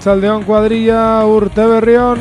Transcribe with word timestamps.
Arratsaldeon 0.00 0.44
cuadrilla 0.44 1.26
Urte 1.26 1.66
Berrión. 1.66 2.18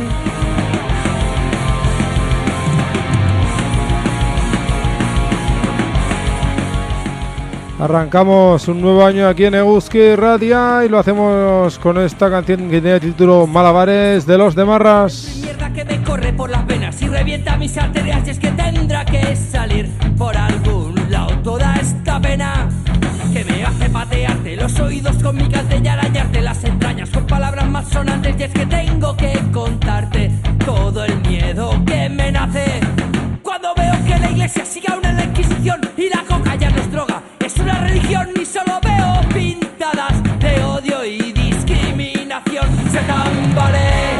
Arrancamos 7.80 8.68
un 8.68 8.82
nuevo 8.82 9.06
año 9.06 9.30
aquí 9.30 9.46
en 9.46 9.56
Eguski 9.56 10.14
Radia 10.18 10.84
y 10.86 10.90
lo 10.90 11.00
hacemos 11.00 11.80
con 11.80 11.98
esta 12.00 12.30
canción 12.30 12.70
que 12.70 12.82
tiene 12.82 12.96
el 12.96 13.00
título 13.00 13.48
Malabares 13.48 14.26
de 14.26 14.38
los 14.38 14.56
Demarras. 14.56 15.40
mierda 15.42 15.72
que 15.72 15.86
me 15.86 16.04
corre 16.04 16.34
por 16.34 16.50
las 16.50 16.68
venas 16.68 17.02
y 17.02 17.08
revienta 17.08 17.56
mis 17.56 17.78
arterias 17.78 18.28
y 18.28 18.32
es 18.32 18.40
que 18.40 18.52
tendrá 18.52 19.06
que 19.06 19.38
salir 19.38 19.90
por 20.18 20.36
algún 20.36 20.96
lado 21.10 21.32
toda 21.44 21.76
esta 21.76 22.20
pena 22.20 22.68
que 23.32 23.46
me 23.46 23.64
hace 23.64 23.90
patearte 23.90 24.56
los 24.58 24.78
oídos 24.80 25.16
con 25.24 25.38
mi 25.38 25.48
cante 25.48 25.80
y 25.82 25.88
arañarte 25.88 26.42
las 26.42 26.64
más 27.80 27.90
sonantes 27.90 28.36
y 28.38 28.44
es 28.44 28.52
que 28.52 28.66
tengo 28.66 29.16
que 29.16 29.34
contarte 29.54 30.30
todo 30.66 31.06
el 31.06 31.16
miedo 31.22 31.72
que 31.86 32.10
me 32.10 32.30
nace. 32.30 32.66
Cuando 33.42 33.74
veo 33.74 33.94
que 34.06 34.20
la 34.20 34.32
iglesia 34.32 34.66
sigue 34.66 34.88
aún 34.92 35.06
en 35.06 35.16
la 35.16 35.24
inquisición 35.24 35.80
y 35.96 36.10
la 36.10 36.24
coca 36.28 36.56
ya 36.56 36.70
no 36.72 36.78
es 36.82 36.92
droga 36.92 37.22
es 37.40 37.58
una 37.58 37.80
religión 37.80 38.30
y 38.40 38.46
solo 38.46 38.80
veo 38.84 39.22
pintadas 39.34 40.22
de 40.40 40.64
odio 40.64 41.06
y 41.06 41.32
discriminación. 41.32 42.68
Se 42.92 43.00
tambalean 43.00 44.19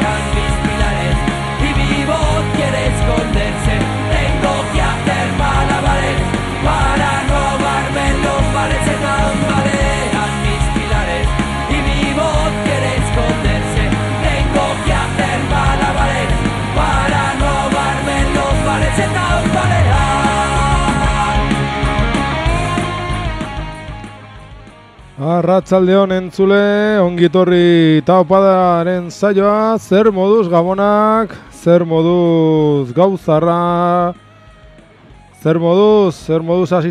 Arratsaldeon 25.30 26.10
entzule, 26.10 26.98
ongitorri 26.98 28.02
taupadaren 28.02 29.10
saioa, 29.14 29.76
zer 29.78 30.10
moduz 30.10 30.48
gabonak, 30.50 31.36
zer 31.54 31.84
moduz 31.86 32.90
gauzarra, 32.96 34.12
zer 35.42 35.60
moduz, 35.62 36.16
zer 36.26 36.42
moduz 36.42 36.72
hasi 36.72 36.90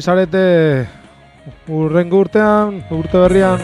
urrengo 1.67 2.19
urtean, 2.19 2.83
urte 2.91 3.17
berrian. 3.17 3.59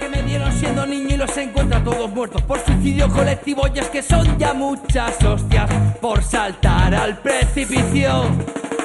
Que 0.00 0.08
me 0.08 0.22
dieron 0.22 0.52
siendo 0.52 0.84
niño 0.86 1.14
y 1.14 1.16
los 1.16 1.36
encuentro 1.36 1.80
todos 1.82 2.10
muertos 2.10 2.42
por 2.42 2.58
suicidio 2.58 3.08
colectivo 3.10 3.62
y 3.72 3.78
es 3.78 3.88
que 3.88 4.02
son 4.02 4.36
ya 4.38 4.52
muchas 4.52 5.22
hostias 5.22 5.70
por 6.00 6.22
saltar 6.22 6.94
al 6.94 7.18
precipicio. 7.18 8.24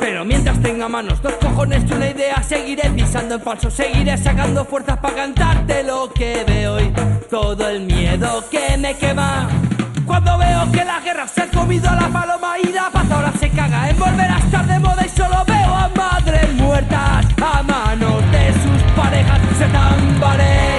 Pero 0.04 0.26
mientras 0.26 0.62
tenga 0.62 0.90
manos, 0.90 1.22
dos 1.22 1.32
cojones 1.36 1.90
y 1.90 1.94
una 1.94 2.10
idea, 2.10 2.44
seguiré 2.44 2.90
pisando 2.90 3.36
en 3.36 3.42
falso, 3.42 3.72
seguiré 3.72 4.18
sacando 4.18 4.66
fuerzas 4.66 4.98
para 4.98 5.16
cantarte 5.16 5.82
lo 5.82 6.12
que 6.12 6.44
veo 6.46 6.78
y 6.82 6.94
todo 7.30 7.70
el 7.70 7.86
miedo 7.86 8.44
que 8.52 8.78
me 8.78 8.98
quema. 8.98 9.48
Cuando 10.06 10.38
veo 10.38 10.70
que 10.74 10.84
la 10.84 11.00
guerra 11.00 11.26
se 11.26 11.44
ha 11.44 11.48
comido 11.50 11.90
a 11.90 11.96
la 11.96 12.10
paloma 12.10 12.60
y 12.62 12.74
la 12.74 12.90
paz 12.92 13.10
ahora 13.10 13.32
se 13.40 13.50
caga 13.52 13.90
en 13.90 13.98
volver 13.98 14.30
a 14.30 14.40
estar 14.40 14.68
de 14.68 14.78
moda 14.80 15.06
y 15.06 15.10
solo 15.10 15.42
veo 15.48 15.74
a 15.74 15.90
madres 15.96 16.54
muertas 16.56 17.26
a 17.42 17.64
manos 17.64 18.30
de 18.30 18.54
sus 18.62 18.84
parejas. 18.98 19.40
Se 19.58 19.66
tambalean 19.68 20.73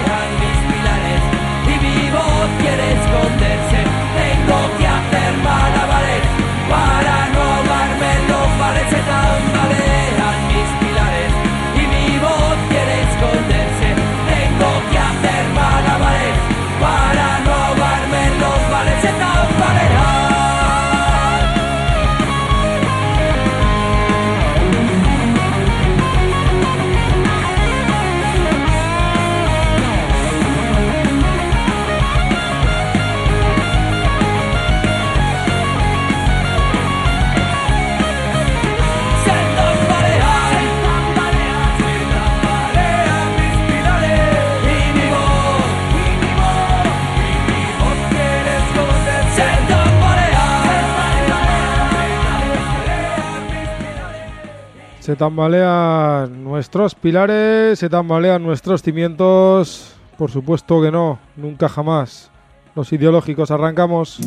Se 55.05 55.17
tambalean 55.17 56.43
nuestros 56.43 56.95
pilares, 56.95 57.79
se 57.79 57.91
tambalean 57.91 58.43
nuestros 58.43 58.81
cimientos. 58.81 59.95
Por 60.17 60.31
supuesto 60.31 60.81
que 60.81 60.91
no, 60.91 61.19
nunca 61.37 61.69
jamás. 61.69 62.31
Los 62.75 62.91
ideológicos 62.91 63.51
arrancamos. 63.51 64.19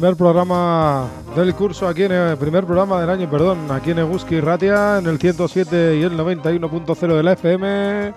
Primer 0.00 0.16
programa 0.16 1.08
del 1.36 1.54
curso 1.54 1.86
aquí 1.86 2.04
en 2.04 2.12
el 2.12 2.38
primer 2.38 2.64
programa 2.64 3.02
del 3.02 3.10
año, 3.10 3.28
perdón, 3.28 3.70
aquí 3.70 3.90
en 3.90 3.98
Eguski 3.98 4.40
Ratia, 4.40 4.96
en 4.96 5.06
el 5.06 5.18
107 5.18 5.98
y 5.98 6.02
el 6.02 6.16
91.0 6.16 7.16
de 7.16 7.22
la 7.22 7.32
FM. 7.32 8.14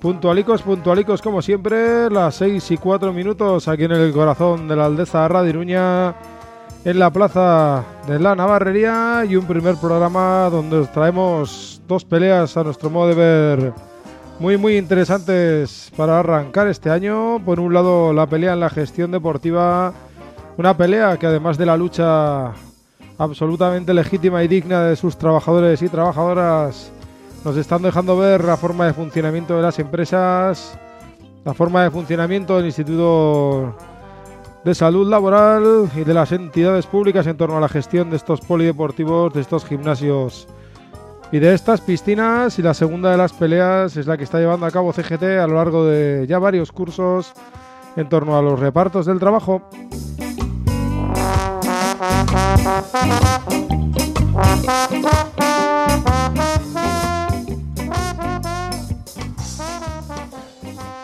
Puntualicos, 0.00 0.62
puntualicos 0.62 1.20
como 1.20 1.42
siempre, 1.42 2.08
las 2.10 2.36
6 2.36 2.70
y 2.70 2.76
4 2.76 3.12
minutos 3.12 3.66
aquí 3.66 3.86
en 3.86 3.90
el 3.90 4.12
corazón 4.12 4.68
de 4.68 4.76
la 4.76 4.84
Aldeza 4.84 5.26
Radio 5.26 5.50
Iruña, 5.50 6.14
en 6.84 6.98
la 7.00 7.10
plaza 7.10 7.84
de 8.06 8.20
la 8.20 8.36
Navarrería 8.36 9.24
y 9.28 9.34
un 9.34 9.46
primer 9.46 9.74
programa 9.78 10.48
donde 10.48 10.76
os 10.76 10.92
traemos 10.92 11.82
dos 11.88 12.04
peleas 12.04 12.56
a 12.56 12.62
nuestro 12.62 12.88
modo 12.88 13.08
de 13.08 13.14
ver 13.16 13.72
muy 14.38 14.56
muy 14.56 14.76
interesantes 14.76 15.90
para 15.96 16.20
arrancar 16.20 16.68
este 16.68 16.88
año. 16.88 17.44
Por 17.44 17.58
un 17.58 17.74
lado 17.74 18.12
la 18.12 18.28
pelea 18.28 18.52
en 18.52 18.60
la 18.60 18.70
gestión 18.70 19.10
deportiva, 19.10 19.92
una 20.60 20.76
pelea 20.76 21.16
que 21.16 21.26
además 21.26 21.56
de 21.56 21.64
la 21.64 21.74
lucha 21.74 22.52
absolutamente 23.16 23.94
legítima 23.94 24.44
y 24.44 24.48
digna 24.48 24.84
de 24.84 24.94
sus 24.94 25.16
trabajadores 25.16 25.80
y 25.80 25.88
trabajadoras, 25.88 26.92
nos 27.46 27.56
están 27.56 27.80
dejando 27.80 28.18
ver 28.18 28.44
la 28.44 28.58
forma 28.58 28.84
de 28.84 28.92
funcionamiento 28.92 29.56
de 29.56 29.62
las 29.62 29.78
empresas, 29.78 30.78
la 31.46 31.54
forma 31.54 31.82
de 31.82 31.90
funcionamiento 31.90 32.58
del 32.58 32.66
Instituto 32.66 33.74
de 34.62 34.74
Salud 34.74 35.08
Laboral 35.08 35.90
y 35.96 36.04
de 36.04 36.12
las 36.12 36.30
entidades 36.30 36.86
públicas 36.86 37.26
en 37.26 37.38
torno 37.38 37.56
a 37.56 37.60
la 37.60 37.68
gestión 37.70 38.10
de 38.10 38.16
estos 38.16 38.42
polideportivos, 38.42 39.32
de 39.32 39.40
estos 39.40 39.64
gimnasios 39.64 40.46
y 41.32 41.38
de 41.38 41.54
estas 41.54 41.80
piscinas. 41.80 42.58
Y 42.58 42.62
la 42.62 42.74
segunda 42.74 43.10
de 43.10 43.16
las 43.16 43.32
peleas 43.32 43.96
es 43.96 44.06
la 44.06 44.18
que 44.18 44.24
está 44.24 44.38
llevando 44.38 44.66
a 44.66 44.70
cabo 44.70 44.92
CGT 44.92 45.22
a 45.22 45.46
lo 45.46 45.54
largo 45.54 45.86
de 45.86 46.26
ya 46.28 46.38
varios 46.38 46.70
cursos 46.70 47.32
en 47.96 48.10
torno 48.10 48.36
a 48.36 48.42
los 48.42 48.60
repartos 48.60 49.06
del 49.06 49.18
trabajo. 49.18 49.62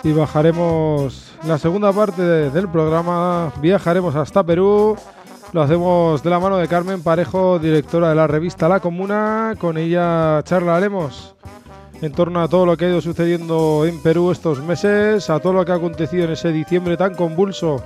Y 0.03 0.13
bajaremos 0.13 1.33
la 1.45 1.59
segunda 1.59 1.93
parte 1.93 2.23
de- 2.23 2.51
del 2.51 2.69
programa. 2.69 3.53
Viajaremos 3.61 4.15
hasta 4.15 4.43
Perú. 4.45 4.97
Lo 5.53 5.63
hacemos 5.63 6.23
de 6.23 6.31
la 6.31 6.39
mano 6.41 6.57
de 6.59 6.69
Carmen 6.69 7.03
Parejo, 7.03 7.59
directora 7.59 8.11
de 8.11 8.15
la 8.15 8.27
revista 8.27 8.69
La 8.69 8.81
Comuna. 8.81 9.55
Con 9.59 9.79
ella 9.79 10.43
charlaremos 10.45 11.35
en 12.03 12.13
torno 12.13 12.43
a 12.43 12.49
todo 12.49 12.67
lo 12.67 12.77
que 12.77 12.85
ha 12.85 12.89
ido 12.89 13.01
sucediendo 13.01 13.85
en 13.87 14.01
Perú 14.03 14.31
estos 14.31 14.61
meses, 14.63 15.31
a 15.31 15.41
todo 15.41 15.55
lo 15.55 15.65
que 15.65 15.73
ha 15.73 15.77
acontecido 15.77 16.25
en 16.27 16.33
ese 16.33 16.53
diciembre 16.53 16.97
tan 16.97 17.15
convulso 17.15 17.83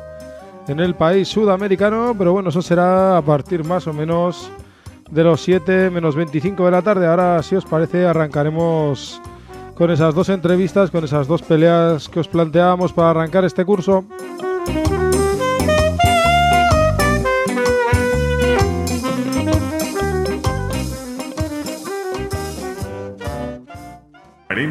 en 0.71 0.79
el 0.79 0.95
país 0.95 1.27
sudamericano, 1.29 2.15
pero 2.17 2.33
bueno, 2.33 2.51
eso 2.51 2.63
será 2.63 3.17
a 3.17 3.23
partir 3.23 3.65
más 3.65 3.89
o 3.89 3.93
menos 3.93 4.51
de 5.11 5.25
los 5.25 5.41
7 5.41 5.91
menos 5.91 6.15
25 6.15 6.65
de 6.65 6.71
la 6.71 6.83
tarde. 6.83 7.07
Ahora, 7.07 7.43
si 7.43 7.57
os 7.57 7.65
parece, 7.65 8.07
arrancaremos 8.07 9.21
con 9.75 9.91
esas 9.91 10.15
dos 10.15 10.29
entrevistas, 10.29 10.91
con 10.91 11.03
esas 11.05 11.27
dos 11.27 11.43
peleas 11.43 12.09
que 12.09 12.21
os 12.21 12.29
planteábamos 12.29 12.93
para 12.93 13.11
arrancar 13.11 13.45
este 13.45 13.65
curso. 13.65 14.05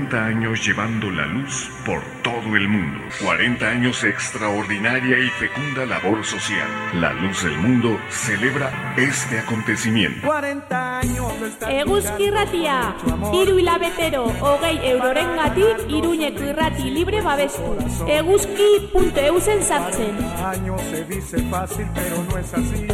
40 0.10 0.26
años 0.26 0.66
llevando 0.66 1.12
la 1.12 1.26
luz 1.28 1.70
por 1.86 2.02
todo 2.24 2.56
el 2.56 2.68
mundo. 2.68 3.00
40 3.24 3.68
años 3.68 4.04
extraordinaria 4.04 5.20
y 5.20 5.30
fecunda 5.30 5.86
labor 5.86 6.26
social. 6.26 6.68
La 6.96 7.14
Luz 7.14 7.44
del 7.44 7.58
Mundo 7.60 8.00
celebra 8.10 8.96
este 8.98 9.38
acontecimiento. 9.38 10.26
40 10.26 11.00
años 11.00 11.34
Eguzki 11.68 12.24
irratia, 12.24 12.96
hiru 13.34 13.60
hilabetero, 13.60 14.26
hogei 14.42 14.80
eurorengatik, 14.84 15.78
iruñeko 15.88 16.44
irrati 16.44 16.90
libre 16.90 17.22
babestu. 17.22 17.78
Eguzki.eu 18.08 19.40
zen 19.40 19.62
sartzen. 19.62 20.18
Años 20.44 20.82
se 20.90 21.06
dice 21.06 21.38
fácil, 21.52 21.86
pero 21.94 22.24
no 22.24 22.38
es 22.38 22.52
así. 22.54 22.88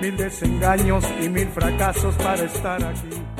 Mil 0.00 0.16
desengaños 0.16 1.04
y 1.20 1.28
mil 1.28 1.48
fracasos 1.48 2.14
para 2.14 2.44
estar 2.44 2.84
aquí. 2.84 3.37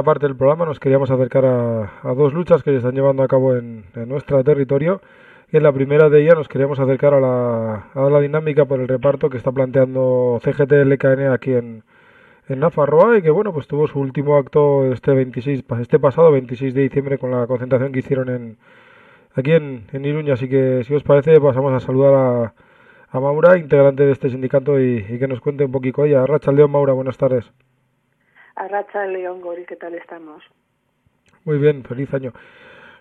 Primera 0.00 0.14
parte 0.14 0.26
del 0.26 0.36
programa 0.36 0.64
nos 0.64 0.80
queríamos 0.80 1.10
acercar 1.10 1.44
a, 1.44 2.14
dos 2.14 2.32
luchas 2.32 2.62
que 2.62 2.70
se 2.70 2.78
están 2.78 2.94
llevando 2.94 3.22
a 3.22 3.28
cabo 3.28 3.54
en, 3.56 3.84
nuestro 4.06 4.42
territorio. 4.42 5.02
Y 5.52 5.58
en 5.58 5.62
la 5.62 5.72
primera 5.72 6.08
de 6.08 6.22
ellas 6.22 6.36
nos 6.36 6.48
queríamos 6.48 6.78
acercar 6.78 7.12
a 7.12 7.20
la, 7.20 7.90
a 7.92 8.08
la 8.08 8.20
dinámica 8.20 8.64
por 8.64 8.80
el 8.80 8.88
reparto 8.88 9.28
que 9.28 9.36
está 9.36 9.52
planteando 9.52 10.40
CGT 10.42 10.72
LKN 10.86 11.32
aquí 11.32 11.52
en, 11.52 11.82
en 12.48 12.60
Nafarroa 12.60 13.18
y 13.18 13.22
que 13.22 13.30
bueno 13.30 13.52
pues 13.52 13.66
tuvo 13.66 13.88
su 13.88 13.98
último 14.00 14.36
acto 14.36 14.90
este 14.90 15.12
26 15.12 15.64
este 15.80 15.98
pasado 15.98 16.30
26 16.32 16.72
de 16.72 16.82
diciembre 16.82 17.18
con 17.18 17.30
la 17.32 17.46
concentración 17.46 17.92
que 17.92 17.98
hicieron 17.98 18.28
en 18.30 18.56
aquí 19.34 19.52
en, 19.52 19.84
en 19.92 20.04
Iruña. 20.04 20.34
Así 20.34 20.48
que 20.48 20.82
si 20.84 20.94
os 20.94 21.02
parece 21.02 21.38
pasamos 21.40 21.74
a 21.74 21.80
saludar 21.80 22.14
a, 22.14 22.54
a 23.10 23.20
Maura 23.20 23.58
integrante 23.58 24.04
de 24.06 24.12
este 24.12 24.30
sindicato 24.30 24.80
y, 24.80 25.18
que 25.18 25.28
nos 25.28 25.40
cuente 25.40 25.64
un 25.64 25.72
poquito. 25.72 26.04
Ella 26.04 26.24
Racha 26.26 26.52
León 26.52 26.70
Maura 26.70 26.94
buenas 26.94 27.18
tardes 27.18 27.44
Arracha 28.60 29.06
León 29.06 29.40
Gori, 29.40 29.64
¿qué 29.64 29.76
tal 29.76 29.94
estamos? 29.94 30.44
Muy 31.46 31.56
bien, 31.56 31.82
feliz 31.82 32.12
año. 32.12 32.32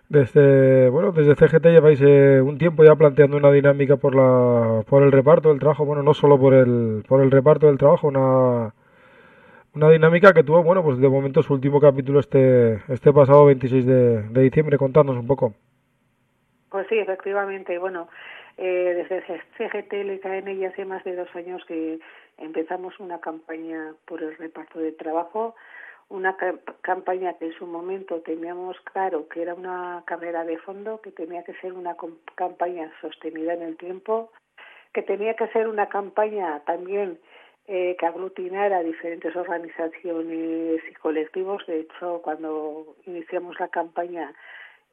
Desde 0.07 0.87
bueno, 0.89 1.11
desde 1.11 1.35
CGT 1.35 1.65
lleváis 1.65 1.99
eh, 2.01 2.41
un 2.41 2.57
tiempo 2.57 2.85
ya 2.85 2.95
planteando 2.95 3.35
una 3.35 3.51
dinámica 3.51 3.97
por 3.97 4.15
la 4.15 4.83
por 4.87 5.03
el 5.03 5.11
reparto 5.11 5.49
del 5.49 5.59
trabajo, 5.59 5.83
bueno, 5.83 6.01
no 6.01 6.13
solo 6.13 6.39
por 6.39 6.53
el 6.53 7.03
por 7.05 7.21
el 7.21 7.29
reparto 7.29 7.67
del 7.67 7.77
trabajo, 7.77 8.07
una 8.07 8.73
una 9.75 9.89
dinámica 9.89 10.33
que 10.33 10.43
tuvo, 10.43 10.63
bueno, 10.63 10.81
pues 10.81 10.97
de 10.97 11.09
momento 11.09 11.43
su 11.43 11.53
último 11.53 11.81
capítulo 11.81 12.21
este 12.21 12.79
este 12.87 13.11
pasado 13.11 13.45
26 13.45 13.85
de, 13.85 14.23
de 14.29 14.41
diciembre, 14.41 14.77
contadnos 14.77 15.17
un 15.17 15.27
poco. 15.27 15.53
Pues 16.69 16.87
sí, 16.87 16.97
efectivamente, 16.97 17.77
bueno, 17.79 18.07
eh, 18.57 18.93
desde 18.93 19.21
CGT 19.57 19.93
LKN 19.93 20.57
ya 20.57 20.69
hace 20.69 20.85
más 20.85 21.03
de 21.03 21.15
dos 21.15 21.33
años 21.35 21.63
que 21.65 21.99
empezamos 22.39 22.99
una 22.99 23.19
campaña 23.19 23.93
por 24.05 24.21
el 24.23 24.35
reparto 24.37 24.79
de 24.79 24.91
trabajo, 24.91 25.55
una 26.09 26.35
campaña 26.81 27.33
que 27.37 27.45
en 27.45 27.53
su 27.53 27.67
momento 27.67 28.21
teníamos 28.21 28.79
claro 28.81 29.27
que 29.29 29.43
era 29.43 29.53
una 29.53 30.03
carrera 30.05 30.43
de 30.43 30.57
fondo, 30.57 31.01
que 31.01 31.11
tenía 31.11 31.43
que 31.43 31.53
ser 31.55 31.73
una 31.73 31.95
campaña 32.35 32.91
sostenida 32.99 33.53
en 33.53 33.61
el 33.61 33.77
tiempo, 33.77 34.31
que 34.91 35.03
tenía 35.03 35.35
que 35.35 35.47
ser 35.49 35.67
una 35.67 35.87
campaña 35.87 36.61
también 36.65 37.19
eh, 37.67 37.95
que 37.99 38.05
aglutinara 38.07 38.81
diferentes 38.81 39.35
organizaciones 39.35 40.81
y 40.89 40.93
colectivos. 40.95 41.63
De 41.67 41.81
hecho, 41.81 42.19
cuando 42.23 42.95
iniciamos 43.05 43.59
la 43.59 43.67
campaña 43.67 44.33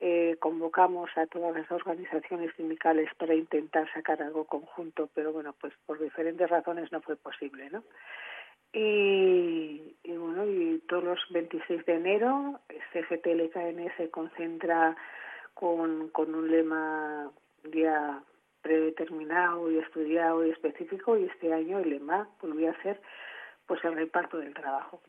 eh, 0.01 0.37
convocamos 0.41 1.11
a 1.17 1.27
todas 1.27 1.55
las 1.57 1.71
organizaciones 1.71 2.55
sindicales 2.57 3.09
para 3.15 3.35
intentar 3.35 3.91
sacar 3.93 4.23
algo 4.23 4.45
conjunto, 4.45 5.09
pero 5.15 5.33
bueno, 5.33 5.55
pues 5.61 5.73
por 5.87 5.99
diferentes 5.99 6.49
razones 6.51 6.93
no 6.93 7.01
fue 7.01 7.17
posible, 7.17 7.71
¿no? 7.71 7.83
Y, 8.73 9.97
y 10.03 10.17
bueno, 10.17 10.45
y 10.45 10.83
todos 10.87 11.05
los 11.05 11.21
26 11.31 11.87
de 11.87 11.95
enero, 11.95 12.61
CGT-LKN 12.93 13.97
se 13.97 14.11
concentra 14.11 14.97
con, 15.55 16.11
con 16.11 16.35
un 16.35 16.51
lema 16.51 17.31
ya 17.73 18.23
predeterminado 18.61 19.71
y 19.71 19.79
estudiado 19.79 20.45
y 20.45 20.51
específico, 20.51 21.17
y 21.17 21.25
este 21.25 21.55
año 21.55 21.79
el 21.79 21.89
lema 21.89 22.29
volvió 22.43 22.71
a 22.71 22.83
ser 22.83 23.01
pues 23.67 23.83
el 23.85 23.95
reparto 23.95 24.39
del 24.39 24.53
trabajo. 24.53 25.01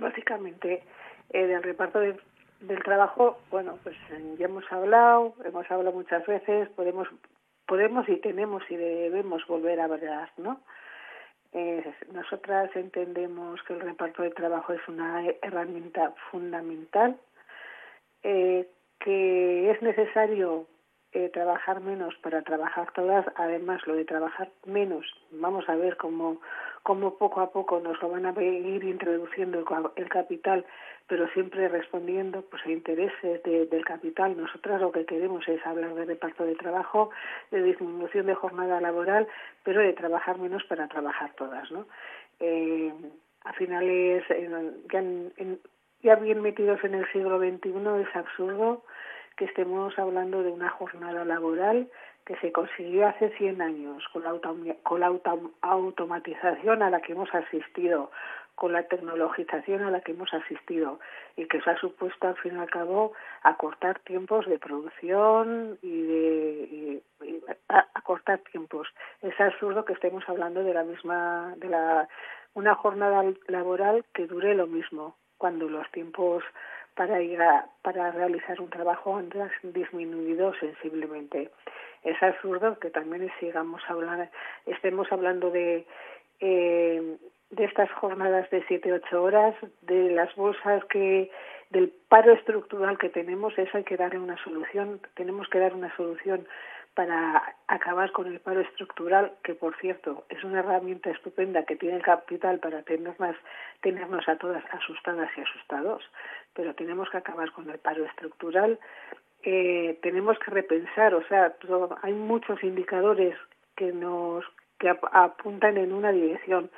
Básicamente, 0.00 0.82
eh, 1.30 1.46
del 1.46 1.62
reparto 1.62 2.00
de, 2.00 2.18
del 2.62 2.82
trabajo, 2.82 3.38
bueno, 3.50 3.78
pues 3.82 3.96
eh, 4.10 4.34
ya 4.38 4.46
hemos 4.46 4.64
hablado, 4.72 5.34
hemos 5.44 5.70
hablado 5.70 5.92
muchas 5.96 6.26
veces, 6.26 6.68
podemos, 6.70 7.08
podemos 7.66 8.08
y 8.08 8.16
tenemos 8.16 8.62
y 8.70 8.76
debemos 8.76 9.46
volver 9.46 9.80
a 9.80 9.84
hablar, 9.84 10.30
¿no? 10.36 10.60
Nosotras 12.12 12.70
entendemos 12.74 13.62
que 13.64 13.74
el 13.74 13.80
reparto 13.80 14.22
de 14.22 14.30
trabajo 14.30 14.72
es 14.72 14.80
una 14.88 15.22
herramienta 15.42 16.14
fundamental, 16.30 17.18
eh, 18.22 18.66
que 18.98 19.70
es 19.70 19.82
necesario 19.82 20.66
eh, 21.12 21.28
trabajar 21.28 21.80
menos 21.80 22.14
para 22.22 22.42
trabajar 22.42 22.90
todas. 22.92 23.26
Además, 23.34 23.86
lo 23.86 23.94
de 23.94 24.04
trabajar 24.04 24.50
menos, 24.64 25.04
vamos 25.30 25.68
a 25.68 25.76
ver 25.76 25.96
cómo, 25.96 26.40
cómo 26.82 27.18
poco 27.18 27.40
a 27.40 27.50
poco 27.50 27.80
nos 27.80 28.00
lo 28.00 28.10
van 28.10 28.26
a 28.26 28.42
ir 28.42 28.84
introduciendo 28.84 29.64
el, 29.96 30.08
capital, 30.08 30.64
pero 31.06 31.28
siempre 31.28 31.68
respondiendo 31.68 32.42
pues, 32.42 32.64
a 32.66 32.70
intereses 32.70 33.42
del 33.42 33.84
capital. 33.84 34.36
Nosotras 34.36 34.80
lo 34.80 34.92
que 34.92 35.04
queremos 35.04 35.46
es 35.48 35.64
hablar 35.66 35.94
de 35.94 36.04
reparto 36.04 36.44
de 36.44 36.54
trabajo, 36.54 37.10
de 37.50 37.62
disminución 37.62 38.26
de 38.26 38.34
jornada 38.34 38.80
laboral, 38.80 39.26
pero 39.62 39.80
de 39.80 39.92
trabajar 39.92 40.38
menos 40.38 40.64
para 40.64 40.88
trabajar 40.88 41.32
todas. 41.36 41.70
¿no? 41.70 41.86
Eh, 42.40 42.92
a 43.44 43.52
finales, 43.54 44.24
ya, 44.92 45.02
ya 46.02 46.14
bien 46.16 46.40
metidos 46.42 46.82
en 46.84 46.94
el 46.94 47.10
siglo 47.12 47.38
XXI, 47.38 48.02
es 48.02 48.16
absurdo 48.16 48.84
que 49.36 49.46
estemos 49.46 49.98
hablando 49.98 50.42
de 50.42 50.50
una 50.50 50.68
jornada 50.70 51.24
laboral 51.24 51.88
que 52.24 52.36
se 52.36 52.52
consiguió 52.52 53.08
hace 53.08 53.30
100 53.30 53.60
años 53.60 54.04
con 54.12 54.22
la, 54.22 54.38
con 54.82 55.00
la 55.00 55.12
automatización 55.62 56.82
a 56.82 56.90
la 56.90 57.00
que 57.00 57.12
hemos 57.12 57.34
asistido, 57.34 58.10
con 58.62 58.72
la 58.72 58.84
tecnologización 58.84 59.82
a 59.82 59.90
la 59.90 60.02
que 60.02 60.12
hemos 60.12 60.32
asistido 60.32 61.00
y 61.34 61.46
que 61.46 61.56
eso 61.56 61.68
ha 61.68 61.76
supuesto 61.78 62.28
al 62.28 62.36
fin 62.36 62.54
y 62.54 62.60
al 62.60 62.70
cabo 62.70 63.12
acortar 63.42 63.98
tiempos 63.98 64.46
de 64.46 64.60
producción 64.60 65.80
y 65.82 66.02
de 66.02 67.02
acortar 67.68 68.38
tiempos. 68.52 68.86
Es 69.20 69.34
absurdo 69.40 69.84
que 69.84 69.94
estemos 69.94 70.22
hablando 70.28 70.62
de 70.62 70.74
la 70.74 70.84
misma 70.84 71.54
de 71.56 71.70
la 71.70 72.08
una 72.54 72.76
jornada 72.76 73.24
laboral 73.48 74.04
que 74.14 74.28
dure 74.28 74.54
lo 74.54 74.68
mismo 74.68 75.16
cuando 75.38 75.68
los 75.68 75.90
tiempos 75.90 76.44
para 76.94 77.20
ir 77.20 77.42
a, 77.42 77.66
para 77.82 78.12
realizar 78.12 78.60
un 78.60 78.70
trabajo 78.70 79.16
han 79.16 79.28
disminuido 79.72 80.54
sensiblemente. 80.60 81.50
Es 82.04 82.22
absurdo 82.22 82.78
que 82.78 82.90
también 82.90 83.28
sigamos 83.40 83.82
hablando, 83.88 84.28
estemos 84.66 85.10
hablando 85.10 85.50
de 85.50 85.84
eh, 86.38 87.18
de 87.52 87.64
estas 87.64 87.90
jornadas 87.92 88.50
de 88.50 88.64
siete 88.66 88.92
ocho 88.92 89.22
horas, 89.22 89.54
de 89.82 90.10
las 90.10 90.34
bolsas 90.34 90.84
que 90.86 91.30
del 91.70 91.92
paro 92.08 92.32
estructural 92.32 92.98
que 92.98 93.08
tenemos, 93.08 93.56
eso 93.56 93.78
hay 93.78 93.84
que 93.84 93.96
darle 93.96 94.18
una 94.18 94.36
solución. 94.42 95.00
Tenemos 95.14 95.48
que 95.48 95.58
dar 95.58 95.74
una 95.74 95.94
solución 95.96 96.46
para 96.94 97.54
acabar 97.68 98.12
con 98.12 98.26
el 98.26 98.40
paro 98.40 98.60
estructural, 98.60 99.32
que 99.42 99.54
por 99.54 99.74
cierto 99.76 100.24
es 100.28 100.44
una 100.44 100.60
herramienta 100.60 101.10
estupenda 101.10 101.64
que 101.64 101.76
tiene 101.76 101.96
el 101.96 102.02
capital 102.02 102.58
para 102.58 102.82
tenernos, 102.82 103.36
tenernos 103.80 104.28
a 104.28 104.36
todas 104.36 104.62
asustadas 104.72 105.30
y 105.36 105.40
asustados, 105.40 106.02
pero 106.54 106.74
tenemos 106.74 107.08
que 107.08 107.16
acabar 107.18 107.50
con 107.52 107.70
el 107.70 107.78
paro 107.78 108.04
estructural. 108.04 108.78
Eh, 109.42 109.98
tenemos 110.02 110.38
que 110.38 110.50
repensar, 110.50 111.14
o 111.14 111.26
sea, 111.26 111.54
hay 112.02 112.12
muchos 112.12 112.62
indicadores 112.62 113.36
que 113.76 113.92
nos 113.92 114.44
que 114.78 114.90
apuntan 115.12 115.76
en 115.76 115.92
una 115.92 116.10
dirección 116.10 116.68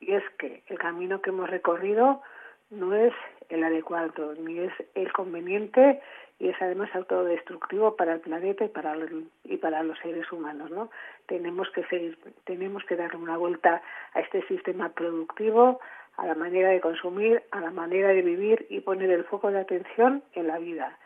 y 0.00 0.14
es 0.14 0.24
que 0.38 0.62
el 0.66 0.78
camino 0.78 1.20
que 1.20 1.30
hemos 1.30 1.48
recorrido 1.48 2.22
no 2.70 2.94
es 2.94 3.12
el 3.48 3.62
adecuado 3.64 4.34
ni 4.34 4.60
es 4.60 4.72
el 4.94 5.12
conveniente 5.12 6.00
y 6.38 6.48
es 6.48 6.56
además 6.62 6.88
autodestructivo 6.94 7.96
para 7.96 8.14
el 8.14 8.20
planeta 8.20 8.64
y 8.64 8.68
para 8.68 8.96
y 9.44 9.56
para 9.58 9.82
los 9.82 9.98
seres 9.98 10.30
humanos 10.32 10.70
no 10.70 10.90
tenemos 11.26 11.68
que 11.70 11.84
seguir 11.84 12.18
tenemos 12.44 12.84
que 12.84 12.96
darle 12.96 13.18
una 13.18 13.36
vuelta 13.36 13.82
a 14.14 14.20
este 14.20 14.46
sistema 14.46 14.88
productivo 14.90 15.80
a 16.16 16.26
la 16.26 16.34
manera 16.34 16.70
de 16.70 16.80
consumir 16.80 17.42
a 17.50 17.60
la 17.60 17.70
manera 17.70 18.08
de 18.08 18.22
vivir 18.22 18.66
y 18.70 18.80
poner 18.80 19.10
el 19.10 19.24
foco 19.24 19.50
de 19.50 19.60
atención 19.60 20.22
en 20.34 20.46
la 20.46 20.58
vida. 20.58 20.98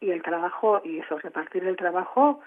Y 0.00 0.10
el 0.10 0.22
trabajo 0.22 0.80
y 0.84 0.98
eso 0.98 1.18
repartir 1.18 1.64
el 1.64 1.76
trabajo 1.76 2.40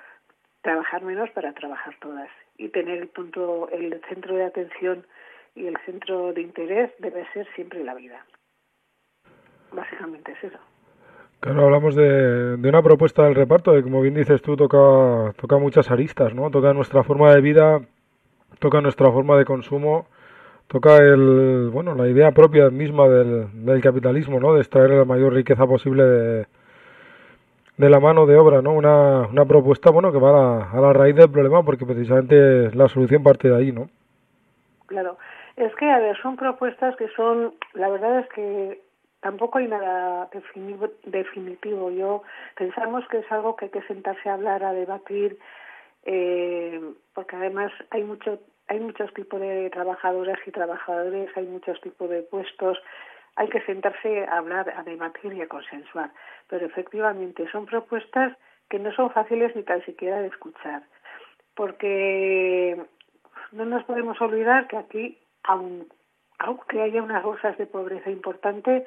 trabajar 0.62 1.03
menos 1.03 1.29
para 1.32 1.53
trabajar 1.53 1.96
todas 2.01 2.29
y 2.58 2.70
tener 2.70 2.98
el 2.98 3.08
punto 3.08 3.70
el 3.70 4.01
centro 4.10 4.36
de 4.36 4.46
atención 4.46 5.05
y 5.55 5.67
el 5.67 5.77
centro 5.85 6.33
de 6.33 6.41
interés 6.41 6.91
debe 7.00 7.25
ser 7.33 7.47
siempre 7.55 7.83
la 7.83 7.95
vida 7.95 8.25
básicamente 9.71 10.31
es 10.33 10.43
eso 10.43 10.59
Claro, 11.39 11.65
hablamos 11.65 11.95
de, 11.95 12.57
de, 12.57 12.69
una 12.69 12.81
propuesta 12.81 13.24
del 13.24 13.35
reparto, 13.35 13.71
de 13.74 13.83
como 13.83 14.01
bien 14.01 14.15
dices 14.15 14.41
tú, 14.41 14.55
toca, 14.55 15.33
toca 15.39 15.57
muchas 15.59 15.91
aristas, 15.91 16.33
¿no? 16.33 16.50
Toca 16.50 16.74
nuestra 16.74 17.03
forma 17.03 17.35
de 17.35 17.41
vida, 17.41 17.81
toca 18.57 18.81
nuestra 18.81 19.12
forma 19.12 19.38
de 19.38 19.45
consumo, 19.45 20.07
toca 20.67 20.97
el, 20.97 21.69
bueno, 21.71 21.93
la 21.93 22.07
idea 22.07 22.31
propia 22.31 22.69
misma 22.71 23.07
del, 23.07 23.65
del 23.65 23.81
capitalismo, 23.81 24.39
¿no? 24.39 24.53
De 24.53 24.62
extraer 24.62 24.91
la 24.91 25.05
mayor 25.05 25.33
riqueza 25.33 25.67
posible 25.67 26.03
de, 26.03 26.47
de 27.77 27.89
la 27.89 28.00
mano 28.00 28.25
de 28.25 28.38
obra, 28.38 28.62
¿no? 28.63 28.74
Una, 28.74 29.27
una 29.27 29.45
propuesta, 29.45 29.91
bueno, 29.91 30.12
que 30.12 30.17
va 30.17 30.29
a 30.29 30.33
la, 30.33 30.71
a 30.71 30.81
la 30.81 30.93
raíz 30.93 31.15
del 31.15 31.29
problema 31.29 31.63
porque 31.63 31.85
precisamente 31.85 32.74
la 32.75 32.88
solución 32.88 33.21
parte 33.21 33.50
de 33.50 33.55
ahí, 33.55 33.71
¿no? 33.71 33.89
Claro. 34.88 35.17
Es 35.55 35.74
que, 35.75 35.89
a 35.89 36.00
ver, 36.00 36.17
son 36.21 36.35
propuestas 36.35 36.95
que 36.97 37.07
son, 37.09 37.55
la 37.74 37.89
verdad 37.89 38.19
es 38.19 38.29
que 38.29 38.81
tampoco 39.21 39.57
hay 39.57 39.67
nada 39.67 40.29
definitivo. 41.05 41.89
Yo 41.91 42.24
pensamos 42.55 43.07
que 43.07 43.19
es 43.19 43.31
algo 43.31 43.55
que 43.55 43.65
hay 43.65 43.71
que 43.71 43.81
sentarse 43.83 44.29
a 44.29 44.33
hablar, 44.33 44.63
a 44.63 44.74
debatir, 44.74 45.39
eh, 46.03 46.81
porque 47.13 47.35
además 47.35 47.71
hay 47.89 48.03
mucho 48.03 48.39
hay 48.67 48.79
muchos 48.79 49.13
tipos 49.13 49.39
de 49.39 49.69
trabajadoras 49.69 50.39
y 50.45 50.51
trabajadores, 50.51 51.29
hay 51.35 51.45
muchos 51.45 51.79
tipos 51.81 52.09
de 52.09 52.24
puestos, 52.24 52.81
hay 53.35 53.47
que 53.50 53.62
sentarse 53.62 54.25
a 54.25 54.38
hablar, 54.38 54.74
a 54.75 54.83
debatir 54.83 55.33
y 55.33 55.41
a 55.41 55.47
consensuar. 55.47 56.12
Pero 56.47 56.65
efectivamente 56.65 57.47
son 57.51 57.65
propuestas 57.65 58.35
que 58.69 58.79
no 58.79 58.91
son 58.93 59.12
fáciles 59.12 59.55
ni 59.55 59.63
tan 59.63 59.83
siquiera 59.85 60.19
de 60.19 60.27
escuchar, 60.27 60.83
porque 61.53 62.81
no 63.51 63.65
nos 63.65 63.83
podemos 63.83 64.19
olvidar 64.19 64.67
que 64.67 64.77
aquí, 64.77 65.19
aunque 65.47 66.81
haya 66.81 67.01
unas 67.01 67.23
bolsas 67.23 67.57
de 67.57 67.65
pobreza 67.65 68.09
importante, 68.09 68.85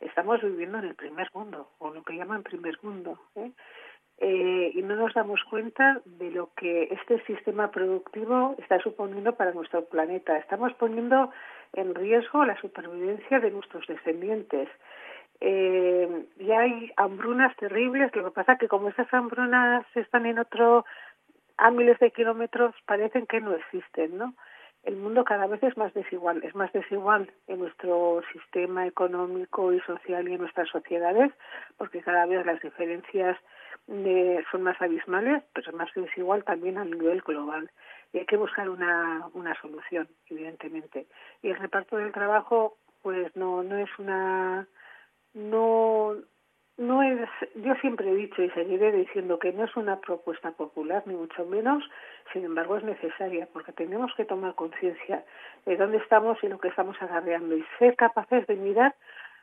estamos 0.00 0.42
viviendo 0.42 0.78
en 0.78 0.84
el 0.84 0.94
primer 0.94 1.28
mundo, 1.34 1.70
o 1.78 1.90
lo 1.90 2.02
que 2.02 2.16
llaman 2.16 2.42
primer 2.42 2.78
mundo. 2.82 3.18
¿eh? 3.36 3.50
Eh, 4.18 4.70
y 4.74 4.82
no 4.82 4.94
nos 4.94 5.12
damos 5.14 5.42
cuenta 5.50 6.00
de 6.04 6.30
lo 6.30 6.50
que 6.54 6.84
este 6.84 7.20
sistema 7.24 7.70
productivo 7.70 8.54
está 8.58 8.78
suponiendo 8.78 9.34
para 9.34 9.52
nuestro 9.52 9.84
planeta. 9.86 10.36
Estamos 10.36 10.72
poniendo 10.74 11.30
en 11.72 11.94
riesgo 11.94 12.44
la 12.44 12.58
supervivencia 12.60 13.40
de 13.40 13.50
nuestros 13.50 13.86
descendientes. 13.86 14.68
Eh, 15.40 16.26
ya 16.38 16.60
hay 16.60 16.92
hambrunas 16.96 17.56
terribles, 17.56 18.14
lo 18.14 18.24
que 18.24 18.30
pasa 18.30 18.52
es 18.52 18.58
que 18.60 18.68
como 18.68 18.88
esas 18.88 19.12
hambrunas 19.12 19.84
están 19.96 20.26
en 20.26 20.38
otro 20.38 20.84
a 21.56 21.70
miles 21.70 21.98
de 21.98 22.10
kilómetros, 22.10 22.74
parecen 22.86 23.26
que 23.26 23.40
no 23.40 23.54
existen, 23.54 24.16
¿no? 24.16 24.34
El 24.84 24.96
mundo 24.96 25.24
cada 25.24 25.46
vez 25.46 25.62
es 25.62 25.76
más 25.76 25.92
desigual, 25.94 26.42
es 26.44 26.54
más 26.54 26.72
desigual 26.72 27.30
en 27.46 27.60
nuestro 27.60 28.22
sistema 28.32 28.86
económico 28.86 29.72
y 29.72 29.80
social 29.80 30.28
y 30.28 30.34
en 30.34 30.40
nuestras 30.40 30.68
sociedades, 30.68 31.32
porque 31.76 32.02
cada 32.02 32.26
vez 32.26 32.44
las 32.44 32.60
diferencias 32.60 33.38
de, 33.86 34.44
son 34.50 34.62
más 34.62 34.80
abismales, 34.80 35.42
pero 35.52 35.70
es 35.70 35.76
más 35.76 35.88
desigual 35.94 36.44
también 36.44 36.78
a 36.78 36.84
nivel 36.84 37.20
global. 37.22 37.70
Y 38.12 38.18
hay 38.18 38.26
que 38.26 38.36
buscar 38.36 38.68
una, 38.68 39.26
una 39.32 39.54
solución, 39.60 40.08
evidentemente. 40.28 41.06
Y 41.42 41.50
el 41.50 41.56
reparto 41.56 41.96
del 41.96 42.12
trabajo, 42.12 42.76
pues 43.02 43.34
no, 43.36 43.62
no 43.62 43.78
es 43.78 43.90
una, 43.98 44.66
no, 45.34 46.14
no 46.76 47.02
es, 47.02 47.28
yo 47.54 47.74
siempre 47.76 48.10
he 48.10 48.14
dicho 48.14 48.42
y 48.42 48.50
seguiré 48.50 48.90
diciendo 48.92 49.38
que 49.38 49.52
no 49.52 49.64
es 49.64 49.76
una 49.76 50.00
propuesta 50.00 50.50
popular, 50.52 51.02
ni 51.06 51.14
mucho 51.14 51.44
menos, 51.44 51.84
sin 52.32 52.44
embargo 52.44 52.76
es 52.76 52.84
necesaria, 52.84 53.48
porque 53.52 53.72
tenemos 53.72 54.12
que 54.16 54.24
tomar 54.24 54.54
conciencia 54.54 55.24
de 55.66 55.76
dónde 55.76 55.98
estamos 55.98 56.42
y 56.42 56.48
lo 56.48 56.58
que 56.58 56.68
estamos 56.68 57.00
agarreando 57.00 57.56
y 57.56 57.64
ser 57.78 57.94
capaces 57.96 58.46
de 58.46 58.56
mirar 58.56 58.94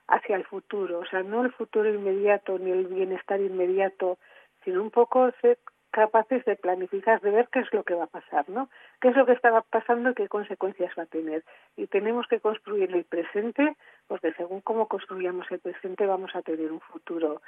hacia 0.08 0.36
el 0.36 0.44
futuro, 0.46 1.00
o 1.00 1.06
sea, 1.06 1.24
no 1.24 1.46
el 1.46 1.52
futuro 1.54 1.90
inmediato 1.90 2.60
ni 2.60 2.72
el 2.72 2.88
bienestar 2.88 3.40
inmediato, 3.40 4.18
sino 4.66 4.82
un 4.82 4.92
poco 4.92 5.32
ser 5.42 5.58
capaces 5.92 6.44
de 6.46 6.56
planificar, 6.56 7.22
de 7.22 7.32
ver 7.32 7.48
qué 7.52 7.60
es 7.60 7.74
lo 7.74 7.84
que 7.84 7.94
va 7.94 8.06
a 8.06 8.08
pasar, 8.08 8.50
¿no? 8.50 8.70
¿Qué 9.00 9.10
es 9.10 9.16
lo 9.16 9.26
que 9.26 9.34
está 9.34 9.62
pasando 9.62 10.10
y 10.10 10.14
qué 10.16 10.28
consecuencias 10.28 10.94
va 10.98 11.04
a 11.04 11.08
tener? 11.08 11.44
Y 11.76 11.88
tenemos 11.88 12.28
que 12.28 12.40
construir 12.40 12.94
el 12.96 13.04
presente, 13.04 13.76
porque 14.08 14.34
según 14.34 14.62
cómo 14.62 14.88
construyamos 14.88 15.50
el 15.52 15.60
presente 15.60 16.06
vamos 16.06 16.36
a 16.36 16.42
tener 16.42 16.72
un 16.72 16.80
futuro. 16.80 17.42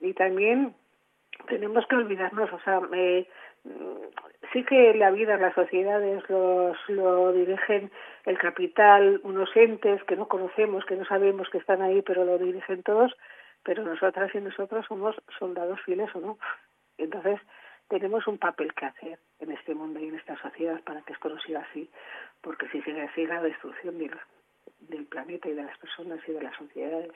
Y 0.00 0.14
también 0.14 0.74
tenemos 1.48 1.86
que 1.86 1.96
olvidarnos, 1.96 2.52
o 2.52 2.60
sea, 2.60 2.80
eh, 2.92 3.28
sí 4.52 4.64
que 4.64 4.94
la 4.94 5.10
vida, 5.10 5.36
las 5.36 5.54
sociedades 5.54 6.22
los, 6.28 6.76
lo 6.88 7.32
dirigen 7.32 7.90
el 8.24 8.38
capital, 8.38 9.20
unos 9.24 9.50
entes 9.56 10.02
que 10.04 10.16
no 10.16 10.28
conocemos, 10.28 10.84
que 10.84 10.96
no 10.96 11.04
sabemos 11.04 11.48
que 11.50 11.58
están 11.58 11.82
ahí, 11.82 12.02
pero 12.02 12.24
lo 12.24 12.38
dirigen 12.38 12.82
todos, 12.82 13.16
pero 13.62 13.82
nosotras 13.82 14.34
y 14.34 14.38
nosotros 14.38 14.86
somos 14.86 15.16
soldados 15.38 15.80
fieles 15.82 16.08
o 16.14 16.20
no. 16.20 16.38
Entonces, 16.98 17.40
tenemos 17.90 18.26
un 18.28 18.38
papel 18.38 18.72
que 18.72 18.86
hacer 18.86 19.18
en 19.40 19.50
este 19.50 19.74
mundo 19.74 19.98
y 20.00 20.06
en 20.06 20.14
esta 20.14 20.40
sociedad 20.40 20.80
para 20.84 21.02
que 21.02 21.12
esto 21.12 21.28
no 21.28 21.38
siga 21.40 21.60
así, 21.68 21.90
porque 22.40 22.66
si 22.68 22.80
sigue 22.82 23.02
así 23.02 23.26
la 23.26 23.42
destrucción 23.42 23.98
del, 23.98 25.04
planeta 25.06 25.48
y 25.48 25.54
de 25.54 25.64
las 25.64 25.76
personas 25.78 26.20
y 26.26 26.32
de 26.32 26.42
las 26.42 26.56
sociedades. 26.56 27.12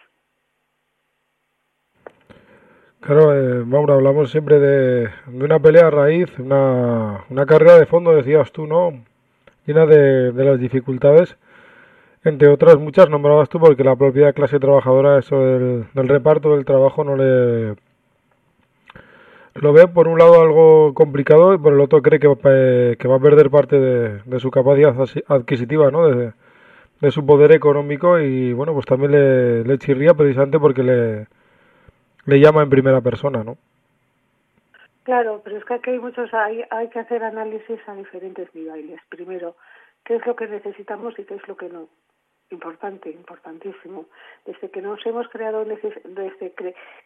Claro, 3.01 3.35
eh, 3.35 3.65
Maura, 3.65 3.95
hablamos 3.95 4.31
siempre 4.31 4.59
de, 4.59 5.11
una 5.29 5.61
pelea 5.61 5.87
a 5.87 5.91
raíz, 5.91 6.29
una, 6.39 7.25
una 7.31 7.47
carrera 7.47 7.79
de 7.79 7.87
fondo, 7.87 8.15
decías 8.15 8.51
tú, 8.51 8.67
¿no? 8.67 9.05
Llena 9.67 9.87
de, 9.87 10.33
de 10.33 10.45
las 10.45 10.59
dificultades, 10.59 11.37
entre 12.25 12.49
otras 12.49 12.79
muchas 12.79 13.09
nombrabas 13.09 13.49
tú, 13.49 13.61
porque 13.61 13.85
la 13.85 13.97
propia 13.97 14.33
clase 14.33 14.59
trabajadora, 14.59 15.19
eso 15.19 15.39
del 15.41 16.09
reparto 16.09 16.57
del 16.57 16.65
trabajo 16.65 17.05
no 17.05 17.17
le 17.17 17.77
lo 19.55 19.73
ve 19.73 19.87
por 19.89 20.09
un 20.09 20.19
lado 20.19 20.41
algo 20.41 20.95
complicado 20.95 21.55
y 21.55 21.59
por 21.59 21.73
el 21.73 21.81
otro 21.81 22.03
cree 22.03 22.19
que, 22.19 22.97
que 22.99 23.09
va 23.09 23.17
a 23.17 23.21
perder 23.21 23.51
parte 23.51 23.79
de, 23.79 24.41
su 24.41 24.51
capacidad 24.51 24.95
adquisitiva, 25.29 25.91
¿no? 25.91 26.09
De, 26.09 26.33
de, 27.01 27.11
su 27.11 27.25
poder 27.25 27.53
económico 27.53 28.19
y 28.19 28.53
bueno, 28.53 28.73
pues 28.73 28.87
también 28.87 29.13
le, 29.13 29.65
le 29.65 29.79
chirría 29.79 30.15
precisamente 30.15 30.59
porque 30.59 30.83
le, 30.83 31.27
le 32.27 32.41
llama 32.41 32.63
en 32.63 32.71
primera 32.71 33.01
persona, 33.01 33.45
¿no? 33.45 33.57
Claro, 35.05 35.43
pero 35.45 35.59
es 35.59 35.65
que 35.65 35.75
aquí 35.75 35.91
hay 35.91 35.99
muchos, 35.99 36.33
hay, 36.33 36.65
hay 36.71 36.89
que 36.89 36.99
hacer 36.99 37.23
análisis 37.23 37.79
a 37.87 37.95
diferentes 37.95 38.53
niveles. 38.55 39.01
Primero, 39.11 39.55
qué 40.03 40.17
es 40.17 40.27
lo 40.27 40.35
que 40.35 40.49
necesitamos 40.49 41.19
y 41.19 41.25
qué 41.25 41.35
es 41.35 41.47
lo 41.47 41.57
que 41.57 41.69
no 41.69 41.89
importante, 42.55 43.11
importantísimo. 43.11 44.07
Desde 44.47 44.71
que 44.71 44.81
nos 44.81 45.05
hemos 45.05 45.29
creado 45.29 45.65
desde 45.65 46.53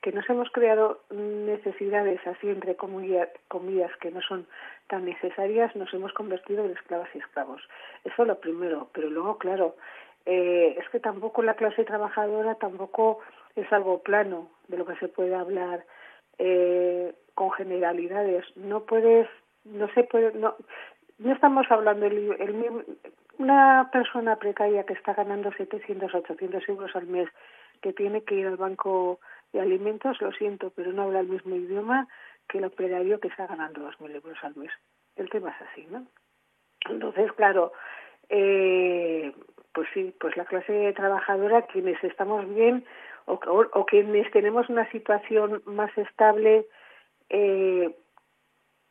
que 0.03 0.13
nos 0.13 0.29
hemos 0.31 0.51
creado 0.51 1.01
necesidades 1.11 2.25
así 2.27 2.49
entre 2.49 2.77
comillas, 2.77 3.29
que 4.01 4.11
no 4.11 4.21
son 4.23 4.47
tan 4.89 5.05
necesarias, 5.05 5.75
nos 5.75 5.93
hemos 5.93 6.13
convertido 6.13 6.65
en 6.65 6.73
esclavas 6.73 7.09
y 7.15 7.19
esclavos. 7.19 7.63
Eso 8.05 8.25
lo 8.25 8.39
primero, 8.39 8.89
pero 8.93 9.11
luego 9.11 9.39
claro, 9.39 9.77
eh, 10.27 10.77
es 10.79 10.89
que 10.91 11.01
tampoco 11.01 11.43
la 11.43 11.55
clase 11.55 11.85
trabajadora 11.85 12.55
tampoco 12.57 13.21
es 13.57 13.71
algo 13.73 14.03
plano 14.03 14.49
de 14.69 14.77
lo 14.79 14.87
que 14.87 14.97
se 14.97 15.09
puede 15.09 15.35
hablar 15.35 15.85
eh, 16.39 17.15
con 17.35 17.51
generalidades. 17.53 18.45
No 18.57 18.85
puedes, 18.85 19.29
no 19.65 19.89
se 19.95 20.05
puede, 20.05 20.33
no, 20.35 20.55
no 21.19 21.33
estamos 21.33 21.67
hablando 21.71 22.07
el, 22.07 22.37
el, 22.39 22.85
una 23.39 23.89
persona 23.93 24.37
precaria 24.37 24.85
que 24.85 24.95
está 24.95 25.15
ganando 25.15 25.53
700, 25.53 26.15
800 26.15 26.69
euros 26.69 26.95
al 26.95 27.07
mes, 27.07 27.29
que 27.81 27.93
tiene 27.93 28.23
que 28.23 28.35
ir 28.35 28.47
al 28.47 28.57
banco 28.57 29.21
de 29.53 29.61
alimentos, 29.61 30.21
lo 30.21 30.33
siento, 30.33 30.73
pero 30.75 30.93
no 30.93 31.03
habla 31.03 31.21
el 31.21 31.29
mismo 31.29 31.55
idioma 31.55 32.09
que 32.49 32.59
el 32.59 32.65
operario 32.65 33.21
que 33.21 33.29
está 33.29 33.47
ganando 33.47 33.89
2.000 33.89 34.15
euros 34.17 34.39
al 34.43 34.57
mes. 34.57 34.71
El 35.17 35.31
tema 35.31 35.51
es 35.51 35.69
así, 35.69 35.87
¿no? 35.91 36.07
Entonces, 36.89 37.33
claro, 37.33 37.73
eh, 38.29 39.33
pues 39.73 39.89
sí, 39.95 40.15
pues 40.19 40.37
la 40.37 40.45
clase 40.45 40.93
trabajadora, 40.95 41.63
quienes 41.63 42.03
estamos 42.03 42.49
bien 42.55 42.85
o, 43.27 43.39
o, 43.73 43.87
quienes 43.87 44.31
tenemos 44.31 44.69
una 44.69 44.91
situación 44.91 45.63
más 45.67 45.97
estable, 45.99 46.67
eh, 47.29 47.95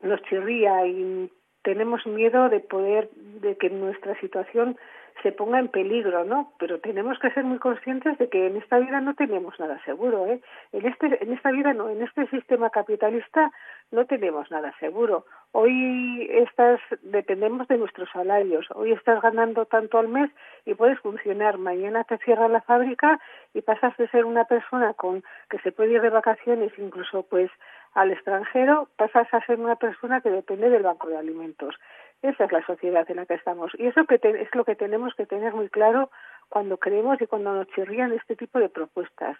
nos 0.02 0.22
chirría 0.24 0.86
y 0.86 1.32
tenemos 1.68 2.08
miedo 2.08 2.48
de 2.48 2.62
poder, 2.62 3.10
de 3.42 3.58
que 3.58 3.70
nuestra 3.70 4.18
situación 4.22 4.78
se 5.22 5.34
ponga 5.34 5.60
en 5.60 5.68
peligro, 5.68 6.24
¿no? 6.24 6.54
Pero 6.60 6.80
tenemos 6.80 7.20
que 7.20 7.30
ser 7.32 7.44
muy 7.44 7.58
conscientes 7.60 8.18
de 8.20 8.30
que 8.30 8.48
en 8.48 8.56
esta 8.56 8.80
vida 8.80 9.02
no 9.02 9.16
tenemos 9.16 9.60
nada 9.60 9.78
seguro, 9.84 10.28
¿eh? 10.28 10.40
En 10.72 10.86
este, 10.86 11.22
en 11.22 11.34
esta 11.34 11.52
vida 11.52 11.74
no, 11.74 11.90
en 11.90 12.02
este 12.02 12.26
sistema 12.28 12.70
capitalista 12.70 13.52
no 13.92 14.06
tenemos 14.06 14.50
nada 14.50 14.74
seguro. 14.80 15.26
Hoy 15.52 16.30
estás, 16.32 16.80
dependemos 17.02 17.68
de 17.68 17.78
nuestros 17.80 18.10
salarios. 18.12 18.66
Hoy 18.74 18.94
estás 18.94 19.22
ganando 19.22 19.66
tanto 19.66 19.98
al 19.98 20.08
mes 20.08 20.32
y 20.66 20.74
puedes 20.74 21.00
funcionar. 21.00 21.58
Mañana 21.58 22.06
te 22.06 22.18
cierra 22.20 22.48
la 22.48 22.62
fábrica 22.62 23.20
y 23.54 23.62
pasas 23.62 23.98
de 23.98 24.08
ser 24.08 24.24
una 24.24 24.46
persona 24.46 24.94
con 24.94 25.22
que 25.50 25.60
se 25.60 25.74
puede 25.74 25.96
ir 25.96 26.02
de 26.02 26.12
vacaciones, 26.12 26.72
incluso 26.78 27.24
pues 27.24 27.52
al 27.98 28.12
extranjero, 28.12 28.88
pasas 28.96 29.28
a 29.34 29.44
ser 29.48 29.60
una 29.60 29.76
persona 29.76 30.22
que 30.22 30.30
depende 30.30 30.70
del 30.70 30.84
banco 30.84 31.10
de 31.10 31.18
alimentos. 31.18 31.74
Esa 32.22 32.46
es 32.46 32.52
la 32.52 32.64
sociedad 32.64 33.10
en 33.10 33.16
la 33.16 33.26
que 33.26 33.34
estamos. 33.34 33.72
Y 33.76 33.88
eso 33.88 34.06
que 34.06 34.20
es 34.22 34.54
lo 34.54 34.66
que 34.66 34.76
tenemos 34.76 35.16
que 35.16 35.26
tener 35.26 35.56
muy 35.56 35.68
claro 35.70 36.12
cuando 36.48 36.78
creemos 36.78 37.20
y 37.20 37.26
cuando 37.26 37.54
nos 37.54 37.68
chirrían 37.70 38.14
este 38.14 38.36
tipo 38.36 38.60
de 38.60 38.70
propuestas. 38.70 39.36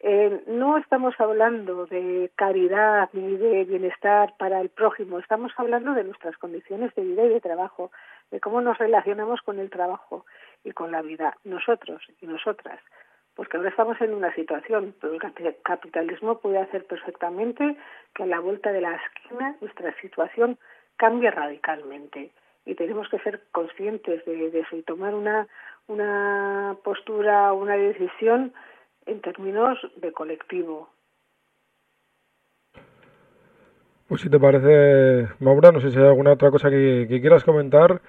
Eh, 0.00 0.42
no 0.48 0.78
estamos 0.78 1.14
hablando 1.20 1.86
de 1.86 2.32
caridad 2.34 3.08
ni 3.12 3.36
de 3.36 3.62
bienestar 3.62 4.34
para 4.36 4.60
el 4.60 4.68
prójimo, 4.68 5.20
estamos 5.20 5.52
hablando 5.56 5.94
de 5.94 6.02
nuestras 6.02 6.36
condiciones 6.38 6.92
de 6.96 7.02
vida 7.02 7.22
y 7.22 7.28
de 7.28 7.40
trabajo, 7.40 7.92
de 8.32 8.40
cómo 8.40 8.60
nos 8.62 8.78
relacionamos 8.78 9.42
con 9.42 9.60
el 9.60 9.70
trabajo 9.70 10.26
y 10.64 10.72
con 10.72 10.90
la 10.90 11.02
vida, 11.02 11.36
nosotros 11.44 12.02
y 12.20 12.26
nosotras. 12.26 12.80
Porque 13.34 13.56
ahora 13.56 13.70
estamos 13.70 14.00
en 14.00 14.12
una 14.14 14.34
situación, 14.34 14.94
pero 15.00 15.14
el 15.14 15.56
capitalismo 15.62 16.38
puede 16.38 16.58
hacer 16.58 16.84
perfectamente 16.86 17.76
que 18.14 18.24
a 18.24 18.26
la 18.26 18.40
vuelta 18.40 18.72
de 18.72 18.82
la 18.82 18.96
esquina 18.96 19.56
nuestra 19.60 19.94
situación 20.00 20.58
cambia 20.96 21.30
radicalmente 21.30 22.30
y 22.64 22.74
tenemos 22.74 23.08
que 23.08 23.18
ser 23.20 23.42
conscientes 23.50 24.24
de, 24.24 24.46
eso 24.58 24.76
y 24.76 24.82
tomar 24.82 25.14
una, 25.14 25.48
una 25.88 26.76
postura, 26.84 27.52
una 27.52 27.76
decisión 27.76 28.52
en 29.06 29.20
términos 29.20 29.78
de 29.96 30.12
colectivo. 30.12 30.88
Pues 34.08 34.20
si 34.20 34.28
te 34.28 34.38
parece, 34.38 35.32
Maura, 35.40 35.72
no 35.72 35.80
sé 35.80 35.90
si 35.90 35.98
hay 35.98 36.04
alguna 36.04 36.32
otra 36.32 36.50
cosa 36.50 36.70
que, 36.70 37.06
quieras 37.08 37.44
comentar. 37.44 38.02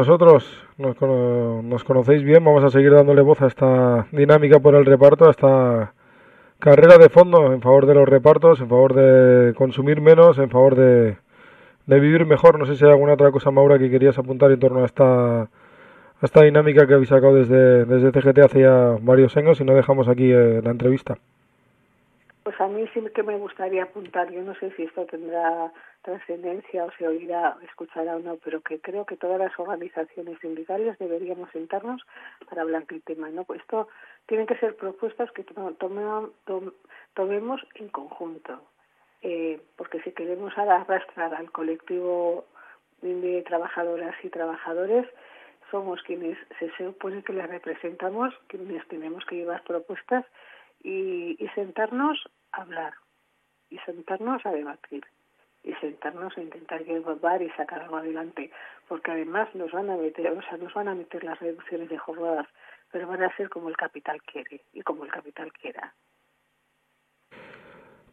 Nosotros 0.00 0.50
nos, 0.78 0.98
nos, 0.98 1.84
conocéis 1.84 2.22
bien, 2.22 2.42
vamos 2.42 2.64
a 2.64 2.70
seguir 2.70 2.90
dándole 2.90 3.20
voz 3.20 3.42
a 3.42 3.46
esta 3.48 4.06
dinámica 4.12 4.58
por 4.58 4.74
el 4.74 4.86
reparto, 4.86 5.26
a 5.26 5.30
esta 5.30 5.92
carrera 6.58 6.96
de 6.96 7.10
fondo 7.10 7.52
en 7.52 7.60
favor 7.60 7.84
de 7.84 7.92
los 7.92 8.08
repartos, 8.08 8.62
en 8.62 8.70
favor 8.70 8.94
de 8.94 9.52
consumir 9.52 10.00
menos, 10.00 10.38
en 10.38 10.48
favor 10.48 10.74
de, 10.74 11.18
de 11.84 12.00
vivir 12.00 12.24
mejor. 12.24 12.58
No 12.58 12.64
sé 12.64 12.76
si 12.76 12.84
hay 12.86 12.92
alguna 12.92 13.12
otra 13.12 13.30
cosa, 13.30 13.50
Maura, 13.50 13.78
que 13.78 13.90
querías 13.90 14.16
apuntar 14.16 14.50
en 14.50 14.58
torno 14.58 14.80
a 14.80 14.86
esta, 14.86 15.50
esta 16.22 16.44
dinámica 16.44 16.86
que 16.86 16.94
habéis 16.94 17.10
sacado 17.10 17.34
desde, 17.34 17.84
desde 17.84 18.10
CGT 18.10 18.38
hace 18.38 18.60
ya 18.62 18.96
varios 19.02 19.36
años 19.36 19.60
y 19.60 19.64
no 19.64 19.74
dejamos 19.74 20.08
aquí 20.08 20.32
eh, 20.32 20.62
la 20.64 20.70
entrevista. 20.70 21.18
Pues 22.42 22.58
a 22.60 22.68
mí 22.68 22.86
sí 22.94 23.02
que 23.14 23.22
me 23.22 23.36
gustaría 23.36 23.82
apuntar, 23.82 24.30
yo 24.30 24.42
no 24.42 24.54
sé 24.54 24.70
si 24.74 24.84
esto 24.84 25.04
tendrá 25.04 25.72
trascendencia 26.02 26.84
o 26.84 26.92
se 26.92 27.06
oirá, 27.06 27.58
escuchará 27.62 28.16
o 28.16 28.20
no, 28.20 28.36
pero 28.36 28.62
que 28.62 28.80
creo 28.80 29.04
que 29.04 29.16
todas 29.16 29.38
las 29.38 29.58
organizaciones 29.58 30.38
sindicales 30.40 30.98
deberíamos 30.98 31.50
sentarnos 31.50 32.02
para 32.48 32.62
hablar 32.62 32.86
del 32.86 33.02
tema. 33.02 33.28
¿no? 33.28 33.44
Pues 33.44 33.60
esto 33.60 33.88
tienen 34.26 34.46
que 34.46 34.56
ser 34.56 34.74
propuestas 34.76 35.30
que 35.32 35.44
tomemos 37.14 37.60
en 37.74 37.88
conjunto 37.88 38.60
eh, 39.22 39.60
porque 39.76 40.00
si 40.02 40.12
queremos 40.12 40.56
arrastrar 40.56 41.34
al 41.34 41.50
colectivo 41.50 42.46
de 43.02 43.42
trabajadoras 43.42 44.14
y 44.22 44.28
trabajadores, 44.30 45.06
somos 45.70 46.02
quienes 46.02 46.38
se 46.58 46.70
supone 46.76 47.22
que 47.22 47.32
les 47.32 47.48
representamos, 47.48 48.34
quienes 48.48 48.86
tenemos 48.88 49.24
que 49.26 49.36
llevar 49.36 49.62
propuestas 49.62 50.24
y, 50.82 51.36
y 51.42 51.48
sentarnos 51.54 52.18
a 52.52 52.62
hablar, 52.62 52.94
y 53.68 53.78
sentarnos 53.78 54.44
a 54.44 54.52
debatir, 54.52 55.04
y 55.62 55.74
sentarnos 55.74 56.36
a 56.36 56.40
intentar 56.40 56.82
llevar 56.84 57.42
y 57.42 57.50
sacar 57.50 57.82
algo 57.82 57.96
adelante, 57.96 58.50
porque 58.88 59.10
además 59.10 59.54
nos 59.54 59.70
van 59.72 59.90
a 59.90 59.96
meter, 59.96 60.26
o 60.28 60.42
sea, 60.42 60.56
nos 60.56 60.72
van 60.74 60.88
a 60.88 60.94
meter 60.94 61.22
las 61.24 61.38
reducciones 61.38 61.88
de 61.88 61.98
jornadas, 61.98 62.46
pero 62.90 63.06
van 63.06 63.22
a 63.22 63.36
ser 63.36 63.48
como 63.48 63.68
el 63.68 63.76
capital 63.76 64.20
quiere 64.22 64.62
y 64.72 64.82
como 64.82 65.04
el 65.04 65.10
capital 65.10 65.52
quiera. 65.52 65.94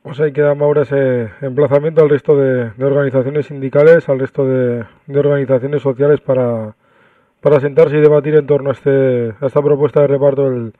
Pues 0.03 0.19
ahí 0.21 0.32
queda 0.32 0.51
ahora 0.51 0.84
ese 0.84 1.32
emplazamiento 1.41 2.01
al 2.01 2.10
resto 2.10 2.38
de, 2.38 2.71
organizaciones 2.84 3.47
sindicales, 3.47 4.08
al 4.08 4.19
resto 4.19 4.45
de, 4.45 4.86
organizaciones 5.13 5.82
sociales 5.82 6.21
para, 6.21 6.75
para, 7.41 7.60
sentarse 7.60 7.97
y 7.97 8.01
debatir 8.01 8.36
en 8.36 8.47
torno 8.47 8.69
a, 8.69 8.73
este, 8.73 9.34
a 9.41 9.47
esta 9.47 9.62
propuesta 9.62 10.01
de 10.01 10.08
reparto 10.08 10.49
del, 10.49 10.73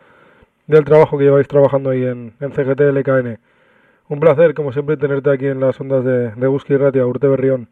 del, 0.68 0.86
trabajo 0.86 1.18
que 1.18 1.24
lleváis 1.26 1.48
trabajando 1.48 1.90
ahí 1.90 2.04
en, 2.04 2.34
en 2.40 2.52
CGT 2.52 2.82
LKN. 2.82 3.40
Un 4.10 4.20
placer, 4.20 4.54
como 4.54 4.72
siempre, 4.72 4.98
tenerte 4.98 5.32
aquí 5.32 5.48
en 5.48 5.60
las 5.60 5.80
ondas 5.82 6.04
de, 6.04 6.32
de 6.32 6.48
Busqui 6.48 6.78
Ratia, 6.78 7.06
Urte 7.06 7.28
Berrión. 7.28 7.70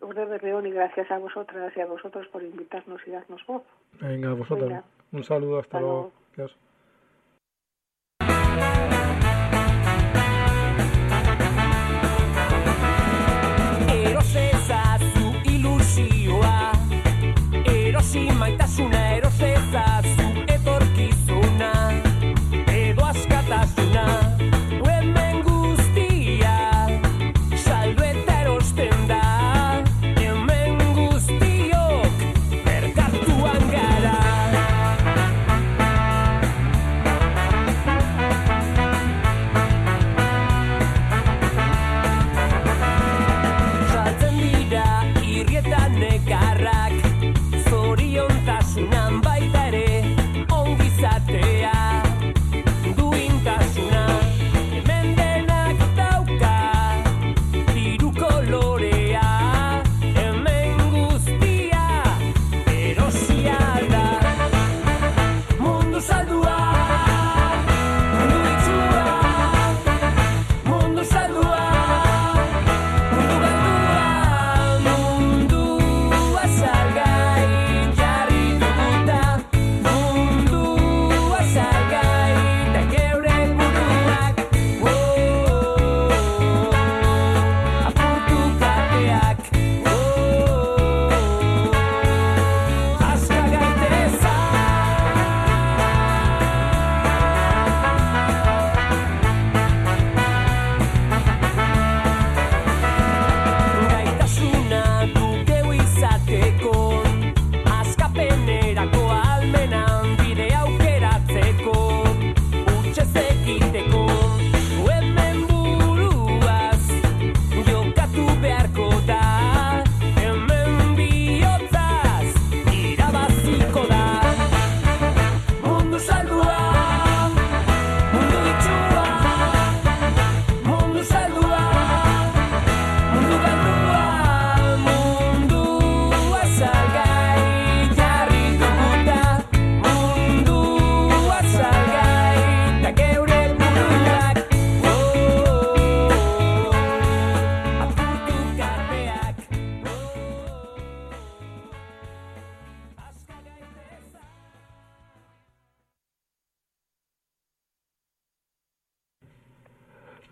Urte 0.00 0.24
Berrión 0.24 0.66
y 0.66 0.70
gracias 0.70 1.10
a 1.10 1.18
vosotras 1.18 1.72
y 1.76 1.80
a 1.80 1.86
vosotros 1.86 2.26
por 2.28 2.42
invitarnos 2.42 3.00
y 3.06 3.10
darnos 3.10 3.44
voz. 3.46 3.62
Venga, 4.00 4.30
a 4.30 4.34
vosotros. 4.34 4.72
Un 5.12 5.24
saludo, 5.24 5.58
hasta, 5.58 5.80
luego. 5.80 6.12
erosi 17.94 18.30
maitasuna 18.32 18.63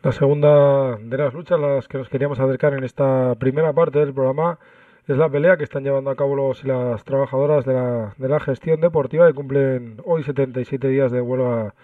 La 0.02 0.10
segunda 0.10 0.96
de 0.96 1.16
las 1.16 1.32
luchas 1.32 1.60
a 1.60 1.62
las 1.62 1.86
que 1.86 1.96
nos 1.96 2.08
queríamos 2.08 2.40
acercar 2.40 2.74
en 2.74 2.82
esta 2.82 3.36
primera 3.36 3.72
parte 3.72 4.00
del 4.00 4.12
programa 4.12 4.58
es 5.06 5.16
la 5.16 5.28
pelea 5.28 5.56
que 5.56 5.62
están 5.62 5.84
llevando 5.84 6.10
a 6.10 6.16
cabo 6.16 6.34
los 6.34 6.64
y 6.64 6.66
las 6.66 7.04
trabajadoras 7.04 7.64
de 7.64 7.74
la, 7.74 8.12
de 8.18 8.28
la 8.28 8.40
gestión 8.40 8.80
deportiva 8.80 9.28
que 9.28 9.34
cumplen 9.34 9.98
hoy 10.04 10.24
77 10.24 10.88
días 10.88 11.12
de 11.12 11.20
huelga 11.20 11.74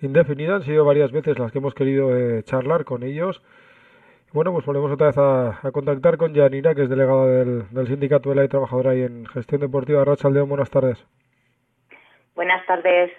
indefinida. 0.00 0.54
Han 0.54 0.62
sido 0.62 0.84
varias 0.84 1.10
veces 1.10 1.36
las 1.40 1.50
que 1.50 1.58
hemos 1.58 1.74
querido 1.74 2.16
eh, 2.16 2.44
charlar 2.44 2.84
con 2.84 3.02
ellos. 3.02 3.42
Bueno, 4.32 4.52
pues 4.52 4.64
volvemos 4.64 4.92
otra 4.92 5.08
vez 5.08 5.18
a, 5.18 5.60
contactar 5.72 6.16
con 6.16 6.36
Janira, 6.36 6.76
que 6.76 6.82
es 6.82 6.88
delegada 6.88 7.26
del, 7.26 7.68
del 7.70 7.86
Sindicato 7.88 8.28
de 8.30 8.36
la 8.36 8.46
Trabajadora 8.46 8.94
y 8.94 9.02
en 9.02 9.26
Gestión 9.26 9.62
Deportiva. 9.62 10.04
Racha 10.04 10.28
Aldeón, 10.28 10.48
buenas 10.48 10.70
tardes. 10.70 11.04
Buenas 12.36 12.64
tardes. 12.66 13.10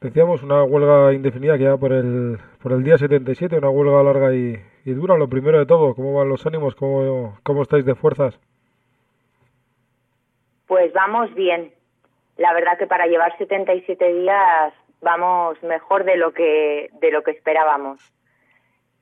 Decíamos 0.00 0.42
una 0.42 0.64
huelga 0.64 1.12
indefinida 1.12 1.58
que 1.58 1.64
ya 1.64 1.76
por 1.76 1.92
el, 1.92 2.38
por 2.62 2.72
el 2.72 2.82
día 2.82 2.96
77, 2.96 3.58
una 3.58 3.68
huelga 3.68 4.02
larga 4.02 4.34
y, 4.34 4.58
y 4.86 4.92
dura. 4.92 5.18
Lo 5.18 5.28
primero 5.28 5.58
de 5.58 5.66
todo, 5.66 5.94
¿cómo 5.94 6.14
van 6.14 6.30
los 6.30 6.46
ánimos? 6.46 6.74
¿Cómo, 6.74 7.38
cómo 7.42 7.62
estáis 7.62 7.84
de 7.84 7.94
fuerzas? 7.94 8.40
Pues 10.66 10.90
vamos 10.94 11.34
bien. 11.34 11.74
La 12.38 12.54
verdad 12.54 12.78
que 12.78 12.86
para 12.86 13.08
llevar 13.08 13.36
77 13.36 14.14
días 14.14 14.72
vamos 15.02 15.62
mejor 15.62 16.04
de 16.04 16.16
lo 16.16 16.32
que 16.32 16.88
de 17.00 17.10
lo 17.10 17.22
que 17.22 17.32
esperábamos. 17.32 18.00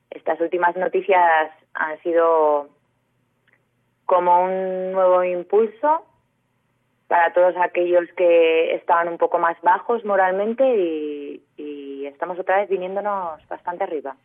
Estas 0.09 0.41
últimas 0.41 0.75
noticias 0.75 1.51
han 1.75 1.97
sido 2.01 2.67
como 4.05 4.43
un 4.43 4.91
nuevo 4.91 5.23
impulso 5.23 6.08
para 7.09 7.33
todos 7.33 7.55
aquellos 7.57 8.07
que 8.15 8.75
estaban 8.75 9.09
un 9.09 9.17
poco 9.17 9.39
más 9.39 9.59
bajos 9.61 10.05
moralmente 10.05 10.63
y, 10.63 11.43
estamos 12.05 12.39
otra 12.39 12.57
vez 12.57 12.69
viniéndonos 12.69 13.47
bastante 13.47 13.83
arriba. 13.83 14.15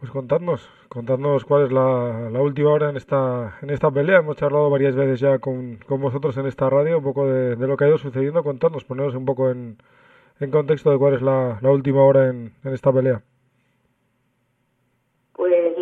Pues 0.00 0.10
contadnos, 0.10 0.68
contadnos 0.88 1.44
cuál 1.44 1.64
es 1.66 1.72
la, 1.72 2.40
última 2.40 2.70
hora 2.70 2.90
en 2.90 2.96
esta 2.96 3.58
en 3.62 3.70
esta 3.70 3.90
pelea. 3.90 4.18
Hemos 4.18 4.36
charlado 4.36 4.70
varias 4.70 4.96
veces 4.96 5.20
ya 5.20 5.38
con, 5.38 5.76
con 5.86 6.00
vosotros 6.00 6.36
en 6.38 6.46
esta 6.46 6.68
radio, 6.68 6.98
un 6.98 7.04
poco 7.04 7.28
de, 7.28 7.54
de, 7.54 7.66
lo 7.66 7.76
que 7.76 7.84
ha 7.84 7.88
ido 7.88 7.98
sucediendo. 7.98 8.42
Contadnos, 8.42 8.84
poneros 8.84 9.14
un 9.14 9.24
poco 9.24 9.50
en, 9.50 9.76
en 10.40 10.50
contexto 10.50 10.90
de 10.90 10.98
cuál 10.98 11.14
es 11.14 11.22
la, 11.22 11.58
la 11.60 11.70
última 11.70 12.02
hora 12.02 12.28
en, 12.28 12.54
en 12.64 12.72
esta 12.72 12.92
pelea. 12.92 13.22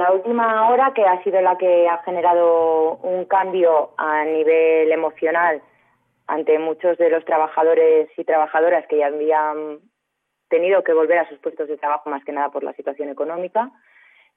La 0.01 0.13
última 0.13 0.71
hora, 0.71 0.95
que 0.95 1.05
ha 1.05 1.23
sido 1.23 1.43
la 1.43 1.59
que 1.59 1.87
ha 1.87 1.99
generado 2.05 2.97
un 3.03 3.27
cambio 3.27 3.91
a 3.99 4.25
nivel 4.25 4.91
emocional 4.91 5.61
ante 6.27 6.59
muchos 6.59 6.97
de 6.97 7.11
los 7.11 7.23
trabajadores 7.27 8.09
y 8.17 8.25
trabajadoras 8.25 8.87
que 8.87 8.97
ya 8.97 9.09
habían 9.09 9.81
tenido 10.49 10.83
que 10.85 10.95
volver 10.95 11.19
a 11.19 11.29
sus 11.29 11.39
puestos 11.41 11.69
de 11.69 11.77
trabajo 11.77 12.09
más 12.09 12.25
que 12.25 12.33
nada 12.33 12.49
por 12.49 12.65
la 12.65 12.73
situación 12.73 13.11
económica, 13.11 13.73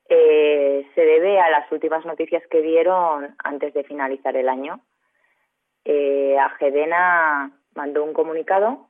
eh, 0.09 0.85
se 0.95 1.01
debe 1.05 1.39
a 1.39 1.49
las 1.49 1.71
últimas 1.71 2.05
noticias 2.05 2.43
que 2.51 2.61
dieron 2.61 3.33
antes 3.41 3.73
de 3.73 3.85
finalizar 3.85 4.35
el 4.35 4.49
año. 4.49 4.81
Eh, 5.85 6.37
Agedena 6.39 7.57
mandó 7.73 8.03
un 8.03 8.11
comunicado 8.11 8.89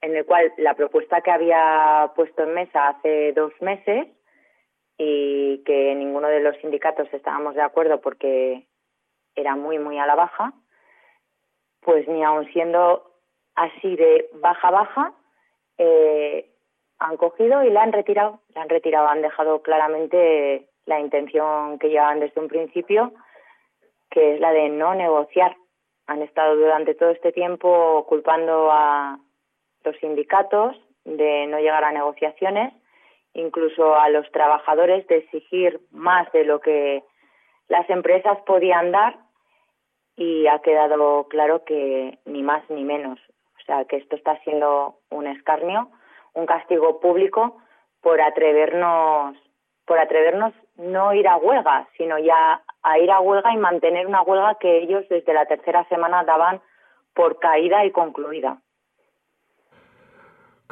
en 0.00 0.16
el 0.16 0.26
cual 0.26 0.52
la 0.56 0.74
propuesta 0.74 1.20
que 1.20 1.30
había 1.30 2.10
puesto 2.16 2.42
en 2.42 2.54
mesa 2.54 2.88
hace 2.88 3.32
dos 3.32 3.52
meses 3.60 4.08
y 5.04 5.58
que 5.64 5.94
ninguno 5.94 6.28
de 6.28 6.40
los 6.40 6.56
sindicatos 6.58 7.08
estábamos 7.12 7.54
de 7.54 7.62
acuerdo 7.62 8.00
porque 8.00 8.66
era 9.34 9.56
muy, 9.56 9.78
muy 9.78 9.98
a 9.98 10.06
la 10.06 10.14
baja, 10.14 10.52
pues 11.80 12.06
ni 12.06 12.22
aun 12.22 12.46
siendo 12.52 13.10
así 13.56 13.96
de 13.96 14.30
baja, 14.34 14.70
baja, 14.70 15.12
eh, 15.78 16.48
han 17.00 17.16
cogido 17.16 17.64
y 17.64 17.70
la 17.70 17.82
han 17.82 17.92
retirado. 17.92 18.40
La 18.54 18.62
han 18.62 18.68
retirado, 18.68 19.08
han 19.08 19.22
dejado 19.22 19.62
claramente 19.62 20.68
la 20.86 21.00
intención 21.00 21.78
que 21.80 21.88
llevaban 21.88 22.20
desde 22.20 22.40
un 22.40 22.48
principio, 22.48 23.12
que 24.10 24.34
es 24.34 24.40
la 24.40 24.52
de 24.52 24.68
no 24.68 24.94
negociar. 24.94 25.56
Han 26.06 26.22
estado 26.22 26.54
durante 26.56 26.94
todo 26.94 27.10
este 27.10 27.32
tiempo 27.32 28.06
culpando 28.08 28.70
a 28.70 29.18
los 29.84 29.96
sindicatos 29.96 30.76
de 31.04 31.46
no 31.48 31.58
llegar 31.58 31.82
a 31.82 31.90
negociaciones 31.90 32.72
incluso 33.34 33.94
a 33.94 34.08
los 34.10 34.30
trabajadores 34.32 35.06
de 35.06 35.18
exigir 35.18 35.80
más 35.90 36.30
de 36.32 36.44
lo 36.44 36.60
que 36.60 37.02
las 37.68 37.88
empresas 37.90 38.38
podían 38.46 38.92
dar 38.92 39.16
y 40.16 40.46
ha 40.46 40.58
quedado 40.60 41.26
claro 41.28 41.64
que 41.64 42.18
ni 42.24 42.42
más 42.42 42.68
ni 42.68 42.84
menos. 42.84 43.18
O 43.58 43.64
sea, 43.64 43.84
que 43.84 43.96
esto 43.96 44.16
está 44.16 44.38
siendo 44.40 44.96
un 45.10 45.26
escarnio, 45.26 45.88
un 46.34 46.46
castigo 46.46 47.00
público 47.00 47.56
por 48.00 48.20
atrevernos, 48.20 49.36
por 49.86 49.98
atrevernos 49.98 50.52
no 50.76 51.14
ir 51.14 51.28
a 51.28 51.36
huelga, 51.36 51.88
sino 51.96 52.18
ya 52.18 52.62
a 52.82 52.98
ir 52.98 53.10
a 53.10 53.20
huelga 53.20 53.52
y 53.52 53.56
mantener 53.56 54.06
una 54.06 54.22
huelga 54.22 54.56
que 54.56 54.78
ellos 54.78 55.08
desde 55.08 55.32
la 55.32 55.46
tercera 55.46 55.84
semana 55.88 56.24
daban 56.24 56.60
por 57.14 57.38
caída 57.38 57.84
y 57.84 57.92
concluida. 57.92 58.58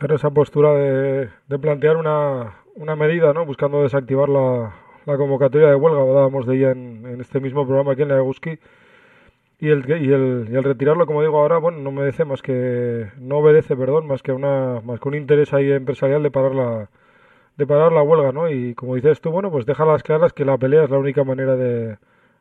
Esa 0.09 0.31
postura 0.31 0.73
de, 0.75 1.29
de 1.47 1.59
plantear 1.59 1.97
una, 1.97 2.55
una 2.75 2.97
medida, 2.97 3.33
¿no? 3.35 3.45
Buscando 3.45 3.83
desactivar 3.83 4.29
la, 4.29 4.75
la 5.05 5.17
convocatoria 5.17 5.69
de 5.69 5.75
huelga, 5.75 6.01
hablábamos 6.01 6.47
de 6.47 6.57
ella 6.57 6.71
en, 6.71 7.05
en, 7.07 7.21
este 7.21 7.39
mismo 7.39 7.67
programa 7.67 7.93
aquí 7.93 8.03
en 8.03 8.09
la 8.09 8.17
Eguski. 8.17 8.59
Y 9.61 9.69
el, 9.69 9.85
y, 9.89 10.13
el, 10.13 10.49
y 10.51 10.57
el 10.57 10.65
retirarlo, 10.65 11.07
como 11.07 11.21
digo 11.23 11.39
ahora, 11.39 11.59
bueno, 11.59 11.79
no 11.79 11.91
obedece 11.91 12.25
más 12.25 12.41
que, 12.41 13.09
no 13.19 13.39
obedece, 13.39 13.77
perdón, 13.77 14.07
más 14.07 14.23
que 14.23 14.33
una, 14.33 14.81
más 14.81 15.01
que 15.01 15.09
un 15.09 15.15
interés 15.15 15.53
ahí 15.53 15.71
empresarial 15.71 16.23
de 16.23 16.31
parar 16.31 16.55
la, 16.55 16.89
de 17.59 17.67
parar 17.67 17.93
la 17.93 18.03
huelga, 18.03 18.33
¿no? 18.33 18.51
Y 18.51 18.75
como 18.75 18.97
dices 18.97 19.21
tú, 19.21 19.31
bueno, 19.31 19.51
pues 19.51 19.67
deja 19.67 19.85
las 19.85 20.03
claras 20.03 20.33
que 20.33 20.47
la 20.47 20.57
pelea 20.59 20.85
es 20.85 20.91
la 20.91 20.99
única 20.99 21.25
manera 21.25 21.57
de, 21.57 21.99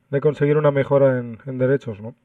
de 0.09 0.21
conseguir 0.21 0.57
una 0.57 0.71
mejora 0.71 1.19
en, 1.19 1.39
en 1.45 1.57
derechos, 1.57 2.01
¿no? 2.01 2.15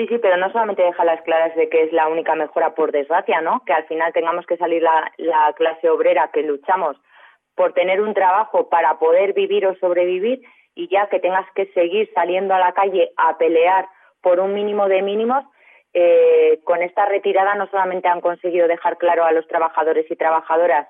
Sí, 0.00 0.06
sí, 0.06 0.16
pero 0.16 0.38
no 0.38 0.50
solamente 0.50 0.82
deja 0.82 1.04
las 1.04 1.20
claras 1.24 1.54
de 1.56 1.68
que 1.68 1.82
es 1.82 1.92
la 1.92 2.08
única 2.08 2.34
mejora 2.34 2.74
por 2.74 2.90
desgracia, 2.90 3.42
¿no? 3.42 3.62
Que 3.66 3.74
al 3.74 3.84
final 3.84 4.14
tengamos 4.14 4.46
que 4.46 4.56
salir 4.56 4.82
la, 4.82 5.12
la 5.18 5.52
clase 5.52 5.90
obrera 5.90 6.30
que 6.32 6.42
luchamos 6.42 6.96
por 7.54 7.74
tener 7.74 8.00
un 8.00 8.14
trabajo 8.14 8.70
para 8.70 8.98
poder 8.98 9.34
vivir 9.34 9.66
o 9.66 9.74
sobrevivir 9.74 10.40
y 10.74 10.88
ya 10.88 11.10
que 11.10 11.20
tengas 11.20 11.44
que 11.54 11.66
seguir 11.74 12.10
saliendo 12.14 12.54
a 12.54 12.58
la 12.58 12.72
calle 12.72 13.10
a 13.18 13.36
pelear 13.36 13.88
por 14.22 14.40
un 14.40 14.54
mínimo 14.54 14.88
de 14.88 15.02
mínimos, 15.02 15.44
eh, 15.92 16.60
con 16.64 16.80
esta 16.80 17.04
retirada 17.04 17.54
no 17.56 17.66
solamente 17.66 18.08
han 18.08 18.22
conseguido 18.22 18.68
dejar 18.68 18.96
claro 18.96 19.26
a 19.26 19.32
los 19.32 19.46
trabajadores 19.48 20.10
y 20.10 20.16
trabajadoras 20.16 20.88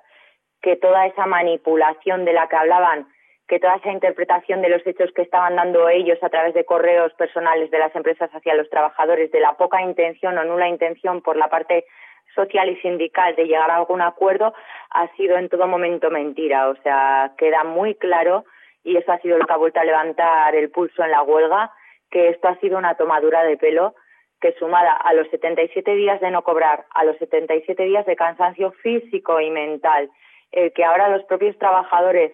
que 0.62 0.77
toda 0.77 1.07
esa 1.07 1.27
manipulación 1.27 2.25
de 2.25 2.33
la 2.33 2.46
que 2.46 2.55
hablaban 2.55 3.09
que 3.50 3.58
toda 3.58 3.74
esa 3.74 3.90
interpretación 3.90 4.62
de 4.62 4.68
los 4.68 4.86
hechos 4.86 5.10
que 5.12 5.22
estaban 5.22 5.56
dando 5.56 5.88
ellos 5.88 6.22
a 6.22 6.28
través 6.28 6.54
de 6.54 6.64
correos 6.64 7.12
personales 7.14 7.68
de 7.72 7.80
las 7.80 7.94
empresas 7.96 8.30
hacia 8.32 8.54
los 8.54 8.70
trabajadores, 8.70 9.32
de 9.32 9.40
la 9.40 9.56
poca 9.56 9.82
intención 9.82 10.38
o 10.38 10.44
nula 10.44 10.68
intención 10.68 11.20
por 11.20 11.36
la 11.36 11.48
parte 11.48 11.84
social 12.32 12.68
y 12.68 12.76
sindical 12.76 13.34
de 13.34 13.46
llegar 13.46 13.68
a 13.72 13.74
algún 13.74 14.02
acuerdo, 14.02 14.54
ha 14.90 15.08
sido 15.16 15.36
en 15.36 15.48
todo 15.48 15.66
momento 15.66 16.12
mentira. 16.12 16.68
O 16.68 16.76
sea, 16.84 17.32
queda 17.36 17.64
muy 17.64 17.96
claro, 17.96 18.44
y 18.84 18.96
eso 18.96 19.10
ha 19.10 19.18
sido 19.18 19.36
lo 19.36 19.46
que 19.46 19.52
ha 19.52 19.56
vuelto 19.56 19.80
a 19.80 19.84
levantar 19.84 20.54
el 20.54 20.70
pulso 20.70 21.02
en 21.02 21.10
la 21.10 21.24
huelga, 21.24 21.72
que 22.08 22.28
esto 22.28 22.46
ha 22.46 22.56
sido 22.60 22.78
una 22.78 22.94
tomadura 22.94 23.42
de 23.42 23.56
pelo 23.56 23.96
que 24.40 24.52
sumada 24.60 24.92
a 24.92 25.12
los 25.12 25.28
77 25.30 25.92
días 25.96 26.20
de 26.20 26.30
no 26.30 26.42
cobrar, 26.42 26.84
a 26.94 27.02
los 27.02 27.18
77 27.18 27.82
días 27.82 28.06
de 28.06 28.14
cansancio 28.14 28.70
físico 28.80 29.40
y 29.40 29.50
mental, 29.50 30.08
el 30.52 30.72
que 30.72 30.84
ahora 30.84 31.08
los 31.08 31.24
propios 31.24 31.58
trabajadores 31.58 32.32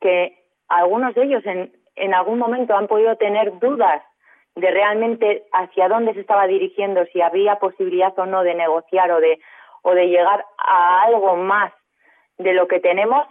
que 0.00 0.39
algunos 0.70 1.14
de 1.14 1.24
ellos 1.24 1.44
en, 1.44 1.72
en 1.96 2.14
algún 2.14 2.38
momento 2.38 2.74
han 2.74 2.86
podido 2.86 3.16
tener 3.16 3.58
dudas 3.58 4.02
de 4.54 4.70
realmente 4.70 5.44
hacia 5.52 5.88
dónde 5.88 6.14
se 6.14 6.20
estaba 6.20 6.46
dirigiendo, 6.46 7.04
si 7.12 7.20
había 7.20 7.56
posibilidad 7.56 8.16
o 8.18 8.26
no 8.26 8.42
de 8.42 8.54
negociar 8.54 9.10
o 9.10 9.20
de, 9.20 9.40
o 9.82 9.94
de 9.94 10.06
llegar 10.06 10.44
a 10.58 11.02
algo 11.02 11.36
más 11.36 11.72
de 12.38 12.54
lo 12.54 12.68
que 12.68 12.80
tenemos, 12.80 13.26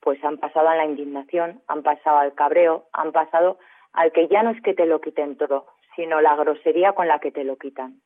pues 0.00 0.22
han 0.24 0.38
pasado 0.38 0.68
a 0.68 0.76
la 0.76 0.84
indignación, 0.84 1.62
han 1.66 1.82
pasado 1.82 2.18
al 2.18 2.34
cabreo, 2.34 2.84
han 2.92 3.12
pasado 3.12 3.58
al 3.92 4.12
que 4.12 4.28
ya 4.28 4.42
no 4.42 4.50
es 4.50 4.62
que 4.62 4.74
te 4.74 4.86
lo 4.86 5.00
quiten 5.00 5.36
todo, 5.36 5.66
sino 5.96 6.20
la 6.20 6.36
grosería 6.36 6.92
con 6.92 7.08
la 7.08 7.18
que 7.18 7.32
te 7.32 7.44
lo 7.44 7.56
quitan. 7.56 8.00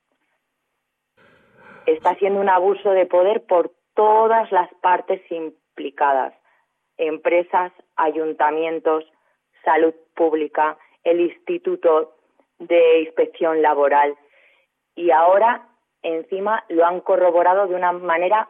Está 1.86 2.14
siendo 2.14 2.40
un 2.40 2.48
abuso 2.48 2.90
de 2.92 3.06
poder 3.06 3.44
por 3.44 3.72
todas 3.94 4.50
las 4.52 4.72
partes 4.74 5.20
implicadas 5.30 6.32
empresas, 7.00 7.72
ayuntamientos, 7.96 9.04
salud 9.64 9.94
pública, 10.14 10.76
el 11.02 11.20
Instituto 11.20 12.14
de 12.58 13.00
Inspección 13.00 13.62
Laboral. 13.62 14.14
Y 14.94 15.10
ahora, 15.10 15.66
encima, 16.02 16.64
lo 16.68 16.86
han 16.86 17.00
corroborado 17.00 17.66
de 17.66 17.74
una 17.74 17.92
manera 17.92 18.48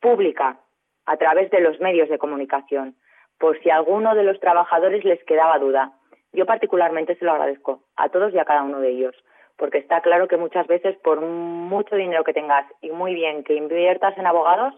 pública, 0.00 0.60
a 1.06 1.16
través 1.16 1.50
de 1.50 1.60
los 1.60 1.80
medios 1.80 2.08
de 2.08 2.18
comunicación, 2.18 2.94
por 3.38 3.60
si 3.62 3.70
a 3.70 3.76
alguno 3.76 4.14
de 4.14 4.22
los 4.22 4.38
trabajadores 4.38 5.04
les 5.04 5.22
quedaba 5.24 5.58
duda. 5.58 5.92
Yo 6.32 6.46
particularmente 6.46 7.16
se 7.16 7.24
lo 7.24 7.32
agradezco 7.32 7.82
a 7.96 8.08
todos 8.10 8.32
y 8.32 8.38
a 8.38 8.44
cada 8.44 8.62
uno 8.62 8.80
de 8.80 8.90
ellos, 8.90 9.16
porque 9.56 9.78
está 9.78 10.02
claro 10.02 10.28
que 10.28 10.36
muchas 10.36 10.66
veces 10.66 10.96
por 10.98 11.20
mucho 11.20 11.96
dinero 11.96 12.22
que 12.22 12.32
tengas 12.32 12.64
y 12.80 12.90
muy 12.90 13.14
bien 13.14 13.42
que 13.42 13.54
inviertas 13.54 14.16
en 14.18 14.26
abogados, 14.26 14.74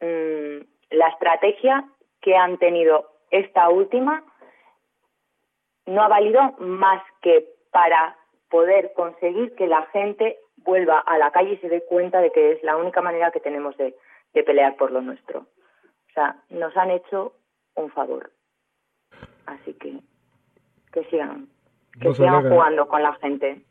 mm, 0.00 0.64
la 0.90 1.08
estrategia 1.08 1.84
que 2.22 2.36
han 2.36 2.56
tenido 2.58 3.10
esta 3.30 3.68
última 3.68 4.24
no 5.86 6.02
ha 6.02 6.08
valido 6.08 6.40
más 6.58 7.02
que 7.20 7.48
para 7.70 8.16
poder 8.48 8.92
conseguir 8.94 9.54
que 9.56 9.66
la 9.66 9.82
gente 9.86 10.38
vuelva 10.58 11.00
a 11.00 11.18
la 11.18 11.30
calle 11.32 11.54
y 11.54 11.56
se 11.58 11.68
dé 11.68 11.84
cuenta 11.84 12.20
de 12.20 12.30
que 12.30 12.52
es 12.52 12.62
la 12.62 12.76
única 12.76 13.02
manera 13.02 13.32
que 13.32 13.40
tenemos 13.40 13.76
de, 13.76 13.94
pelear 14.32 14.76
por 14.76 14.92
lo 14.92 15.00
nuestro. 15.00 15.40
O 15.40 16.12
sea, 16.14 16.36
nos 16.50 16.76
han 16.76 16.90
hecho 16.90 17.32
un 17.74 17.90
favor. 17.90 18.30
Así 19.46 19.74
que 19.74 19.98
que 20.92 21.04
sigan, 21.04 21.48
que 22.00 22.14
sigan 22.14 22.48
jugando 22.48 22.86
con 22.86 23.02
la 23.02 23.14
gente. 23.14 23.62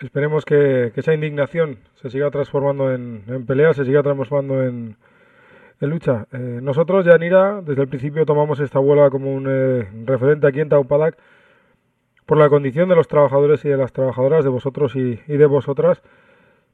Esperemos 0.00 0.44
que, 0.44 0.92
esa 0.96 1.14
indignación 1.14 1.78
se 1.94 2.10
siga 2.10 2.30
transformando 2.30 2.92
en, 2.92 3.22
en 3.28 3.46
pelea, 3.46 3.72
se 3.72 3.84
siga 3.84 4.02
transformando 4.02 4.62
en, 4.62 4.96
lucha. 5.86 6.26
Eh, 6.32 6.60
nosotros, 6.62 7.04
Yanira, 7.04 7.60
desde 7.62 7.82
el 7.82 7.88
principio 7.88 8.26
tomamos 8.26 8.60
esta 8.60 8.80
huelga 8.80 9.10
como 9.10 9.34
un 9.34 9.46
eh, 9.48 9.88
referente 10.04 10.46
aquí 10.46 10.60
en 10.60 10.68
Taupadac 10.68 11.16
por 12.26 12.38
la 12.38 12.48
condición 12.48 12.88
de 12.88 12.96
los 12.96 13.08
trabajadores 13.08 13.64
y 13.64 13.68
de 13.68 13.76
las 13.76 13.92
trabajadoras, 13.92 14.44
de 14.44 14.50
vosotros 14.50 14.96
y, 14.96 15.16
de 15.16 15.46
vosotras, 15.46 16.02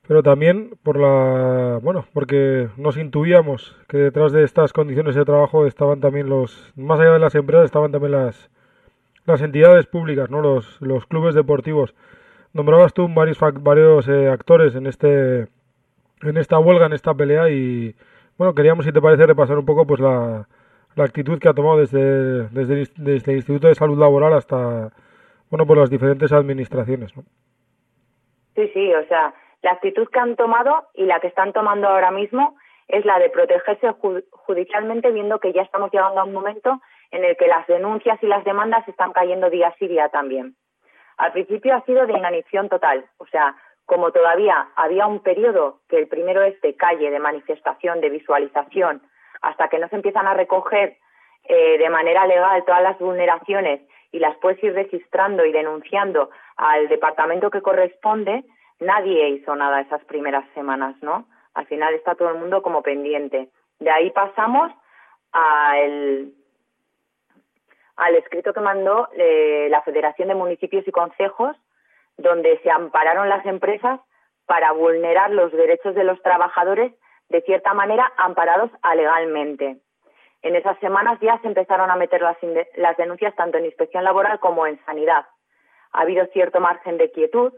pero 0.07 0.23
también 0.23 0.71
por 0.83 0.99
la, 0.99 1.79
bueno, 1.83 2.05
porque 2.13 2.69
nos 2.77 2.97
intuíamos 2.97 3.77
que 3.89 3.99
detrás 3.99 4.33
de 4.33 4.45
estas 4.45 4.73
condiciones 4.73 5.15
de 5.15 5.25
trabajo 5.25 5.67
estaban 5.67 6.01
también 6.01 6.29
los, 6.29 6.73
más 6.77 7.01
allá 7.01 7.15
de 7.15 7.19
las 7.19 7.35
empresas, 7.35 7.67
estaban 7.67 7.93
también 7.93 8.13
las, 8.13 8.51
las 9.27 9.43
entidades 9.43 9.87
públicas, 9.87 10.31
¿no? 10.31 10.41
Los, 10.41 10.81
los 10.81 11.07
clubes 11.07 11.35
deportivos. 11.35 11.95
Nombrabas 12.53 12.95
tú 12.95 13.09
varios, 13.09 13.39
varios 13.61 14.09
eh, 14.09 14.29
actores 14.29 14.75
en 14.75 14.87
este, 14.87 15.49
en 16.23 16.37
esta 16.37 16.59
huelga, 16.59 16.87
en 16.87 16.93
esta 16.93 17.15
pelea 17.15 17.51
y, 17.51 17.95
bueno, 18.41 18.55
queríamos, 18.55 18.87
si 18.87 18.91
te 18.91 19.03
parece, 19.03 19.27
repasar 19.27 19.59
un 19.59 19.67
poco 19.67 19.87
pues 19.87 20.01
la, 20.01 20.47
la 20.97 21.05
actitud 21.05 21.39
que 21.39 21.47
ha 21.47 21.53
tomado 21.53 21.77
desde, 21.77 22.49
desde, 22.49 23.33
el 23.33 23.37
Instituto 23.37 23.69
de 23.69 23.75
Salud 23.75 23.99
Laboral 23.99 24.33
hasta 24.33 24.89
bueno, 25.51 25.67
por 25.67 25.77
las 25.77 25.91
diferentes 25.91 26.33
administraciones, 26.33 27.15
¿no? 27.15 27.23
Sí, 28.55 28.71
sí, 28.73 28.95
o 28.95 29.07
sea, 29.09 29.35
la 29.61 29.73
actitud 29.73 30.09
que 30.09 30.19
han 30.19 30.37
tomado 30.37 30.89
y 30.95 31.05
la 31.05 31.21
que 31.21 31.27
están 31.27 31.53
tomando 31.53 31.87
ahora 31.87 32.11
mismo 32.13 32.57
es 32.89 33.05
la 33.05 33.19
de 33.19 33.29
protegerse 33.29 33.95
judicialmente, 34.31 35.11
viendo 35.11 35.39
que 35.39 35.53
ya 35.53 35.61
estamos 35.61 35.93
llegando 35.93 36.23
a 36.23 36.25
un 36.25 36.33
momento 36.33 36.81
en 37.11 37.25
el 37.25 37.37
que 37.37 37.47
las 37.47 37.67
denuncias 37.67 38.23
y 38.23 38.27
las 38.27 38.43
demandas 38.45 38.89
están 38.89 39.13
cayendo 39.13 39.51
día 39.51 39.75
sí 39.79 39.87
día 39.87 40.09
también. 40.09 40.57
Al 41.19 41.33
principio 41.33 41.75
ha 41.75 41.85
sido 41.85 42.07
de 42.07 42.15
inanición 42.15 42.71
total, 42.71 43.05
o 43.19 43.27
sea, 43.27 43.55
como 43.91 44.13
todavía 44.13 44.69
había 44.77 45.09
un 45.09 45.19
periodo 45.19 45.81
que 45.89 45.99
el 45.99 46.07
primero 46.07 46.45
es 46.45 46.61
de 46.61 46.77
calle, 46.77 47.11
de 47.11 47.19
manifestación, 47.19 48.01
de 48.01 48.09
visualización, 48.09 49.03
hasta 49.43 49.67
que 49.67 49.81
no 49.81 49.89
se 49.89 49.97
empiezan 49.97 50.29
a 50.29 50.35
recoger 50.35 50.97
eh, 51.43 51.77
de 51.77 51.91
manera 51.91 52.25
legal 52.25 52.65
todas 52.65 52.85
las 52.85 52.97
vulneraciones 53.01 53.81
y 54.13 54.21
las 54.21 54.37
puedes 54.37 54.63
ir 54.63 54.75
registrando 54.75 55.45
y 55.45 55.51
denunciando 55.51 56.31
al 56.57 56.87
departamento 56.87 57.51
que 57.51 57.63
corresponde, 57.63 58.45
nadie 58.79 59.31
hizo 59.31 59.57
nada 59.57 59.81
esas 59.81 60.05
primeras 60.05 60.45
semanas, 60.55 60.95
¿no? 61.03 61.27
Al 61.55 61.67
final 61.67 61.93
está 61.95 62.15
todo 62.15 62.29
el 62.29 62.39
mundo 62.39 62.63
como 62.63 62.83
pendiente. 62.83 63.49
De 63.81 63.91
ahí 63.91 64.11
pasamos 64.13 64.71
al, 65.33 66.33
escrito 68.17 68.53
que 68.53 68.61
mandó 68.61 69.09
eh, 69.15 69.67
la 69.69 69.83
Federación 69.83 70.29
de 70.29 70.37
Municipios 70.37 70.87
y 70.87 70.93
Concejos, 70.93 71.57
donde 72.21 72.59
se 72.63 72.71
ampararon 72.71 73.29
las 73.29 73.45
empresas 73.47 74.01
para 74.47 74.73
vulnerar 74.73 75.31
los 75.31 75.53
derechos 75.53 75.95
de 75.95 76.05
los 76.05 76.21
trabajadores 76.23 76.93
de 77.29 77.43
cierta 77.43 77.75
manera 77.75 78.13
amparados 78.17 78.71
alegalmente. 78.83 79.79
En 80.43 80.57
esas 80.57 80.79
semanas 80.79 81.19
ya 81.21 81.39
se 81.41 81.49
empezaron 81.49 81.91
a 81.91 81.97
meter 81.97 82.23
las, 82.23 82.37
las 82.77 82.97
denuncias 82.97 83.35
tanto 83.37 83.59
en 83.59 83.67
inspección 83.67 84.05
laboral 84.05 84.41
como 84.41 84.67
en 84.67 84.83
sanidad. 84.85 85.27
Ha 85.93 86.03
habido 86.03 86.27
cierto 86.33 86.61
margen 86.61 86.99
de 86.99 87.11
quietud, 87.11 87.53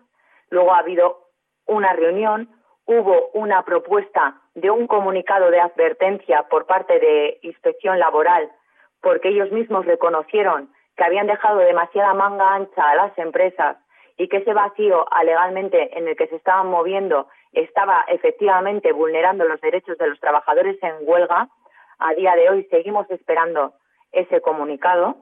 luego 0.51 0.75
ha 0.75 0.79
habido 0.79 1.29
una 1.67 1.93
reunión, 1.93 2.51
hubo 2.85 3.31
una 3.35 3.63
propuesta 3.63 4.41
de 4.55 4.71
un 4.71 4.87
comunicado 4.87 5.51
de 5.51 5.61
advertencia 5.61 6.43
por 6.51 6.67
parte 6.67 6.99
de 6.99 7.39
inspección 7.43 7.99
laboral 7.99 8.51
porque 9.01 9.29
ellos 9.29 9.51
mismos 9.51 9.85
reconocieron 9.85 10.71
que 10.97 11.05
habían 11.05 11.27
dejado 11.27 11.59
demasiada 11.59 12.15
manga 12.15 12.55
ancha 12.55 12.91
a 12.91 12.95
las 12.95 13.19
empresas 13.19 13.77
y 14.23 14.29
que 14.29 14.37
ese 14.37 14.55
vacío 14.55 15.05
alegalmente 15.11 15.99
en 15.99 16.07
el 16.07 16.15
que 16.15 16.29
se 16.29 16.37
estaban 16.37 16.69
moviendo 16.69 17.27
estaba 17.53 18.05
efectivamente 18.07 18.93
vulnerando 18.93 19.45
los 19.45 19.61
derechos 19.61 19.99
de 19.99 20.07
los 20.07 20.21
trabajadores 20.21 20.81
en 20.81 20.95
huelga 21.01 21.49
a 21.99 22.15
día 22.15 22.37
de 22.37 22.49
hoy 22.49 22.65
seguimos 22.71 23.11
esperando 23.11 23.75
ese 24.13 24.41
comunicado, 24.41 25.17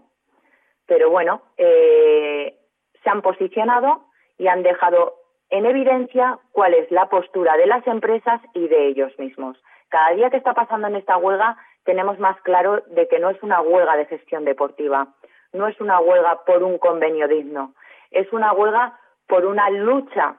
pero 0.87 1.09
bueno, 1.09 1.41
eh, 1.57 2.59
se 3.03 3.09
han 3.09 3.23
posicionado 3.23 4.05
y 4.37 4.49
han 4.49 4.63
dejado 4.63 5.15
en 5.49 5.65
evidencia 5.65 6.39
cuál 6.53 6.75
es 6.75 6.91
la 6.91 7.09
postura 7.09 7.57
de 7.57 7.69
las 7.69 7.87
empresas 7.87 8.43
y 8.53 8.69
de 8.69 8.89
ellos 8.89 9.19
mismos. 9.19 9.57
Cada 9.89 10.11
día 10.11 10.29
que 10.29 10.37
está 10.37 10.53
pasando 10.53 10.89
en 10.89 10.97
esta 10.97 11.17
huelga 11.17 11.57
tenemos 11.85 12.19
más 12.19 12.39
claro 12.43 12.83
de 12.89 13.09
que 13.09 13.19
no 13.19 13.31
es 13.31 13.43
una 13.43 13.63
huelga 13.63 13.97
de 13.97 14.05
gestión 14.05 14.45
deportiva, 14.45 15.09
no 15.55 15.69
es 15.69 15.81
una 15.81 16.01
huelga 16.01 16.45
por 16.45 16.63
un 16.63 16.77
convenio 16.77 17.29
digno, 17.29 17.75
es 18.11 18.33
una 18.33 18.53
huelga 18.53 18.99
por 19.27 19.46
una 19.46 19.70
lucha 19.70 20.37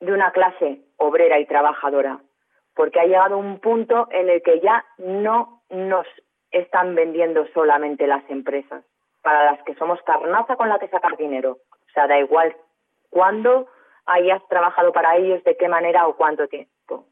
de 0.00 0.12
una 0.12 0.30
clase 0.32 0.82
obrera 0.96 1.38
y 1.38 1.46
trabajadora 1.46 2.20
porque 2.76 3.00
ha 3.00 3.06
llegado 3.06 3.38
un 3.38 3.58
punto 3.58 4.06
en 4.10 4.28
el 4.28 4.42
que 4.42 4.60
ya 4.60 4.84
no 4.98 5.62
nos 5.70 6.06
están 6.50 6.94
vendiendo 6.94 7.46
solamente 7.54 8.06
las 8.06 8.22
empresas, 8.30 8.84
para 9.22 9.44
las 9.46 9.62
que 9.64 9.74
somos 9.74 10.00
carnaza 10.02 10.56
con 10.56 10.68
la 10.68 10.78
que 10.78 10.88
sacar 10.88 11.16
dinero. 11.16 11.58
O 11.72 11.92
sea, 11.94 12.06
da 12.06 12.18
igual 12.18 12.54
cuándo 13.10 13.66
hayas 14.04 14.46
trabajado 14.48 14.92
para 14.92 15.16
ellos, 15.16 15.42
de 15.42 15.56
qué 15.56 15.68
manera 15.68 16.06
o 16.06 16.16
cuánto 16.16 16.46
tiempo, 16.46 17.06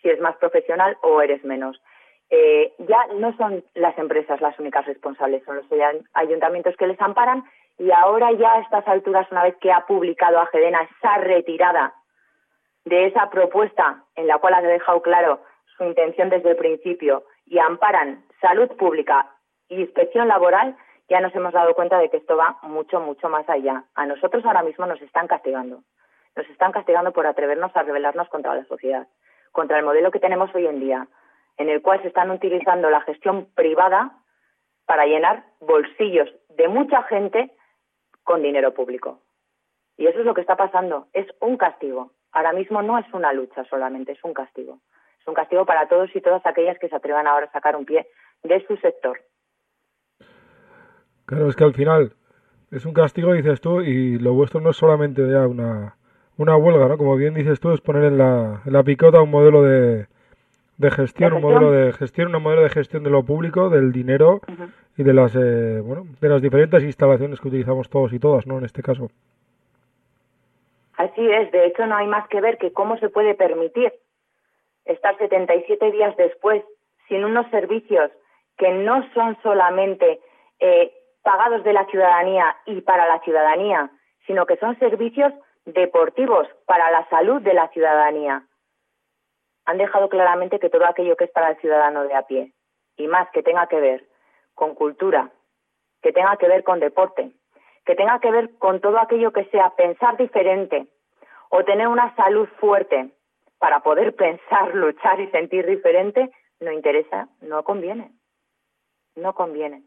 si 0.00 0.08
es 0.08 0.20
más 0.20 0.36
profesional 0.36 0.96
o 1.02 1.20
eres 1.20 1.44
menos. 1.44 1.82
Eh, 2.30 2.72
ya 2.78 3.06
no 3.16 3.36
son 3.36 3.64
las 3.74 3.98
empresas 3.98 4.40
las 4.40 4.58
únicas 4.58 4.86
responsables, 4.86 5.44
son 5.44 5.56
los 5.56 5.66
ayuntamientos 6.14 6.76
que 6.76 6.86
les 6.86 7.00
amparan 7.00 7.42
y 7.78 7.92
ahora 7.92 8.32
ya 8.32 8.54
a 8.54 8.60
estas 8.60 8.86
alturas, 8.88 9.30
una 9.30 9.44
vez 9.44 9.56
que 9.58 9.72
ha 9.72 9.86
publicado 9.86 10.40
Agedena 10.40 10.82
esa 10.82 11.18
retirada 11.18 11.94
de 12.84 13.06
esa 13.06 13.30
propuesta 13.30 14.04
en 14.16 14.26
la 14.26 14.38
cual 14.38 14.54
ha 14.54 14.62
dejado 14.62 15.00
claro 15.00 15.40
su 15.76 15.84
intención 15.84 16.28
desde 16.28 16.50
el 16.50 16.56
principio 16.56 17.24
y 17.46 17.58
amparan 17.58 18.24
salud 18.40 18.68
pública 18.76 19.30
y 19.68 19.80
inspección 19.80 20.26
laboral, 20.26 20.76
ya 21.08 21.20
nos 21.20 21.34
hemos 21.34 21.52
dado 21.52 21.74
cuenta 21.74 21.98
de 21.98 22.10
que 22.10 22.16
esto 22.16 22.36
va 22.36 22.58
mucho, 22.62 23.00
mucho 23.00 23.28
más 23.28 23.48
allá. 23.48 23.84
A 23.94 24.06
nosotros 24.06 24.44
ahora 24.44 24.62
mismo 24.62 24.84
nos 24.86 25.00
están 25.00 25.28
castigando. 25.28 25.82
Nos 26.34 26.48
están 26.50 26.72
castigando 26.72 27.12
por 27.12 27.26
atrevernos 27.26 27.74
a 27.76 27.82
rebelarnos 27.82 28.28
contra 28.28 28.54
la 28.54 28.64
sociedad, 28.64 29.06
contra 29.52 29.78
el 29.78 29.84
modelo 29.84 30.10
que 30.10 30.20
tenemos 30.20 30.52
hoy 30.54 30.66
en 30.66 30.80
día, 30.80 31.06
en 31.56 31.68
el 31.68 31.80
cual 31.80 32.02
se 32.02 32.08
están 32.08 32.30
utilizando 32.30 32.90
la 32.90 33.00
gestión 33.02 33.46
privada 33.54 34.12
para 34.86 35.06
llenar 35.06 35.44
bolsillos 35.60 36.28
de 36.50 36.68
mucha 36.68 37.02
gente 37.04 37.52
con 38.28 38.42
dinero 38.42 38.74
público. 38.74 39.22
Y 39.96 40.06
eso 40.06 40.18
es 40.18 40.26
lo 40.26 40.34
que 40.34 40.42
está 40.42 40.54
pasando. 40.54 41.06
Es 41.14 41.26
un 41.40 41.56
castigo. 41.56 42.12
Ahora 42.30 42.52
mismo 42.52 42.82
no 42.82 42.98
es 42.98 43.06
una 43.14 43.32
lucha 43.32 43.64
solamente, 43.70 44.12
es 44.12 44.22
un 44.22 44.34
castigo. 44.34 44.80
Es 45.18 45.26
un 45.26 45.32
castigo 45.32 45.64
para 45.64 45.88
todos 45.88 46.14
y 46.14 46.20
todas 46.20 46.44
aquellas 46.44 46.78
que 46.78 46.90
se 46.90 46.96
atrevan 46.96 47.26
ahora 47.26 47.46
a 47.46 47.52
sacar 47.52 47.74
un 47.74 47.86
pie 47.86 48.06
de 48.42 48.66
su 48.66 48.76
sector. 48.76 49.18
Claro, 51.24 51.48
es 51.48 51.56
que 51.56 51.64
al 51.64 51.72
final 51.72 52.12
es 52.70 52.84
un 52.84 52.92
castigo, 52.92 53.32
dices 53.32 53.62
tú, 53.62 53.80
y 53.80 54.18
lo 54.18 54.34
vuestro 54.34 54.60
no 54.60 54.70
es 54.70 54.76
solamente 54.76 55.26
ya 55.26 55.46
una, 55.46 55.96
una 56.36 56.54
huelga, 56.58 56.86
¿no? 56.86 56.98
Como 56.98 57.16
bien 57.16 57.32
dices 57.32 57.60
tú, 57.60 57.72
es 57.72 57.80
poner 57.80 58.04
en 58.04 58.18
la, 58.18 58.60
la 58.66 58.82
picota 58.82 59.22
un 59.22 59.30
modelo 59.30 59.62
de, 59.62 60.06
de 60.78 60.90
gestión, 60.92 61.32
un 61.32 61.42
modelo 61.42 61.72
de 61.72 61.92
gestión, 61.92 62.34
un 62.34 62.42
modelo 62.42 62.62
de 62.62 62.70
gestión 62.70 63.02
de 63.02 63.10
lo 63.10 63.24
público, 63.24 63.68
del 63.68 63.92
dinero 63.92 64.40
y 64.96 65.02
de 65.02 65.12
las, 65.12 65.34
eh, 65.34 65.80
bueno, 65.80 66.06
de 66.20 66.28
las 66.28 66.40
diferentes 66.40 66.82
instalaciones 66.84 67.40
que 67.40 67.48
utilizamos 67.48 67.90
todos 67.90 68.12
y 68.12 68.20
todas, 68.20 68.46
¿no? 68.46 68.58
En 68.58 68.64
este 68.64 68.82
caso. 68.82 69.10
Así 70.96 71.30
es, 71.30 71.50
de 71.52 71.66
hecho 71.66 71.86
no 71.86 71.96
hay 71.96 72.06
más 72.06 72.28
que 72.28 72.40
ver 72.40 72.58
que 72.58 72.72
cómo 72.72 72.96
se 72.98 73.08
puede 73.08 73.34
permitir 73.34 73.92
estar 74.84 75.16
77 75.18 75.92
días 75.92 76.16
después 76.16 76.62
sin 77.08 77.24
unos 77.24 77.48
servicios 77.50 78.10
que 78.56 78.72
no 78.72 79.04
son 79.14 79.36
solamente 79.42 80.20
eh, 80.60 80.92
pagados 81.22 81.64
de 81.64 81.72
la 81.72 81.86
ciudadanía 81.86 82.56
y 82.66 82.80
para 82.82 83.06
la 83.06 83.20
ciudadanía, 83.20 83.90
sino 84.26 84.46
que 84.46 84.56
son 84.56 84.78
servicios 84.78 85.32
deportivos 85.64 86.46
para 86.66 86.90
la 86.90 87.08
salud 87.08 87.42
de 87.42 87.54
la 87.54 87.68
ciudadanía. 87.68 88.44
Han 89.68 89.76
dejado 89.76 90.08
claramente 90.08 90.58
que 90.58 90.70
todo 90.70 90.86
aquello 90.86 91.14
que 91.14 91.24
es 91.24 91.30
para 91.30 91.50
el 91.50 91.58
ciudadano 91.58 92.04
de 92.04 92.14
a 92.14 92.22
pie, 92.22 92.54
y 92.96 93.06
más 93.06 93.28
que 93.32 93.42
tenga 93.42 93.66
que 93.66 93.78
ver 93.78 94.08
con 94.54 94.74
cultura, 94.74 95.30
que 96.00 96.10
tenga 96.10 96.38
que 96.38 96.48
ver 96.48 96.64
con 96.64 96.80
deporte, 96.80 97.32
que 97.84 97.94
tenga 97.94 98.18
que 98.18 98.30
ver 98.30 98.56
con 98.56 98.80
todo 98.80 98.98
aquello 98.98 99.30
que 99.30 99.44
sea 99.50 99.74
pensar 99.76 100.16
diferente 100.16 100.86
o 101.50 101.64
tener 101.64 101.86
una 101.86 102.16
salud 102.16 102.48
fuerte 102.58 103.10
para 103.58 103.80
poder 103.80 104.16
pensar, 104.16 104.74
luchar 104.74 105.20
y 105.20 105.30
sentir 105.32 105.66
diferente, 105.66 106.30
no 106.60 106.72
interesa, 106.72 107.28
no 107.42 107.62
conviene. 107.62 108.10
No 109.16 109.34
conviene. 109.34 109.82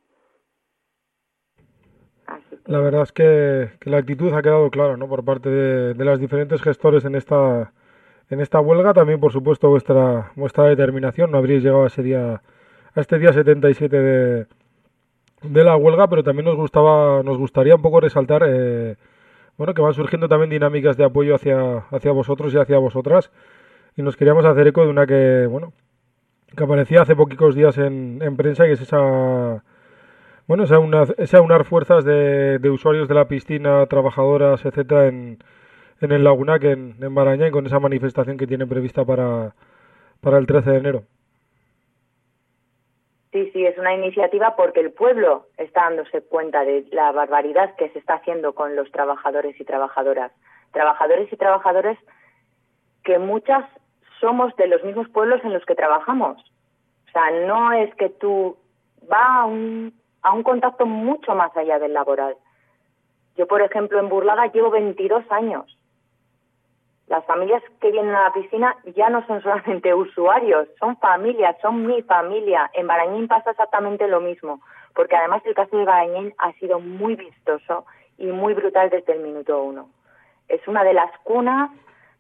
La 2.68 2.78
verdad 2.82 3.02
es 3.02 3.12
que, 3.12 3.72
la 3.90 3.98
actitud 3.98 4.32
ha 4.32 4.44
quedado 4.44 4.70
clara, 4.70 4.96
¿no? 4.96 5.08
Por 5.08 5.26
parte 5.26 5.50
de, 5.50 5.96
de 5.96 6.06
las 6.06 6.20
diferentes 6.20 6.62
gestores 6.62 7.04
en 7.04 7.16
esta 7.16 7.74
en 8.32 8.42
esta 8.42 8.60
huelga. 8.60 8.94
También, 8.94 9.20
por 9.20 9.32
supuesto, 9.32 9.70
vuestra 9.70 10.32
vuestra 10.36 10.66
determinación. 10.66 11.32
No 11.32 11.38
habríais 11.38 11.64
llegado 11.64 11.84
a 11.84 11.88
ese 11.88 12.02
día 12.02 12.42
a 12.96 13.00
este 13.00 13.20
día 13.20 13.32
77 13.34 13.96
de, 14.02 14.48
de 15.44 15.64
la 15.64 15.76
huelga, 15.76 16.08
pero 16.08 16.24
también 16.24 16.46
nos 16.46 16.56
gustaba 16.56 17.22
nos 17.24 17.38
gustaría 17.38 17.76
un 17.76 17.82
poco 17.82 18.00
resaltar 18.00 18.44
eh, 18.48 18.96
bueno 19.58 19.74
que 19.74 19.82
van 19.82 19.94
surgiendo 19.94 20.28
también 20.28 20.50
dinámicas 20.50 20.98
de 20.98 21.06
apoyo 21.06 21.36
hacia 21.36 21.86
hacia 21.92 22.12
vosotros 22.12 22.54
y 22.54 22.58
hacia 22.58 22.78
vosotras 22.80 23.32
y 23.96 24.02
nos 24.02 24.18
queríamos 24.18 24.46
hacer 24.46 24.68
eco 24.68 24.84
de 24.84 24.90
una 24.90 25.06
que 25.06 25.48
bueno 25.50 25.74
que 26.56 26.64
aparecía 26.64 27.02
hace 27.02 27.16
poquitos 27.16 27.56
días 27.56 27.78
en, 27.78 28.20
en 28.22 28.36
prensa 28.38 28.68
y 28.68 28.72
es 28.72 28.82
esa 28.82 29.64
bueno, 30.48 30.66
esa 30.66 31.42
unar 31.42 31.64
fuerzas 31.64 32.04
de, 32.04 32.60
de, 32.60 32.70
usuarios 32.70 33.08
de 33.08 33.16
la 33.16 33.30
piscina, 33.30 33.86
trabajadoras, 33.86 34.66
etcétera, 34.66 35.08
en, 35.08 35.38
en 36.02 36.12
el 36.12 36.24
Lagunac, 36.24 36.64
en, 36.64 36.96
en 37.02 37.16
Barañá, 37.16 37.52
con 37.52 37.66
esa 37.66 37.80
manifestación 37.80 38.38
que 38.38 38.48
tienen 38.48 38.70
prevista 38.70 39.06
para, 39.06 39.54
para 40.22 40.38
el 40.38 40.48
13 40.48 40.70
de 40.72 40.78
enero. 40.78 41.04
Sí, 43.32 43.50
sí, 43.54 43.66
es 43.66 43.78
una 43.78 43.94
iniciativa 43.94 44.56
porque 44.58 44.82
el 44.82 44.92
pueblo 44.92 45.48
está 45.58 45.84
dándose 45.84 46.22
cuenta 46.22 46.66
de 46.66 46.86
la 46.92 47.12
barbaridad 47.14 47.76
que 47.76 47.90
se 47.90 48.00
está 48.00 48.16
haciendo 48.16 48.54
con 48.54 48.76
los 48.76 48.92
trabajadores 48.92 49.60
y 49.60 49.64
trabajadoras. 49.64 50.32
Trabajadores 50.72 51.32
y 51.32 51.38
trabajadoras 51.38 51.98
que 53.04 53.20
muchas 53.20 53.66
somos 54.20 54.56
de 54.58 54.68
los 54.68 54.84
mismos 54.84 55.08
pueblos 55.10 55.42
en 55.44 55.54
los 55.54 55.66
que 55.66 55.76
trabajamos. 55.76 56.42
O 57.08 57.12
sea, 57.12 57.32
no 57.48 57.72
es 57.72 57.94
que 57.96 58.10
tú 58.10 58.58
va 59.10 59.42
a 59.42 59.46
un 59.46 59.94
a 60.22 60.34
un 60.34 60.44
contacto 60.44 60.86
mucho 60.86 61.36
más 61.36 61.56
allá 61.58 61.80
del 61.80 61.94
laboral. 61.94 62.36
Yo, 63.38 63.48
por 63.48 63.62
ejemplo, 63.62 64.00
en 64.00 64.10
Burlada 64.10 64.52
llevo 64.52 64.70
22 64.70 65.24
años. 65.32 65.78
Las 67.12 67.26
familias 67.26 67.62
que 67.82 67.92
vienen 67.92 68.16
a 68.16 68.24
la 68.24 68.32
piscina 68.32 68.74
ya 68.96 69.10
no 69.10 69.28
son 69.28 69.42
solamente 69.42 69.94
usuarios, 70.06 70.70
son 70.80 70.96
familias, 70.96 71.58
son 71.62 71.86
mi 71.86 72.02
familia. 72.04 72.72
En 72.74 72.88
Barañín 72.88 73.28
pasa 73.28 73.52
exactamente 73.52 74.08
lo 74.08 74.22
mismo, 74.22 74.62
porque 74.96 75.18
además 75.18 75.42
el 75.46 75.54
caso 75.54 75.76
de 75.76 75.84
Barañín 75.84 76.34
ha 76.38 76.54
sido 76.54 76.80
muy 76.80 77.18
vistoso 77.18 77.86
y 78.18 78.28
muy 78.28 78.54
brutal 78.54 78.90
desde 78.90 79.12
el 79.12 79.20
minuto 79.20 79.62
uno. 79.62 79.90
Es 80.48 80.66
una 80.70 80.86
de 80.86 80.94
las 80.94 81.12
cunas 81.24 81.70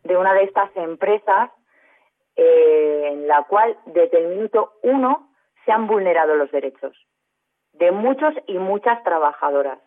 de 0.04 0.18
una 0.18 0.34
de 0.34 0.44
estas 0.44 0.76
empresas 0.76 1.52
eh, 2.36 3.12
en 3.14 3.30
la 3.30 3.44
cual 3.44 3.78
desde 3.86 4.20
el 4.20 4.36
minuto 4.36 4.74
uno 4.84 5.30
se 5.64 5.72
han 5.72 5.88
vulnerado 5.88 6.36
los 6.36 6.52
derechos 6.52 6.98
de 7.72 7.94
muchos 7.94 8.34
y 8.46 8.58
muchas 8.58 9.02
trabajadoras. 9.06 9.80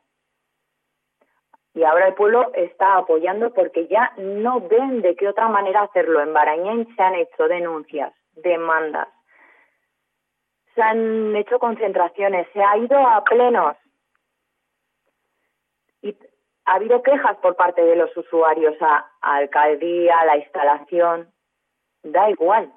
Y 1.75 1.83
ahora 1.83 2.09
el 2.09 2.15
pueblo 2.15 2.53
está 2.55 2.97
apoyando 2.97 3.53
porque 3.53 3.89
ya 3.89 4.13
no 4.17 4.61
ven 4.61 5.03
de 5.03 5.17
qué 5.17 5.29
otra 5.29 5.49
manera 5.49 5.83
hacerlo. 5.83 6.21
En 6.21 6.33
Barañén 6.33 6.87
se 6.95 7.03
han 7.03 7.17
hecho 7.17 7.49
denuncias, 7.49 8.15
demandas, 8.37 9.09
se 10.75 10.83
han 10.83 11.35
hecho 11.37 11.59
concentraciones, 11.59 12.47
se 12.53 12.63
ha 12.63 12.77
ido 12.77 12.97
a 12.99 13.23
plenos. 13.25 13.77
Y 16.03 16.17
ha 16.65 16.75
habido 16.75 17.03
quejas 17.03 17.37
por 17.39 17.57
parte 17.57 17.83
de 17.83 17.97
los 17.97 18.17
usuarios 18.17 18.75
a, 18.81 19.11
a 19.21 19.37
alcaldía, 19.37 20.19
a 20.21 20.27
la 20.27 20.37
instalación. 20.37 21.33
Da 22.03 22.31
igual. 22.31 22.73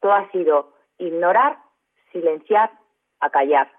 Todo 0.00 0.12
ha 0.12 0.30
sido 0.30 0.72
ignorar, 0.98 1.58
silenciar, 2.12 2.70
acallar. 3.20 3.70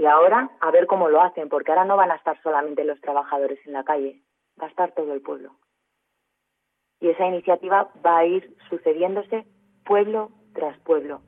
Y 0.00 0.06
ahora 0.06 0.48
a 0.60 0.70
ver 0.70 0.86
cómo 0.86 1.10
lo 1.10 1.20
hacen, 1.20 1.50
porque 1.50 1.72
ahora 1.72 1.84
no 1.84 1.94
van 1.94 2.10
a 2.10 2.14
estar 2.14 2.40
solamente 2.40 2.84
los 2.84 2.98
trabajadores 3.02 3.58
en 3.66 3.74
la 3.74 3.84
calle, 3.84 4.22
va 4.58 4.64
a 4.64 4.70
estar 4.70 4.92
todo 4.92 5.12
el 5.12 5.20
pueblo. 5.20 5.52
Y 7.00 7.10
esa 7.10 7.26
iniciativa 7.26 7.90
va 8.02 8.16
a 8.16 8.24
ir 8.24 8.56
sucediéndose 8.70 9.44
pueblo 9.84 10.30
tras 10.54 10.78
pueblo, 10.78 11.20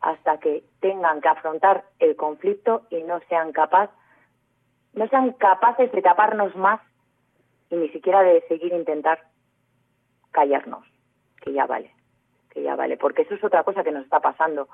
hasta 0.00 0.40
que 0.40 0.64
tengan 0.80 1.20
que 1.20 1.28
afrontar 1.28 1.84
el 1.98 2.16
conflicto 2.16 2.86
y 2.88 3.02
no 3.02 3.20
sean 3.28 3.52
capaz, 3.52 3.90
no 4.94 5.06
sean 5.08 5.32
capaces 5.32 5.92
de 5.92 6.00
taparnos 6.00 6.56
más 6.56 6.80
y 7.68 7.76
ni 7.76 7.90
siquiera 7.90 8.22
de 8.22 8.40
seguir 8.48 8.72
intentar 8.72 9.24
callarnos, 10.30 10.86
que 11.42 11.52
ya 11.52 11.66
vale, 11.66 11.90
que 12.48 12.62
ya 12.62 12.76
vale, 12.76 12.96
porque 12.96 13.22
eso 13.22 13.34
es 13.34 13.44
otra 13.44 13.62
cosa 13.62 13.84
que 13.84 13.92
nos 13.92 14.04
está 14.04 14.20
pasando. 14.20 14.68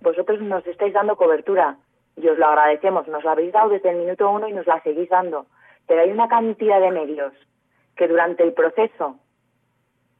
Vosotros 0.00 0.40
nos 0.42 0.64
estáis 0.64 0.94
dando 0.94 1.16
cobertura, 1.16 1.76
y 2.20 2.28
os 2.28 2.38
lo 2.38 2.46
agradecemos, 2.46 3.06
nos 3.08 3.22
lo 3.24 3.30
habéis 3.30 3.52
dado 3.52 3.70
desde 3.70 3.90
el 3.90 3.96
minuto 3.96 4.30
uno 4.30 4.48
y 4.48 4.52
nos 4.52 4.66
la 4.66 4.82
seguís 4.82 5.08
dando. 5.08 5.46
Pero 5.86 6.02
hay 6.02 6.10
una 6.10 6.28
cantidad 6.28 6.80
de 6.80 6.90
medios 6.90 7.32
que 7.96 8.08
durante 8.08 8.42
el 8.42 8.52
proceso 8.52 9.16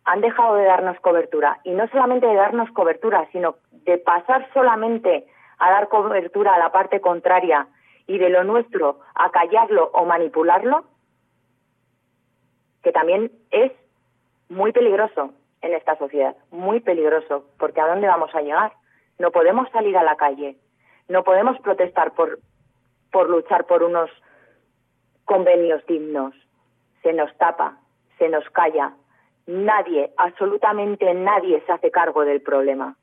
han 0.04 0.20
dejado 0.20 0.54
de 0.54 0.64
darnos 0.64 0.98
cobertura. 1.00 1.58
Y 1.64 1.72
no 1.72 1.86
solamente 1.88 2.26
de 2.26 2.34
darnos 2.34 2.70
cobertura, 2.70 3.28
sino 3.32 3.56
de 3.70 3.98
pasar 3.98 4.48
solamente 4.54 5.26
a 5.58 5.70
dar 5.70 5.88
cobertura 5.88 6.54
a 6.54 6.58
la 6.58 6.72
parte 6.72 7.00
contraria 7.00 7.66
y 8.06 8.18
de 8.18 8.30
lo 8.30 8.44
nuestro 8.44 9.00
a 9.14 9.30
callarlo 9.30 9.90
o 9.92 10.04
manipularlo, 10.06 10.84
que 12.82 12.92
también 12.92 13.30
es 13.50 13.72
muy 14.48 14.72
peligroso 14.72 15.32
en 15.60 15.74
esta 15.74 15.96
sociedad, 15.98 16.36
muy 16.50 16.80
peligroso, 16.80 17.44
porque 17.58 17.80
¿a 17.80 17.88
dónde 17.88 18.06
vamos 18.06 18.34
a 18.34 18.40
llegar? 18.40 18.72
No 19.18 19.30
podemos 19.30 19.68
salir 19.70 19.96
a 19.98 20.04
la 20.04 20.16
calle, 20.16 20.56
no 21.08 21.24
podemos 21.24 21.58
protestar 21.60 22.12
por, 22.12 22.38
por 23.10 23.28
luchar 23.28 23.66
por 23.66 23.82
unos 23.82 24.10
convenios 25.24 25.84
dignos. 25.86 26.34
Se 27.02 27.12
nos 27.12 27.34
tapa, 27.38 27.78
se 28.18 28.28
nos 28.28 28.48
calla. 28.50 28.92
Nadie, 29.46 30.12
absolutamente 30.18 31.12
nadie 31.14 31.62
se 31.64 31.72
hace 31.72 31.90
cargo 31.90 32.24
del 32.24 32.42
problema. 32.42 32.96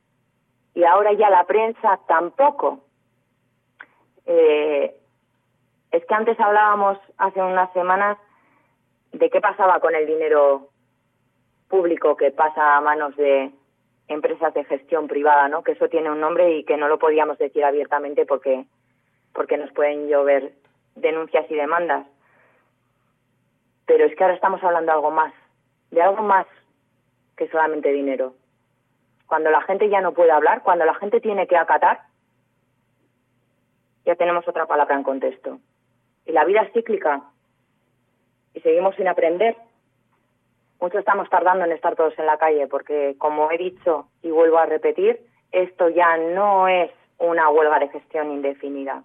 Y 0.74 0.84
ahora 0.84 1.14
ya 1.14 1.30
la 1.30 1.46
prensa 1.46 2.00
tampoco. 2.08 2.82
Eh, 4.26 4.96
es 5.92 6.06
que 6.06 6.14
antes 6.14 6.40
hablábamos 6.40 7.00
hace 7.18 7.42
unas 7.42 7.72
semanas 7.74 8.18
de 9.14 9.30
qué 9.30 9.40
pasaba 9.40 9.80
con 9.80 9.96
el 9.96 10.06
dinero 10.06 10.70
público 11.70 12.16
que 12.18 12.32
pasa 12.32 12.78
a 12.78 12.82
manos 12.82 13.16
de, 13.16 13.52
empresas 14.08 14.54
de 14.54 14.64
gestión 14.66 15.08
privada, 15.08 15.48
¿no? 15.48 15.64
Que 15.64 15.74
eso 15.74 15.90
tiene 15.90 16.12
un 16.12 16.20
nombre 16.20 16.58
y 16.58 16.64
que 16.64 16.78
no 16.78 16.88
lo 16.88 17.00
podíamos 17.00 17.38
decir 17.38 17.64
abiertamente 17.64 18.26
porque 18.26 18.66
porque 19.34 19.58
nos 19.58 19.72
pueden 19.74 20.08
llover 20.08 20.54
denuncias 20.96 21.46
y 21.50 21.56
demandas. 21.56 22.08
Pero 23.86 24.06
es 24.06 24.16
que 24.16 24.24
ahora 24.24 24.36
estamos 24.36 24.64
hablando 24.64 24.92
de 24.92 24.96
algo 24.96 25.12
más, 25.12 25.34
de 25.92 26.02
algo 26.02 26.24
más 26.24 26.48
que 27.36 27.50
solamente 27.50 27.92
dinero. 27.92 28.34
Cuando 29.28 29.52
la 29.52 29.62
gente 29.64 29.90
ya 29.90 30.00
no 30.02 30.14
puede 30.14 30.32
hablar, 30.32 30.64
cuando 30.64 30.86
la 30.86 30.96
gente 30.96 31.20
tiene 31.20 31.48
que 31.48 31.58
acatar, 31.58 32.00
ya 34.06 34.16
tenemos 34.16 34.48
otra 34.48 34.66
palabra 34.66 34.96
en 34.96 35.04
contexto. 35.04 35.60
Y 36.26 36.32
la 36.32 36.46
vida 36.46 36.62
es 36.62 36.72
cíclica 36.72 37.22
y 38.54 38.62
seguimos 38.62 38.96
sin 38.96 39.08
aprender 39.08 39.58
mucho 40.86 41.00
estamos 41.00 41.28
tardando 41.32 41.66
en 41.66 41.72
estar 41.72 41.96
todos 41.96 42.14
en 42.20 42.28
la 42.28 42.38
calle 42.38 42.68
porque, 42.68 43.16
como 43.18 43.50
he 43.50 43.58
dicho 43.58 44.08
y 44.22 44.30
vuelvo 44.30 44.60
a 44.60 44.68
repetir, 44.68 45.20
esto 45.52 45.90
ya 45.90 46.16
no 46.16 46.68
es 46.68 46.92
una 47.18 47.50
huelga 47.50 47.80
de 47.80 47.88
gestión 47.88 48.30
indefinida, 48.30 49.04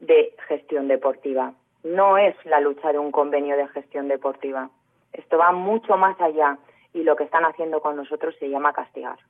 de 0.00 0.34
gestión 0.48 0.88
deportiva. 0.88 1.52
No 1.84 2.18
es 2.18 2.34
la 2.44 2.58
lucha 2.58 2.90
de 2.90 2.98
un 2.98 3.12
convenio 3.12 3.56
de 3.56 3.68
gestión 3.68 4.08
deportiva. 4.08 4.70
Esto 5.12 5.38
va 5.38 5.52
mucho 5.52 5.96
más 5.96 6.20
allá 6.20 6.58
y 6.92 7.04
lo 7.04 7.14
que 7.14 7.22
están 7.22 7.44
haciendo 7.44 7.80
con 7.80 7.94
nosotros 7.94 8.34
se 8.40 8.50
llama 8.50 8.72
castigar. 8.72 9.20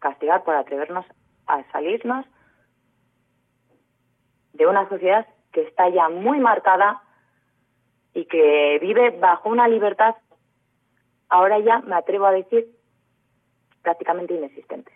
Castigar 0.00 0.42
por 0.42 0.56
atrevernos 0.56 1.06
a 1.46 1.62
salirnos 1.70 2.26
de 4.54 4.66
una 4.66 4.88
sociedad 4.88 5.24
que 5.52 5.62
está 5.62 5.88
ya 5.88 6.08
muy 6.08 6.40
marcada 6.40 7.00
y 8.12 8.24
que 8.24 8.80
vive 8.80 9.10
bajo 9.10 9.50
una 9.50 9.68
libertad 9.68 10.16
ahora 11.32 11.58
ya 11.60 11.80
me 11.80 11.96
atrevo 11.96 12.26
a 12.26 12.32
decir 12.32 12.68
prácticamente 13.82 14.34
inexistente. 14.34 14.92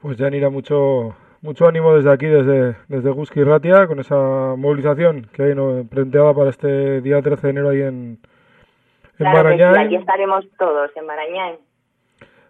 Pues 0.00 0.16
ya 0.16 0.28
irá 0.28 0.48
mucho 0.48 1.14
mucho 1.42 1.68
ánimo 1.68 1.94
desde 1.94 2.10
aquí, 2.10 2.26
desde, 2.26 2.76
desde 2.88 3.10
Guski 3.10 3.44
Ratia, 3.44 3.86
con 3.86 4.00
esa 4.00 4.54
movilización 4.56 5.28
que 5.32 5.42
hay 5.42 5.54
¿no? 5.54 5.84
planteada 5.88 6.34
para 6.34 6.50
este 6.50 7.00
día 7.00 7.22
13 7.22 7.46
de 7.46 7.50
enero 7.50 7.68
ahí 7.70 7.82
en, 7.82 8.18
en 9.18 9.26
Marañán. 9.32 9.92
estaremos 9.92 10.44
todos, 10.58 10.90
en 10.96 11.06
Marañán. 11.06 11.56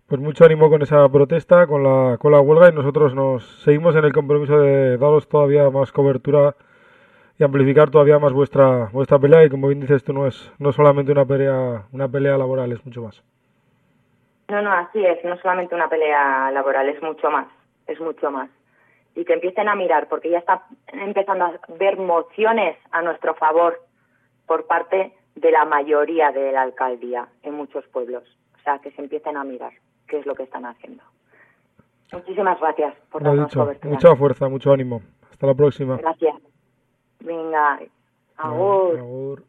Pues 0.06 0.20
mucho 0.20 0.44
ánimo 0.44 0.70
con 0.70 0.82
esa 0.82 1.08
protesta, 1.08 1.66
con 1.68 1.84
la, 1.84 2.18
con 2.18 2.32
la 2.32 2.40
huelga 2.40 2.68
y 2.68 2.74
nosotros 2.74 3.14
nos 3.14 3.44
seguimos 3.62 3.94
en 3.94 4.04
el 4.04 4.12
compromiso 4.12 4.58
de 4.58 4.96
daros 4.96 5.28
todavía 5.28 5.70
más 5.70 5.92
cobertura 5.92 6.56
y 7.40 7.44
amplificar 7.44 7.90
todavía 7.90 8.18
más 8.18 8.34
vuestra 8.34 8.90
vuestra 8.92 9.18
pelea 9.18 9.44
y 9.44 9.48
como 9.48 9.68
bien 9.68 9.80
dices 9.80 10.04
tú 10.04 10.12
no 10.12 10.26
es 10.26 10.52
no 10.58 10.72
solamente 10.72 11.10
una 11.10 11.24
pelea 11.24 11.86
una 11.90 12.06
pelea 12.06 12.36
laboral 12.36 12.70
es 12.70 12.84
mucho 12.84 13.00
más. 13.00 13.22
No 14.48 14.60
no 14.60 14.70
así 14.70 15.02
es 15.04 15.24
no 15.24 15.38
solamente 15.38 15.74
una 15.74 15.88
pelea 15.88 16.50
laboral 16.50 16.90
es 16.90 17.02
mucho 17.02 17.30
más 17.30 17.48
es 17.86 17.98
mucho 17.98 18.30
más. 18.30 18.50
Y 19.14 19.24
que 19.24 19.32
empiecen 19.32 19.70
a 19.70 19.74
mirar 19.74 20.06
porque 20.08 20.28
ya 20.28 20.38
está 20.38 20.66
empezando 20.88 21.46
a 21.46 21.60
ver 21.78 21.96
mociones 21.96 22.76
a 22.92 23.00
nuestro 23.00 23.34
favor 23.34 23.80
por 24.46 24.66
parte 24.66 25.14
de 25.34 25.50
la 25.50 25.64
mayoría 25.64 26.32
de 26.32 26.52
la 26.52 26.60
alcaldía 26.60 27.26
en 27.42 27.54
muchos 27.54 27.86
pueblos. 27.88 28.22
O 28.58 28.62
sea 28.62 28.80
que 28.80 28.90
se 28.90 29.00
empiecen 29.00 29.38
a 29.38 29.44
mirar 29.44 29.72
qué 30.08 30.18
es 30.18 30.26
lo 30.26 30.34
que 30.34 30.42
están 30.42 30.66
haciendo. 30.66 31.02
Muchísimas 32.12 32.60
gracias 32.60 32.94
por 33.10 33.22
darnos 33.22 33.54
cobertura. 33.54 33.94
mucha 33.94 34.14
fuerza 34.14 34.48
mucho 34.48 34.72
ánimo. 34.72 35.00
Hasta 35.30 35.46
la 35.46 35.54
próxima. 35.54 35.96
Gracias 35.96 36.49
venga 37.20 37.78
agur. 38.38 38.98
Agur. 38.98 39.42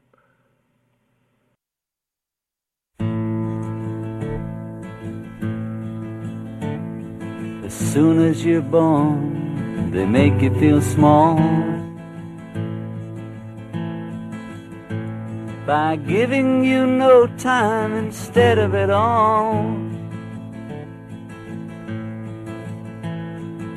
As 7.66 7.94
soon 7.94 8.20
as 8.20 8.46
you're 8.46 8.62
born, 8.62 9.92
they 9.92 10.06
make 10.06 10.42
you 10.42 10.54
feel 10.60 10.82
small. 10.82 11.38
By 15.66 15.96
giving 15.96 16.66
you 16.66 16.86
no 16.86 17.28
time 17.38 17.94
instead 17.94 18.58
of 18.58 18.74
it 18.74 18.90
all. 18.90 19.91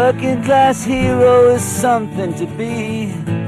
Working 0.00 0.42
class 0.42 0.82
hero 0.82 1.54
is 1.54 1.62
something 1.62 2.32
to 2.32 2.46
be. 2.46 3.39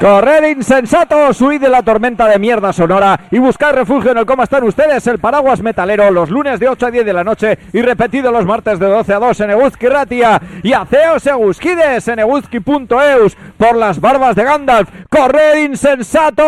Corred 0.00 0.50
insensatos, 0.50 1.40
huid 1.40 1.58
de 1.60 1.70
la 1.70 1.82
tormenta 1.82 2.28
de 2.28 2.38
mierda 2.38 2.70
sonora 2.74 3.18
y 3.30 3.38
buscar 3.38 3.74
refugio 3.74 4.10
en 4.10 4.18
el 4.18 4.26
cómo 4.26 4.42
están 4.42 4.62
ustedes, 4.64 5.06
el 5.06 5.18
paraguas 5.18 5.62
metalero, 5.62 6.10
los 6.10 6.28
lunes 6.28 6.60
de 6.60 6.68
8 6.68 6.86
a 6.86 6.90
10 6.90 7.06
de 7.06 7.12
la 7.14 7.24
noche 7.24 7.58
y 7.72 7.80
repetido 7.80 8.30
los 8.30 8.44
martes 8.44 8.78
de 8.78 8.86
12 8.86 9.14
a 9.14 9.18
2 9.18 9.40
en 9.40 9.50
Eguzki 9.52 9.88
Ratia 9.88 10.42
y 10.62 10.74
aceos 10.74 11.26
Eguzkides 11.26 12.08
en 12.08 12.18
eguzki.eus 12.18 13.36
por 13.56 13.76
las 13.76 13.98
barbas 13.98 14.36
de 14.36 14.44
Gandalf. 14.44 14.90
Corred 15.08 15.64
insensatos. 15.64 16.44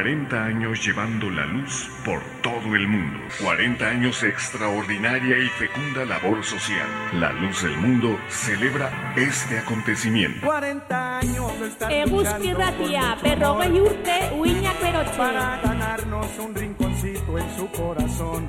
40 0.00 0.44
años 0.44 0.82
llevando 0.82 1.28
la 1.28 1.44
luz 1.44 1.90
por 2.06 2.22
todo 2.40 2.74
el 2.74 2.88
mundo. 2.88 3.18
40 3.42 3.86
años 3.86 4.22
de 4.22 4.30
extraordinaria 4.30 5.36
y 5.36 5.46
fecunda 5.48 6.06
labor 6.06 6.42
social. 6.42 6.88
La 7.20 7.30
Luz 7.32 7.62
del 7.62 7.76
Mundo 7.76 8.18
celebra 8.30 9.12
este 9.14 9.58
acontecimiento. 9.58 10.46
40 10.46 11.18
años 11.18 11.60
de 11.60 11.66
estar 11.66 11.92
Eguzki 11.92 12.54
Ratia, 12.54 13.14
berrogei 13.22 13.78
urte, 13.78 14.30
uinak 14.38 14.80
berotxe. 14.80 15.18
para 15.18 15.60
ganarnos 15.62 16.38
un 16.38 16.54
rinconcito 16.54 17.38
en 17.38 17.56
su 17.56 17.68
corazón. 17.68 18.48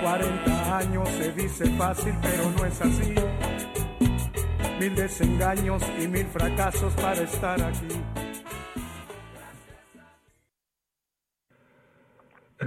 40 0.00 0.78
años 0.78 1.06
se 1.18 1.32
dice 1.32 1.66
fácil, 1.76 2.14
pero 2.22 2.50
no 2.56 2.64
es 2.64 2.80
así. 2.80 3.14
Mil 4.80 4.94
desengaños 4.94 5.82
y 6.02 6.08
mil 6.08 6.26
fracasos 6.28 6.94
para 6.94 7.20
estar 7.20 7.60
aquí. 7.60 8.17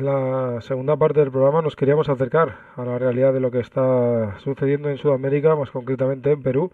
En 0.02 0.08
la 0.08 0.62
segunda 0.62 0.98
parte 0.98 1.20
del 1.20 1.30
programa 1.30 1.62
nos 1.62 1.76
queríamos 1.76 2.10
acercar 2.10 2.56
a 2.76 2.84
la 2.84 2.98
realidad 2.98 3.34
de 3.34 3.40
lo 3.40 3.52
que 3.52 3.60
está 3.60 4.40
sucediendo 4.40 4.90
en 4.90 4.98
Sudamérica, 4.98 5.56
más 5.56 5.70
concretamente 5.70 6.32
en 6.32 6.42
Perú, 6.42 6.72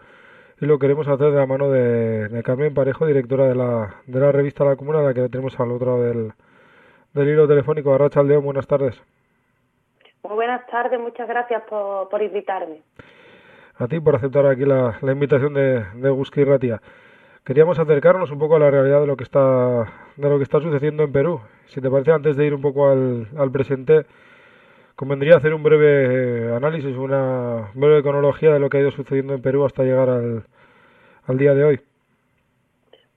y 0.62 0.66
lo 0.66 0.80
queremos 0.80 1.10
hacer 1.10 1.32
de 1.32 1.38
la 1.38 1.46
mano 1.46 1.70
de, 1.70 2.30
de 2.30 2.42
Carmen 2.44 2.74
Parejo, 2.74 3.06
directora 3.06 3.50
de 3.50 3.56
la, 3.56 3.96
de 4.06 4.18
la 4.18 4.32
revista 4.32 4.64
La 4.64 4.78
Comuna, 4.78 5.02
la 5.02 5.14
que 5.14 5.20
la 5.20 5.28
tenemos 5.28 5.60
al 5.60 5.72
otro 5.72 5.88
lado 5.88 6.04
del, 6.04 6.32
del 7.14 7.28
hilo 7.28 7.50
telefónico. 7.50 7.94
Arracha 7.94 8.22
Aldeón, 8.22 8.46
buenas 8.46 8.66
tardes. 8.66 8.96
Muy 10.24 10.36
buenas 10.36 10.66
tardes, 10.68 10.98
muchas 10.98 11.28
gracias 11.28 11.64
por, 11.64 12.08
por 12.08 12.22
invitarme. 12.22 12.82
A 13.78 13.90
ti 13.90 14.00
por 14.00 14.16
aceptar 14.16 14.46
aquí 14.46 14.64
la, 14.64 15.00
la 15.02 15.12
invitación 15.12 15.54
de, 15.54 15.84
de 15.96 16.46
Ratia. 16.46 16.82
Queríamos 17.48 17.80
acercarnos 17.80 18.30
un 18.30 18.40
poco 18.40 18.58
a 18.58 18.60
la 18.60 18.70
realidad 18.70 19.00
de 19.00 19.08
lo 19.08 19.16
que 19.16 19.24
está 19.24 19.86
de 20.18 20.30
lo 20.30 20.36
que 20.36 20.44
está 20.44 20.60
sucediendo 20.60 21.04
en 21.04 21.14
Perú. 21.14 21.40
Si 21.68 21.80
te 21.80 21.90
parece, 21.90 22.12
antes 22.12 22.36
de 22.36 22.46
ir 22.46 22.54
un 22.54 22.62
poco 22.62 22.90
al, 22.90 23.26
al 23.38 23.50
presente, 23.52 24.06
convendría 24.98 25.38
hacer 25.38 25.54
un 25.54 25.64
breve 25.64 26.50
eh, 26.50 26.54
análisis, 26.54 26.94
una 26.98 27.72
breve 27.74 28.04
cronología 28.04 28.52
de 28.52 28.60
lo 28.60 28.70
que 28.70 28.80
ha 28.80 28.82
ido 28.82 28.92
sucediendo 28.92 29.34
en 29.34 29.42
Perú 29.42 29.64
hasta 29.64 29.84
llegar 29.84 30.10
al, 30.10 30.44
al 31.26 31.38
día 31.38 31.54
de 31.54 31.64
hoy. 31.64 31.80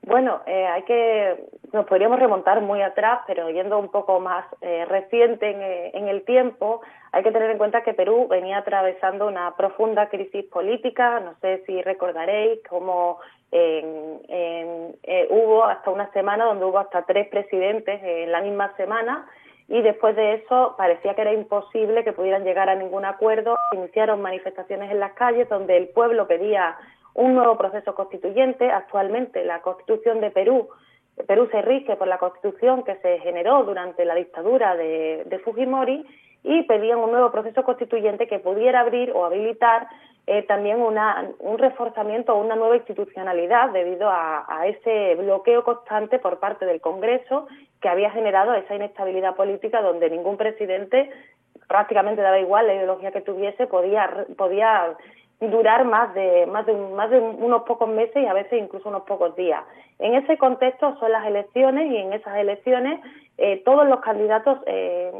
Bueno, 0.03 0.43
eh, 0.47 0.65
hay 0.65 0.83
que, 0.85 1.47
nos 1.73 1.87
podríamos 1.87 2.21
remontar 2.21 2.61
muy 2.61 2.83
atrás, 2.83 3.23
pero 3.27 3.51
yendo 3.51 3.81
un 3.81 3.91
poco 3.91 4.21
más 4.21 4.47
eh, 4.61 4.85
reciente 4.85 5.51
en, 5.51 5.61
eh, 5.61 5.91
en 5.95 6.07
el 6.07 6.25
tiempo, 6.25 6.83
hay 7.13 7.23
que 7.23 7.33
tener 7.33 7.51
en 7.51 7.59
cuenta 7.59 7.83
que 7.83 7.95
Perú 7.95 8.29
venía 8.29 8.59
atravesando 8.59 9.27
una 9.27 9.57
profunda 9.57 10.09
crisis 10.09 10.45
política. 10.45 11.21
No 11.21 11.35
sé 11.41 11.63
si 11.67 11.83
recordaréis 11.83 12.61
cómo 12.69 13.19
en, 13.51 14.21
eh, 14.29 15.27
hubo 15.31 15.65
hasta 15.65 15.91
una 15.91 16.11
semana 16.13 16.45
donde 16.45 16.65
hubo 16.65 16.79
hasta 16.79 17.03
tres 17.03 17.29
presidentes 17.29 18.01
en 18.03 18.31
la 18.31 18.41
misma 18.41 18.75
semana 18.77 19.29
y 19.67 19.83
después 19.83 20.15
de 20.15 20.35
eso 20.35 20.75
parecía 20.79 21.15
que 21.15 21.23
era 21.23 21.33
imposible 21.33 22.05
que 22.05 22.13
pudieran 22.13 22.45
llegar 22.45 22.69
a 22.69 22.77
ningún 22.77 23.05
acuerdo. 23.05 23.57
Iniciaron 23.73 24.23
manifestaciones 24.23 24.91
en 24.91 25.01
las 25.01 25.13
calles 25.15 25.49
donde 25.49 25.77
el 25.77 25.89
pueblo 25.89 26.29
pedía 26.29 26.77
un 27.15 27.35
nuevo 27.35 27.57
proceso 27.57 27.95
constituyente. 27.95 28.71
Actualmente 28.71 29.45
la 29.45 29.63
Constitución 29.63 30.21
de 30.21 30.31
Perú 30.31 30.69
Perú 31.27 31.49
se 31.51 31.61
rige 31.63 31.97
por 31.97 32.09
la 32.09 32.19
constitución 32.19 32.83
que 32.83 32.97
se 32.97 33.19
generó 33.19 33.65
durante 33.65 34.05
la 34.05 34.15
dictadura 34.15 34.75
de, 34.75 35.25
de 35.27 35.39
Fujimori 35.41 36.07
y 36.43 36.63
pedían 36.63 36.99
un 36.99 37.13
nuevo 37.13 37.31
proceso 37.31 37.63
constituyente 37.63 38.27
que 38.27 38.39
pudiera 38.39 38.81
abrir 38.81 39.13
o 39.13 39.25
habilitar 39.25 39.89
eh, 40.27 40.43
también 40.43 40.81
una, 40.81 41.29
un 41.39 41.59
reforzamiento 41.59 42.35
o 42.35 42.41
una 42.41 42.55
nueva 42.55 42.77
institucionalidad 42.77 43.71
debido 43.71 44.09
a, 44.09 44.45
a, 44.49 44.67
ese 44.67 45.17
bloqueo 45.17 45.65
constante 45.65 46.19
por 46.19 46.39
parte 46.39 46.67
del 46.67 46.81
Congreso 46.81 47.49
que 47.81 47.89
había 47.89 48.11
generado 48.11 48.55
esa 48.55 48.75
inestabilidad 48.75 49.35
política 49.35 49.83
donde 49.83 50.11
ningún 50.11 50.37
presidente 50.37 51.11
prácticamente 51.67 52.23
daba 52.23 52.39
igual 52.39 52.67
la 52.67 52.75
ideología 52.75 53.13
que 53.13 53.21
tuviese 53.21 53.67
podía 53.67 54.27
podía 54.37 54.97
durar 55.41 55.87
más 55.87 56.13
de 56.15 56.47
más 56.47 56.67
de 56.67 56.75
más 56.75 57.11
de 57.11 57.19
unos 57.19 57.63
pocos 57.63 57.89
meses 57.89 58.23
y 58.23 58.27
a 58.27 58.35
veces 58.35 58.61
incluso 58.61 58.89
unos 58.89 59.03
pocos 59.03 59.35
días. 59.37 59.65
En 59.99 60.15
ese 60.15 60.37
contexto 60.37 60.97
son 60.99 61.13
las 61.13 61.27
elecciones 61.27 61.91
y 61.91 61.97
en 61.97 62.13
esas 62.13 62.37
elecciones 62.37 63.01
eh, 63.39 63.63
todos 63.65 63.89
los 63.89 64.01
candidatos 64.01 64.59
eh, 64.67 65.13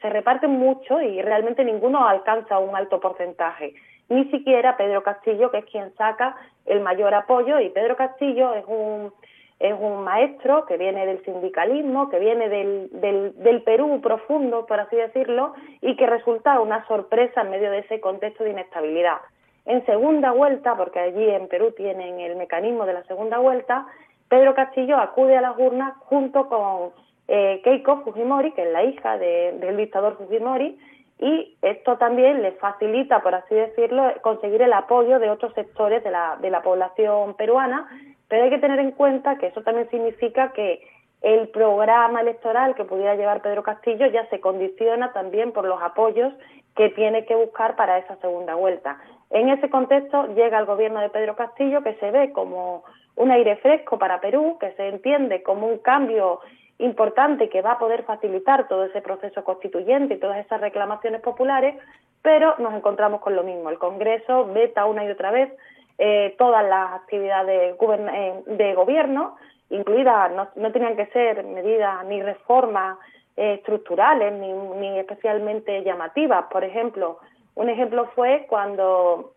se 0.00 0.10
reparten 0.10 0.50
mucho 0.50 1.00
y 1.00 1.22
realmente 1.22 1.64
ninguno 1.64 2.06
alcanza 2.06 2.58
un 2.58 2.76
alto 2.76 3.00
porcentaje. 3.00 3.74
Ni 4.10 4.30
siquiera 4.30 4.76
Pedro 4.76 5.02
Castillo, 5.02 5.50
que 5.50 5.58
es 5.58 5.64
quien 5.64 5.94
saca 5.94 6.36
el 6.66 6.80
mayor 6.80 7.14
apoyo, 7.14 7.58
y 7.60 7.70
Pedro 7.70 7.96
Castillo 7.96 8.52
es 8.54 8.64
un 8.66 9.12
es 9.58 9.74
un 9.78 10.02
maestro 10.02 10.66
que 10.66 10.76
viene 10.76 11.06
del 11.06 11.24
sindicalismo, 11.24 12.10
que 12.10 12.18
viene 12.18 12.48
del, 12.48 12.88
del, 13.00 13.32
del, 13.36 13.62
Perú 13.62 14.00
profundo, 14.02 14.66
por 14.66 14.80
así 14.80 14.96
decirlo, 14.96 15.54
y 15.80 15.94
que 15.94 16.04
resulta 16.04 16.58
una 16.58 16.84
sorpresa 16.88 17.42
en 17.42 17.50
medio 17.50 17.70
de 17.70 17.78
ese 17.78 18.00
contexto 18.00 18.42
de 18.42 18.50
inestabilidad. 18.50 19.18
En 19.64 19.84
segunda 19.86 20.32
vuelta, 20.32 20.76
porque 20.76 20.98
allí 20.98 21.28
en 21.28 21.48
Perú 21.48 21.72
tienen 21.76 22.20
el 22.20 22.36
mecanismo 22.36 22.84
de 22.84 22.94
la 22.94 23.04
segunda 23.04 23.38
vuelta, 23.38 23.86
Pedro 24.28 24.54
Castillo 24.54 24.96
acude 24.98 25.36
a 25.36 25.40
las 25.40 25.58
urnas 25.58 25.94
junto 26.00 26.48
con 26.48 26.90
eh, 27.28 27.60
Keiko 27.62 28.02
Fujimori, 28.02 28.52
que 28.52 28.62
es 28.62 28.72
la 28.72 28.84
hija 28.84 29.18
de, 29.18 29.58
del 29.60 29.76
dictador 29.76 30.16
Fujimori, 30.16 30.78
y 31.18 31.56
esto 31.62 31.98
también 31.98 32.42
le 32.42 32.52
facilita, 32.52 33.22
por 33.22 33.34
así 33.34 33.54
decirlo, 33.54 34.12
conseguir 34.22 34.62
el 34.62 34.72
apoyo 34.72 35.20
de 35.20 35.30
otros 35.30 35.54
sectores 35.54 36.02
de 36.02 36.10
la, 36.10 36.36
de 36.40 36.50
la 36.50 36.62
población 36.62 37.34
peruana 37.34 37.86
pero 38.32 38.44
hay 38.44 38.50
que 38.50 38.60
tener 38.60 38.78
en 38.78 38.92
cuenta 38.92 39.36
que 39.36 39.48
eso 39.48 39.60
también 39.60 39.90
significa 39.90 40.54
que 40.54 40.80
el 41.20 41.48
programa 41.48 42.22
electoral 42.22 42.74
que 42.74 42.86
pudiera 42.86 43.14
llevar 43.14 43.42
Pedro 43.42 43.62
Castillo 43.62 44.06
ya 44.06 44.26
se 44.30 44.40
condiciona 44.40 45.12
también 45.12 45.52
por 45.52 45.66
los 45.66 45.82
apoyos 45.82 46.32
que 46.74 46.88
tiene 46.88 47.26
que 47.26 47.34
buscar 47.34 47.76
para 47.76 47.98
esa 47.98 48.16
segunda 48.22 48.54
vuelta. 48.54 48.98
En 49.32 49.48
ese 49.48 49.70
contexto 49.70 50.26
llega 50.34 50.58
el 50.58 50.66
gobierno 50.66 51.00
de 51.00 51.08
Pedro 51.08 51.34
Castillo 51.34 51.82
que 51.82 51.94
se 51.94 52.10
ve 52.10 52.32
como 52.32 52.84
un 53.16 53.30
aire 53.30 53.56
fresco 53.56 53.98
para 53.98 54.20
Perú, 54.20 54.58
que 54.60 54.72
se 54.72 54.88
entiende 54.88 55.42
como 55.42 55.66
un 55.66 55.78
cambio 55.78 56.40
importante 56.78 57.48
que 57.48 57.62
va 57.62 57.72
a 57.72 57.78
poder 57.78 58.02
facilitar 58.02 58.68
todo 58.68 58.84
ese 58.84 59.00
proceso 59.00 59.42
constituyente 59.42 60.14
y 60.14 60.18
todas 60.18 60.44
esas 60.44 60.60
reclamaciones 60.60 61.22
populares, 61.22 61.76
pero 62.20 62.56
nos 62.58 62.74
encontramos 62.74 63.22
con 63.22 63.34
lo 63.34 63.42
mismo. 63.42 63.70
El 63.70 63.78
Congreso 63.78 64.46
veta 64.52 64.84
una 64.84 65.04
y 65.04 65.10
otra 65.10 65.30
vez 65.30 65.50
eh, 65.96 66.34
todas 66.36 66.62
las 66.68 66.92
actividades 66.92 67.74
eh, 67.80 68.42
de 68.46 68.74
gobierno, 68.74 69.36
incluidas, 69.70 70.30
no, 70.56 70.72
tenían 70.72 70.96
que 70.96 71.06
ser 71.06 71.42
medidas 71.44 72.04
ni 72.04 72.22
reformas 72.22 72.98
eh, 73.36 73.54
estructurales 73.54 74.30
ni 74.34 74.98
especialmente 74.98 75.82
llamativas. 75.84 76.44
Por 76.50 76.64
ejemplo, 76.64 77.18
un 77.54 77.68
ejemplo 77.68 78.06
fue 78.14 78.46
cuando 78.48 79.34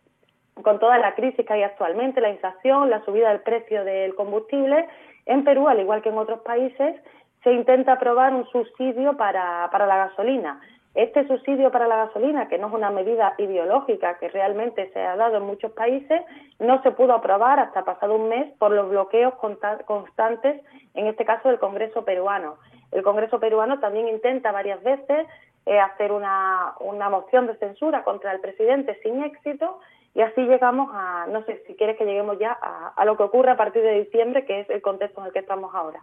con 0.61 0.79
toda 0.79 0.97
la 0.97 1.15
crisis 1.15 1.45
que 1.45 1.53
hay 1.53 1.63
actualmente, 1.63 2.21
la 2.21 2.29
inflación, 2.29 2.89
la 2.89 3.03
subida 3.03 3.29
del 3.29 3.41
precio 3.41 3.83
del 3.83 4.15
combustible, 4.15 4.87
en 5.25 5.43
Perú, 5.43 5.67
al 5.67 5.79
igual 5.79 6.01
que 6.01 6.09
en 6.09 6.17
otros 6.17 6.41
países, 6.41 6.95
se 7.43 7.51
intenta 7.51 7.93
aprobar 7.93 8.33
un 8.33 8.45
subsidio 8.47 9.17
para, 9.17 9.69
para 9.71 9.85
la 9.85 9.97
gasolina. 9.97 10.61
Este 10.93 11.27
subsidio 11.27 11.71
para 11.71 11.87
la 11.87 12.05
gasolina, 12.05 12.47
que 12.47 12.57
no 12.57 12.67
es 12.67 12.73
una 12.73 12.89
medida 12.89 13.35
ideológica 13.37 14.17
que 14.17 14.29
realmente 14.29 14.89
se 14.93 15.01
ha 15.01 15.17
dado 15.17 15.37
en 15.37 15.43
muchos 15.43 15.73
países, 15.73 16.21
no 16.59 16.81
se 16.83 16.91
pudo 16.91 17.13
aprobar 17.13 17.59
hasta 17.59 17.83
pasado 17.83 18.15
un 18.15 18.29
mes 18.29 18.49
por 18.57 18.71
los 18.71 18.89
bloqueos 18.89 19.33
constantes, 19.35 20.61
en 20.93 21.07
este 21.07 21.25
caso 21.25 21.49
del 21.49 21.59
Congreso 21.59 22.05
peruano. 22.05 22.55
El 22.91 23.03
Congreso 23.03 23.41
peruano 23.41 23.79
también 23.79 24.07
intenta 24.07 24.53
varias 24.53 24.81
veces 24.83 25.27
eh, 25.65 25.79
hacer 25.79 26.11
una, 26.11 26.73
una 26.79 27.09
moción 27.09 27.47
de 27.47 27.55
censura 27.55 28.03
contra 28.03 28.31
el 28.31 28.39
presidente 28.39 28.99
sin 29.01 29.23
éxito 29.23 29.79
y 30.13 30.21
así 30.21 30.41
llegamos 30.41 30.89
a, 30.93 31.27
no 31.29 31.43
sé 31.43 31.63
si 31.67 31.75
quieres 31.75 31.97
que 31.97 32.05
lleguemos 32.05 32.39
ya 32.39 32.57
a, 32.61 32.93
a 32.95 33.05
lo 33.05 33.17
que 33.17 33.23
ocurre 33.23 33.51
a 33.51 33.57
partir 33.57 33.81
de 33.81 33.99
diciembre, 33.99 34.45
que 34.45 34.61
es 34.61 34.69
el 34.69 34.81
contexto 34.81 35.21
en 35.21 35.27
el 35.27 35.33
que 35.33 35.39
estamos 35.39 35.73
ahora. 35.75 36.01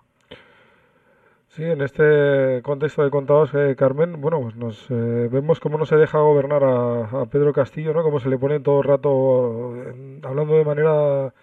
Sí, 1.55 1.65
en 1.65 1.83
este 1.83 2.63
contexto 2.63 3.05
de 3.05 3.11
contados, 3.11 3.53
eh, 3.53 3.77
Carmen, 3.77 4.23
bueno, 4.23 4.41
pues 4.41 4.57
nos 4.57 4.91
eh, 4.91 5.29
vemos 5.31 5.61
cómo 5.61 5.77
no 5.77 5.85
se 5.85 5.97
deja 5.97 6.19
gobernar 6.19 6.65
a, 6.65 7.27
Pedro 7.27 7.53
Castillo, 7.53 7.93
¿no? 7.93 8.03
Cómo 8.03 8.21
se 8.21 8.31
le 8.31 8.39
pone 8.39 8.61
todo 8.61 8.79
el 8.79 8.85
rato, 8.85 9.75
hablando 10.23 10.55
de 10.55 10.65
manera 10.65 11.35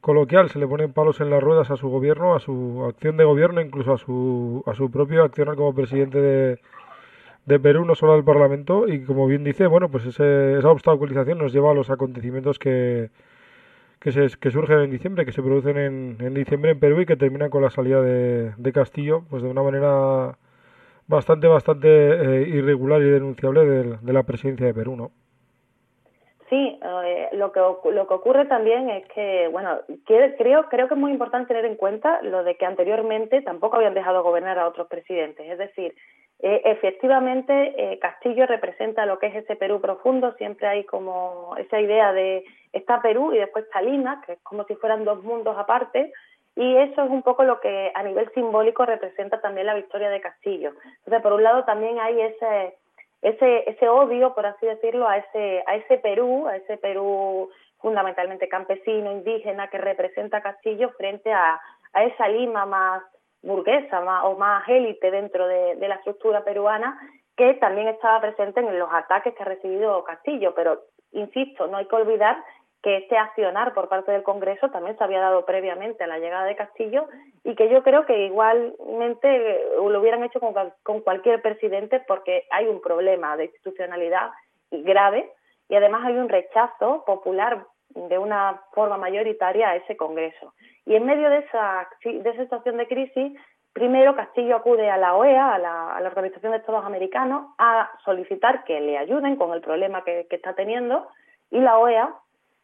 coloquial, 0.00 0.48
se 0.48 0.58
le 0.58 0.66
ponen 0.66 0.94
palos 0.94 1.20
en 1.20 1.28
las 1.28 1.42
ruedas 1.42 1.70
a 1.70 1.76
su 1.76 1.90
gobierno, 1.90 2.34
a 2.34 2.40
su 2.40 2.82
acción 2.88 3.18
de 3.18 3.24
gobierno, 3.24 3.60
incluso 3.60 3.92
a 3.92 3.98
su, 3.98 4.64
a 4.66 4.74
su 4.74 4.90
propio 4.90 5.22
accionar 5.22 5.54
como 5.54 5.74
presidente 5.74 6.18
de, 6.18 6.58
de 7.46 7.58
Perú, 7.58 7.84
no 7.84 7.94
solo 7.94 8.14
al 8.14 8.24
Parlamento, 8.24 8.88
y 8.88 9.04
como 9.04 9.26
bien 9.26 9.44
dice, 9.44 9.66
bueno, 9.66 9.88
pues 9.90 10.06
ese, 10.06 10.58
esa 10.58 10.70
obstaculización 10.70 11.38
nos 11.38 11.52
lleva 11.52 11.70
a 11.70 11.74
los 11.74 11.90
acontecimientos 11.90 12.58
que 12.58 13.10
que, 14.02 14.10
se, 14.10 14.36
que 14.38 14.50
surgen 14.50 14.80
en 14.80 14.90
diciembre, 14.90 15.24
que 15.24 15.32
se 15.32 15.42
producen 15.42 15.78
en, 15.78 16.16
en 16.20 16.34
diciembre 16.34 16.72
en 16.72 16.80
Perú 16.80 17.00
y 17.00 17.06
que 17.06 17.16
terminan 17.16 17.50
con 17.50 17.62
la 17.62 17.70
salida 17.70 18.02
de, 18.02 18.52
de 18.56 18.72
Castillo, 18.72 19.22
pues 19.30 19.42
de 19.44 19.48
una 19.48 19.62
manera 19.62 20.36
bastante, 21.06 21.46
bastante 21.46 21.88
eh, 21.88 22.48
irregular 22.48 23.00
y 23.00 23.10
denunciable 23.10 23.64
de, 23.64 23.96
de, 23.98 24.12
la 24.12 24.24
presidencia 24.24 24.66
de 24.66 24.74
Perú, 24.74 24.96
¿no? 24.96 25.12
Sí, 26.50 26.78
eh, 26.82 27.28
lo, 27.34 27.52
que, 27.52 27.60
lo 27.60 28.08
que 28.08 28.14
ocurre 28.14 28.44
también 28.46 28.90
es 28.90 29.06
que, 29.14 29.48
bueno, 29.52 29.78
creo, 30.04 30.66
creo 30.68 30.88
que 30.88 30.94
es 30.94 31.00
muy 31.00 31.12
importante 31.12 31.54
tener 31.54 31.64
en 31.64 31.76
cuenta 31.76 32.20
lo 32.22 32.42
de 32.42 32.56
que 32.56 32.66
anteriormente 32.66 33.40
tampoco 33.42 33.76
habían 33.76 33.94
dejado 33.94 34.22
gobernar 34.24 34.58
a 34.58 34.66
otros 34.66 34.88
presidentes. 34.88 35.48
Es 35.48 35.58
decir, 35.58 35.94
eh, 36.44 36.60
efectivamente, 36.64 37.72
eh, 37.76 38.00
Castillo 38.00 38.46
representa 38.46 39.06
lo 39.06 39.20
que 39.20 39.28
es 39.28 39.36
ese 39.36 39.54
Perú 39.54 39.80
profundo, 39.80 40.32
siempre 40.32 40.66
hay 40.66 40.84
como 40.84 41.54
esa 41.56 41.80
idea 41.80 42.12
de 42.12 42.44
está 42.72 43.00
Perú 43.00 43.32
y 43.32 43.38
después 43.38 43.64
está 43.64 43.80
Lima, 43.80 44.20
que 44.26 44.32
es 44.32 44.42
como 44.42 44.64
si 44.64 44.74
fueran 44.74 45.04
dos 45.04 45.22
mundos 45.22 45.56
aparte, 45.56 46.12
y 46.56 46.76
eso 46.78 47.04
es 47.04 47.10
un 47.10 47.22
poco 47.22 47.44
lo 47.44 47.60
que 47.60 47.92
a 47.94 48.02
nivel 48.02 48.28
simbólico 48.34 48.84
representa 48.84 49.40
también 49.40 49.66
la 49.66 49.74
victoria 49.74 50.10
de 50.10 50.20
Castillo. 50.20 50.72
Entonces, 50.98 51.22
por 51.22 51.32
un 51.32 51.44
lado 51.44 51.64
también 51.64 52.00
hay 52.00 52.20
ese 52.20 52.74
ese 53.22 53.70
ese 53.70 53.88
odio, 53.88 54.34
por 54.34 54.44
así 54.44 54.66
decirlo, 54.66 55.06
a 55.06 55.18
ese 55.18 55.62
a 55.66 55.76
ese 55.76 55.98
Perú, 55.98 56.48
a 56.48 56.56
ese 56.56 56.76
Perú 56.76 57.50
fundamentalmente 57.78 58.48
campesino, 58.48 59.12
indígena 59.12 59.68
que 59.68 59.78
representa 59.78 60.42
Castillo 60.42 60.90
frente 60.98 61.32
a, 61.32 61.60
a 61.92 62.04
esa 62.04 62.26
Lima 62.28 62.66
más 62.66 63.02
burguesa 63.42 64.00
más, 64.00 64.24
o 64.24 64.36
más 64.36 64.66
élite 64.68 65.10
dentro 65.10 65.46
de, 65.46 65.76
la 65.76 65.96
estructura 65.96 66.44
peruana 66.44 66.98
que 67.36 67.54
también 67.54 67.88
estaba 67.88 68.20
presente 68.20 68.60
en 68.60 68.78
los 68.78 68.92
ataques 68.92 69.34
que 69.34 69.42
ha 69.42 69.46
recibido 69.46 70.04
Castillo. 70.04 70.54
Pero, 70.54 70.82
insisto, 71.12 71.66
no 71.66 71.78
hay 71.78 71.86
que 71.86 71.96
olvidar 71.96 72.36
que 72.82 72.98
este 72.98 73.16
accionar 73.16 73.74
por 73.74 73.88
parte 73.88 74.10
del 74.12 74.22
Congreso 74.22 74.68
también 74.70 74.98
se 74.98 75.04
había 75.04 75.20
dado 75.20 75.44
previamente 75.44 76.02
a 76.02 76.08
la 76.08 76.18
llegada 76.18 76.44
de 76.44 76.56
Castillo 76.56 77.06
y 77.44 77.54
que 77.54 77.68
yo 77.68 77.82
creo 77.82 78.04
que 78.06 78.26
igualmente 78.26 79.60
lo 79.76 80.00
hubieran 80.00 80.24
hecho 80.24 80.40
con, 80.40 80.52
con 80.82 81.00
cualquier 81.00 81.40
presidente 81.40 82.00
porque 82.08 82.44
hay 82.50 82.66
un 82.66 82.80
problema 82.80 83.36
de 83.36 83.44
institucionalidad 83.44 84.30
grave 84.70 85.30
y 85.68 85.76
además 85.76 86.04
hay 86.04 86.16
un 86.16 86.28
rechazo 86.28 87.04
popular 87.06 87.66
de 87.94 88.18
una 88.18 88.60
forma 88.72 88.96
mayoritaria 88.96 89.70
a 89.70 89.76
ese 89.76 89.96
Congreso. 89.96 90.54
Y 90.86 90.94
en 90.94 91.06
medio 91.06 91.30
de 91.30 91.38
esa, 91.38 91.88
de 92.04 92.30
esa 92.30 92.42
situación 92.42 92.76
de 92.76 92.88
crisis, 92.88 93.38
primero 93.72 94.14
Castillo 94.16 94.56
acude 94.56 94.90
a 94.90 94.96
la 94.96 95.14
OEA, 95.14 95.54
a 95.54 95.58
la, 95.58 96.06
Organización 96.06 96.52
de 96.52 96.58
Estados 96.58 96.84
Americanos, 96.84 97.54
a 97.58 97.90
solicitar 98.04 98.64
que 98.64 98.80
le 98.80 98.98
ayuden 98.98 99.36
con 99.36 99.52
el 99.52 99.60
problema 99.60 100.04
que, 100.04 100.26
que 100.28 100.36
está 100.36 100.54
teniendo 100.54 101.08
y 101.50 101.60
la 101.60 101.78
OEA, 101.78 102.14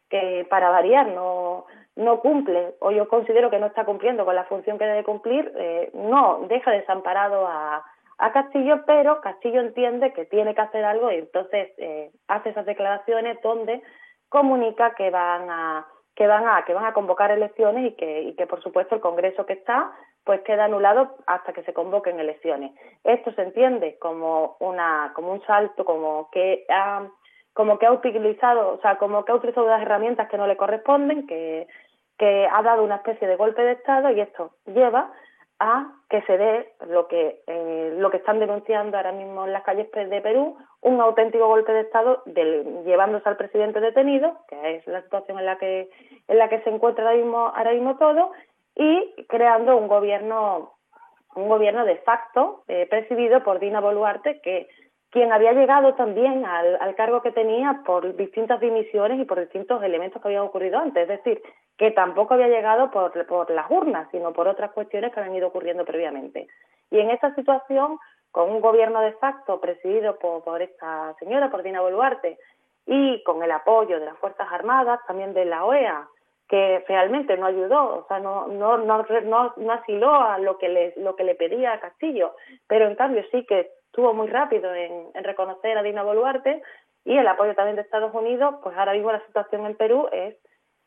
que 0.09 0.45
para 0.49 0.69
variar 0.69 1.07
no, 1.09 1.65
no 1.95 2.19
cumple, 2.21 2.75
o 2.79 2.91
yo 2.91 3.07
considero 3.07 3.49
que 3.49 3.59
no 3.59 3.67
está 3.67 3.85
cumpliendo 3.85 4.25
con 4.25 4.35
la 4.35 4.45
función 4.45 4.77
que 4.77 4.85
debe 4.85 5.03
cumplir, 5.03 5.51
eh, 5.55 5.91
no 5.93 6.45
deja 6.47 6.71
desamparado 6.71 7.47
a, 7.47 7.83
a 8.19 8.31
Castillo, 8.31 8.83
pero 8.85 9.21
Castillo 9.21 9.61
entiende 9.61 10.13
que 10.13 10.25
tiene 10.25 10.53
que 10.53 10.61
hacer 10.61 10.83
algo 10.85 11.11
y 11.11 11.15
entonces 11.15 11.71
eh, 11.77 12.11
hace 12.27 12.49
esas 12.49 12.65
declaraciones 12.65 13.37
donde 13.41 13.81
comunica 14.29 14.95
que 14.95 15.09
van 15.09 15.49
a 15.49 15.87
que 16.15 16.27
van 16.27 16.47
a 16.47 16.63
que 16.65 16.73
van 16.73 16.85
a 16.85 16.93
convocar 16.93 17.31
elecciones 17.31 17.91
y 17.91 17.95
que 17.95 18.21
y 18.21 18.35
que 18.35 18.47
por 18.47 18.61
supuesto 18.61 18.95
el 18.95 19.01
Congreso 19.01 19.45
que 19.45 19.53
está 19.53 19.91
pues 20.23 20.41
queda 20.41 20.65
anulado 20.65 21.15
hasta 21.25 21.53
que 21.53 21.63
se 21.63 21.73
convoquen 21.73 22.19
elecciones. 22.19 22.71
Esto 23.03 23.31
se 23.33 23.41
entiende 23.41 23.97
como 23.99 24.57
una 24.59 25.11
como 25.15 25.31
un 25.31 25.41
salto 25.45 25.85
como 25.85 26.29
que 26.31 26.65
ha 26.69 27.07
como 27.53 27.77
que 27.77 27.87
ha 27.87 27.91
utilizado, 27.91 28.75
o 28.75 28.81
sea, 28.81 28.97
como 28.97 29.25
que 29.25 29.31
ha 29.31 29.35
utilizado 29.35 29.67
las 29.67 29.81
herramientas 29.81 30.29
que 30.29 30.37
no 30.37 30.47
le 30.47 30.55
corresponden, 30.55 31.27
que 31.27 31.67
que 32.17 32.47
ha 32.51 32.61
dado 32.61 32.83
una 32.83 32.97
especie 32.97 33.27
de 33.27 33.37
golpe 33.37 33.61
de 33.61 33.71
estado 33.73 34.11
y 34.11 34.19
esto 34.19 34.51
lleva 34.65 35.11
a 35.59 35.91
que 36.09 36.21
se 36.23 36.37
dé 36.37 36.73
lo 36.87 37.07
que 37.07 37.41
eh, 37.47 37.95
lo 37.97 38.09
que 38.09 38.17
están 38.17 38.39
denunciando 38.39 38.97
ahora 38.97 39.11
mismo 39.11 39.45
en 39.45 39.53
las 39.53 39.63
calles 39.63 39.91
de 39.91 40.21
Perú, 40.21 40.57
un 40.81 41.01
auténtico 41.01 41.47
golpe 41.47 41.71
de 41.71 41.81
estado 41.81 42.23
del, 42.25 42.83
llevándose 42.85 43.27
al 43.27 43.37
presidente 43.37 43.79
detenido, 43.79 44.37
que 44.47 44.77
es 44.77 44.87
la 44.87 45.01
situación 45.01 45.39
en 45.39 45.45
la 45.45 45.57
que 45.57 45.89
en 46.27 46.37
la 46.37 46.49
que 46.49 46.61
se 46.61 46.69
encuentra 46.69 47.03
ahora 47.05 47.17
mismo 47.17 47.51
ahora 47.55 47.73
mismo 47.73 47.97
todo, 47.97 48.31
y 48.75 49.25
creando 49.27 49.75
un 49.75 49.87
gobierno 49.87 50.73
un 51.35 51.47
gobierno 51.47 51.85
de 51.85 51.97
facto 51.97 52.63
eh, 52.67 52.87
presidido 52.89 53.43
por 53.43 53.59
Dina 53.59 53.81
Boluarte 53.81 54.41
que 54.41 54.67
quien 55.11 55.31
había 55.31 55.53
llegado 55.53 55.95
también 55.95 56.45
al, 56.45 56.77
al, 56.79 56.95
cargo 56.95 57.21
que 57.21 57.31
tenía 57.31 57.81
por 57.85 58.15
distintas 58.15 58.59
dimisiones 58.59 59.19
y 59.19 59.25
por 59.25 59.39
distintos 59.39 59.81
elementos 59.81 60.21
que 60.21 60.27
habían 60.27 60.43
ocurrido 60.43 60.77
antes. 60.77 61.09
Es 61.09 61.23
decir, 61.23 61.41
que 61.77 61.91
tampoco 61.91 62.35
había 62.35 62.47
llegado 62.47 62.91
por, 62.91 63.25
por 63.25 63.49
las 63.49 63.69
urnas, 63.71 64.07
sino 64.11 64.33
por 64.33 64.47
otras 64.47 64.71
cuestiones 64.71 65.11
que 65.11 65.19
habían 65.19 65.35
ido 65.35 65.47
ocurriendo 65.47 65.83
previamente. 65.83 66.47
Y 66.91 66.99
en 66.99 67.09
esta 67.09 67.33
situación, 67.33 67.97
con 68.31 68.51
un 68.51 68.61
gobierno 68.61 69.01
de 69.01 69.13
facto 69.13 69.59
presidido 69.59 70.19
por, 70.19 70.43
por 70.43 70.61
esta 70.61 71.15
señora, 71.19 71.49
por 71.49 71.63
Dina 71.63 71.81
Boluarte, 71.81 72.37
y 72.85 73.23
con 73.23 73.41
el 73.43 73.51
apoyo 73.51 73.99
de 73.99 74.05
las 74.05 74.17
Fuerzas 74.17 74.47
Armadas, 74.51 74.99
también 75.07 75.33
de 75.33 75.45
la 75.45 75.63
OEA, 75.63 76.07
que 76.47 76.83
realmente 76.87 77.37
no 77.37 77.45
ayudó, 77.45 77.99
o 77.99 78.05
sea, 78.07 78.19
no, 78.19 78.47
no, 78.47 78.79
no, 78.79 79.05
no, 79.05 79.71
asiló 79.71 80.15
a 80.15 80.39
lo 80.39 80.57
que, 80.57 80.67
le, 80.67 80.93
lo 80.97 81.15
que 81.15 81.23
le 81.23 81.35
pedía 81.35 81.79
Castillo, 81.79 82.33
pero 82.67 82.87
en 82.87 82.95
cambio 82.95 83.23
sí 83.31 83.45
que 83.45 83.69
estuvo 83.89 84.13
muy 84.13 84.27
rápido 84.27 84.73
en, 84.73 85.07
en 85.13 85.23
reconocer 85.23 85.77
a 85.77 85.83
Dina 85.83 86.03
Boluarte 86.03 86.61
y 87.05 87.17
el 87.17 87.27
apoyo 87.27 87.55
también 87.55 87.75
de 87.75 87.81
Estados 87.81 88.13
Unidos, 88.13 88.55
pues 88.63 88.77
ahora 88.77 88.93
mismo 88.93 89.11
la 89.11 89.25
situación 89.25 89.65
en 89.65 89.75
Perú 89.75 90.07
es 90.11 90.35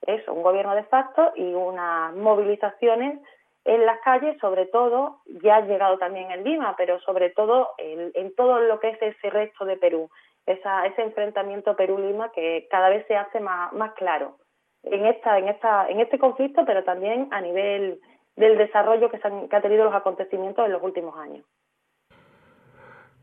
eso, 0.07 0.33
un 0.33 0.43
gobierno 0.43 0.75
de 0.75 0.85
facto 0.85 1.33
y 1.37 1.55
unas 1.55 2.15
movilizaciones 2.15 3.21
en 3.65 3.87
las 3.87 4.01
calles, 4.01 4.37
sobre 4.41 4.67
todo, 4.67 5.21
ya 5.43 5.57
ha 5.57 5.61
llegado 5.61 5.97
también 5.99 6.31
en 6.33 6.43
Lima, 6.43 6.75
pero 6.77 6.99
sobre 7.01 7.31
todo 7.31 7.71
en, 7.79 8.11
en 8.15 8.35
todo 8.35 8.59
lo 8.59 8.81
que 8.81 8.91
es 8.91 9.03
ese 9.03 9.31
resto 9.31 9.65
de 9.65 9.77
Perú, 9.77 10.11
esa, 10.47 10.87
ese 10.87 11.03
enfrentamiento 11.03 11.77
Perú-Lima 11.77 12.33
que 12.33 12.67
cada 12.71 12.89
vez 12.89 13.07
se 13.07 13.17
hace 13.17 13.39
más, 13.39 13.73
más 13.73 13.93
claro 13.93 14.37
en 14.83 15.07
esta, 15.07 15.39
en 15.39 15.49
esta, 15.49 15.89
en 15.89 16.01
este 16.01 16.19
conflicto, 16.19 16.65
pero 16.65 16.83
también 16.85 17.29
a 17.31 17.41
nivel 17.41 18.01
del 18.37 18.59
desarrollo 18.59 19.11
que, 19.11 19.19
se 19.19 19.29
han, 19.29 19.49
que 19.49 19.57
ha 19.57 19.63
tenido 19.63 19.85
los 19.85 19.95
acontecimientos 19.95 20.65
en 20.65 20.73
los 20.73 20.83
últimos 20.83 21.17
años. 21.17 21.45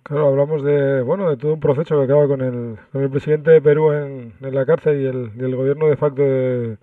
Claro, 0.04 0.28
hablamos 0.30 0.64
de 0.64 1.02
bueno 1.04 1.30
de 1.30 1.38
todo 1.38 1.54
un 1.54 1.60
proceso 1.60 1.98
que 1.98 2.04
acaba 2.06 2.28
con 2.28 2.42
el, 2.42 2.78
con 2.92 3.04
el 3.04 3.10
presidente 3.12 3.52
de 3.52 3.62
Perú 3.62 3.92
en, 3.92 4.34
en 4.42 4.56
la 4.56 4.66
cárcel 4.66 5.02
y 5.02 5.06
el, 5.06 5.32
y 5.36 5.44
el, 5.44 5.56
gobierno 5.56 5.88
de 5.88 5.98
facto 5.98 6.22
de, 6.24 6.78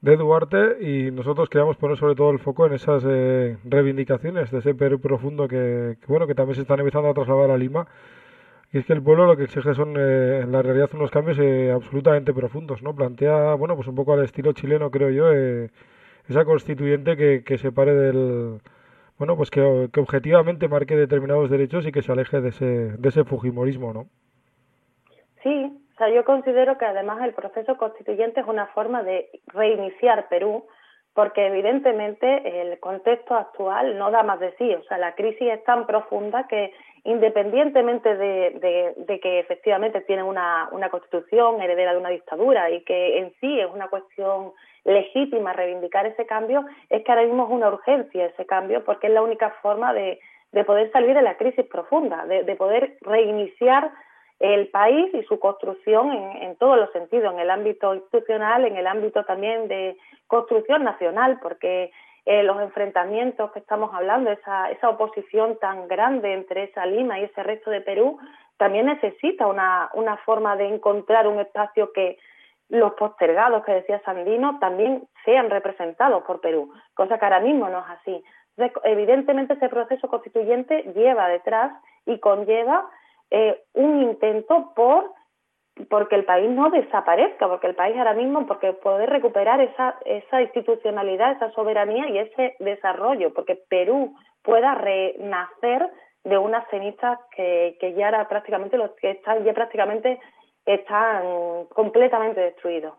de, 0.00 0.16
Duarte 0.16 0.76
y 0.80 1.10
nosotros 1.10 1.48
queríamos 1.48 1.76
poner 1.76 1.96
sobre 1.98 2.14
todo 2.14 2.30
el 2.30 2.38
foco 2.38 2.66
en 2.66 2.74
esas 2.74 3.02
eh, 3.06 3.56
reivindicaciones 3.64 4.50
de 4.50 4.58
ese 4.58 4.74
Perú 4.74 5.00
profundo 5.00 5.48
que, 5.48 5.96
que, 6.00 6.06
bueno 6.06 6.26
que 6.26 6.34
también 6.36 6.54
se 6.54 6.62
están 6.62 6.78
empezando 6.80 7.08
a 7.10 7.14
trasladar 7.14 7.50
a 7.50 7.58
Lima 7.58 7.86
y 8.72 8.78
es 8.78 8.86
que 8.86 8.92
el 8.92 9.02
pueblo 9.02 9.26
lo 9.26 9.36
que 9.36 9.44
exige 9.44 9.74
son 9.74 9.94
eh, 9.98 10.40
en 10.44 10.52
la 10.52 10.62
realidad 10.62 10.90
unos 10.94 11.10
cambios 11.10 11.38
eh, 11.40 11.72
absolutamente 11.72 12.32
profundos, 12.34 12.82
¿no? 12.82 12.94
Plantea 12.94 13.54
bueno 13.54 13.76
pues 13.76 13.88
un 13.88 13.94
poco 13.96 14.12
al 14.12 14.24
estilo 14.24 14.52
chileno 14.52 14.90
creo 14.90 15.10
yo 15.10 15.32
eh, 15.32 15.70
esa 16.28 16.44
constituyente 16.44 17.16
que, 17.16 17.42
que 17.44 17.58
se 17.58 17.72
pare 17.72 17.94
del 17.94 18.60
bueno, 19.18 19.36
pues 19.36 19.50
que, 19.50 19.88
que, 19.92 20.00
objetivamente 20.00 20.68
marque 20.68 20.96
determinados 20.96 21.50
derechos 21.50 21.86
y 21.86 21.92
que 21.92 22.02
se 22.02 22.12
aleje 22.12 22.40
de 22.40 22.48
ese, 22.48 22.64
de 22.64 23.08
ese 23.08 23.24
fujimorismo, 23.24 23.92
¿no? 23.92 24.06
Sí, 25.42 25.72
o 25.94 25.96
sea, 25.96 26.08
yo 26.08 26.24
considero 26.24 26.76
que 26.78 26.86
además 26.86 27.22
el 27.22 27.34
proceso 27.34 27.76
constituyente 27.76 28.40
es 28.40 28.46
una 28.46 28.66
forma 28.68 29.02
de 29.02 29.28
reiniciar 29.46 30.28
Perú, 30.28 30.64
porque 31.14 31.46
evidentemente 31.46 32.60
el 32.60 32.80
contexto 32.80 33.34
actual 33.34 33.96
no 33.96 34.10
da 34.10 34.24
más 34.24 34.40
de 34.40 34.52
sí, 34.56 34.74
o 34.74 34.82
sea, 34.84 34.98
la 34.98 35.14
crisis 35.14 35.48
es 35.52 35.64
tan 35.64 35.86
profunda 35.86 36.48
que 36.48 36.72
independientemente 37.04 38.16
de, 38.16 38.50
de, 38.60 38.94
de 38.96 39.20
que 39.20 39.38
efectivamente 39.38 40.00
tiene 40.00 40.24
una, 40.24 40.68
una 40.72 40.88
constitución 40.88 41.62
heredera 41.62 41.92
de 41.92 41.98
una 41.98 42.08
dictadura 42.08 42.70
y 42.70 42.82
que 42.82 43.18
en 43.18 43.32
sí 43.40 43.60
es 43.60 43.70
una 43.72 43.88
cuestión 43.88 44.52
legítima 44.84 45.52
reivindicar 45.52 46.06
ese 46.06 46.26
cambio, 46.26 46.64
es 46.90 47.02
que 47.02 47.12
ahora 47.12 47.24
mismo 47.24 47.44
es 47.44 47.50
una 47.50 47.68
urgencia 47.68 48.26
ese 48.26 48.46
cambio 48.46 48.84
porque 48.84 49.06
es 49.06 49.12
la 49.12 49.22
única 49.22 49.50
forma 49.62 49.92
de, 49.92 50.20
de 50.52 50.64
poder 50.64 50.90
salir 50.92 51.14
de 51.14 51.22
la 51.22 51.36
crisis 51.36 51.66
profunda, 51.66 52.26
de, 52.26 52.44
de 52.44 52.56
poder 52.56 52.96
reiniciar 53.00 53.90
el 54.40 54.68
país 54.68 55.14
y 55.14 55.22
su 55.24 55.38
construcción 55.38 56.12
en, 56.12 56.42
en, 56.42 56.56
todos 56.56 56.76
los 56.76 56.90
sentidos, 56.92 57.32
en 57.32 57.40
el 57.40 57.50
ámbito 57.50 57.94
institucional, 57.94 58.64
en 58.64 58.76
el 58.76 58.86
ámbito 58.86 59.24
también 59.24 59.68
de 59.68 59.96
construcción 60.26 60.84
nacional, 60.84 61.38
porque 61.40 61.90
eh, 62.26 62.42
los 62.42 62.60
enfrentamientos 62.60 63.52
que 63.52 63.58
estamos 63.58 63.92
hablando, 63.94 64.30
esa, 64.30 64.70
esa 64.70 64.88
oposición 64.88 65.58
tan 65.58 65.88
grande 65.88 66.32
entre 66.32 66.64
esa 66.64 66.86
Lima 66.86 67.20
y 67.20 67.24
ese 67.24 67.42
resto 67.42 67.70
de 67.70 67.82
Perú, 67.82 68.18
también 68.56 68.86
necesita 68.86 69.46
una, 69.46 69.90
una 69.94 70.16
forma 70.18 70.56
de 70.56 70.68
encontrar 70.68 71.26
un 71.28 71.40
espacio 71.40 71.92
que 71.92 72.18
los 72.68 72.94
postergados 72.94 73.64
que 73.64 73.72
decía 73.72 74.00
Sandino 74.04 74.58
también 74.58 75.06
sean 75.24 75.50
representados 75.50 76.22
por 76.24 76.40
Perú, 76.40 76.72
cosa 76.94 77.18
que 77.18 77.24
ahora 77.24 77.40
mismo 77.40 77.68
no 77.68 77.80
es 77.80 77.86
así. 78.00 78.24
Entonces, 78.56 78.82
evidentemente 78.84 79.54
ese 79.54 79.68
proceso 79.68 80.08
constituyente 80.08 80.82
lleva 80.94 81.28
detrás 81.28 81.72
y 82.06 82.18
conlleva 82.20 82.88
eh, 83.30 83.64
un 83.74 84.02
intento 84.02 84.72
por 84.74 85.12
porque 85.88 86.14
el 86.14 86.24
país 86.24 86.48
no 86.50 86.70
desaparezca, 86.70 87.48
porque 87.48 87.66
el 87.66 87.74
país 87.74 87.96
ahora 87.96 88.14
mismo, 88.14 88.46
porque 88.46 88.72
poder 88.74 89.10
recuperar 89.10 89.60
esa, 89.60 89.96
esa 90.04 90.40
institucionalidad, 90.40 91.32
esa 91.32 91.50
soberanía 91.50 92.08
y 92.10 92.18
ese 92.18 92.54
desarrollo, 92.60 93.34
porque 93.34 93.58
Perú 93.68 94.14
pueda 94.42 94.74
renacer 94.76 95.90
de 96.22 96.38
unas 96.38 96.64
cenizas 96.68 97.18
que, 97.34 97.76
que 97.80 97.92
ya 97.94 98.08
era 98.08 98.28
prácticamente 98.28 98.78
los 98.78 98.92
que 98.92 99.10
están 99.10 99.42
ya 99.44 99.52
prácticamente 99.52 100.20
están 100.66 101.66
completamente 101.66 102.40
destruidos. 102.40 102.94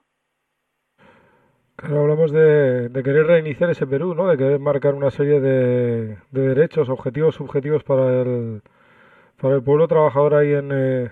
Hablamos 1.77 2.31
de, 2.31 2.89
querer 3.03 3.27
reiniciar 3.27 3.69
ese 3.69 3.85
Perú, 3.85 4.15
¿no? 4.15 4.27
De 4.27 4.37
querer 4.37 4.59
marcar 4.59 4.95
una 4.95 5.11
serie 5.11 5.41
de, 5.41 6.17
de 6.31 6.41
derechos, 6.41 6.89
objetivos, 6.89 7.35
subjetivos 7.35 7.83
para 7.83 8.21
el, 8.21 8.61
para 9.41 9.55
el 9.55 9.63
pueblo 9.63 9.87
trabajador 9.87 10.35
ahí 10.35 10.53
en, 10.53 10.69
eh, 10.73 11.11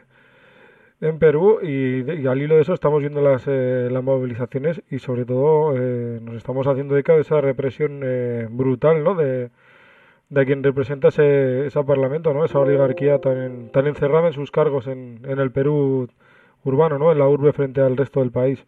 en 1.02 1.20
Perú 1.20 1.60
y, 1.62 2.10
y, 2.10 2.28
al 2.28 2.42
hilo 2.42 2.56
de 2.56 2.62
eso 2.62 2.74
estamos 2.74 3.02
viendo 3.02 3.22
las, 3.22 3.44
eh, 3.48 3.90
las 3.92 4.04
movilizaciones 4.04 4.82
y 4.90 5.00
sobre 5.00 5.26
todo 5.26 5.76
eh, 5.78 6.20
nos 6.22 6.36
estamos 6.36 6.66
haciendo 6.66 6.98
eco 6.98 7.14
de 7.14 7.22
esa 7.22 7.42
represión 7.42 8.02
eh, 8.04 8.48
brutal, 8.50 9.04
¿no? 9.04 9.16
De, 9.16 9.50
de 10.30 10.46
quien 10.46 10.64
representa 10.64 11.10
ese, 11.10 11.68
ese 11.68 11.84
parlamento, 11.84 12.34
¿no? 12.34 12.46
Esa 12.46 12.60
oligarquía 12.60 13.20
tan, 13.20 13.70
tan 13.70 13.86
encerrada 13.88 14.28
en 14.28 14.34
sus 14.34 14.50
cargos 14.50 14.88
en, 14.88 15.20
en 15.26 15.40
el 15.40 15.52
Perú 15.52 16.08
urbano, 16.64 16.98
¿no? 16.98 17.12
En 17.12 17.20
la 17.20 17.28
urbe 17.28 17.54
frente 17.54 17.82
al 17.82 17.98
resto 17.98 18.20
del 18.20 18.32
país. 18.32 18.64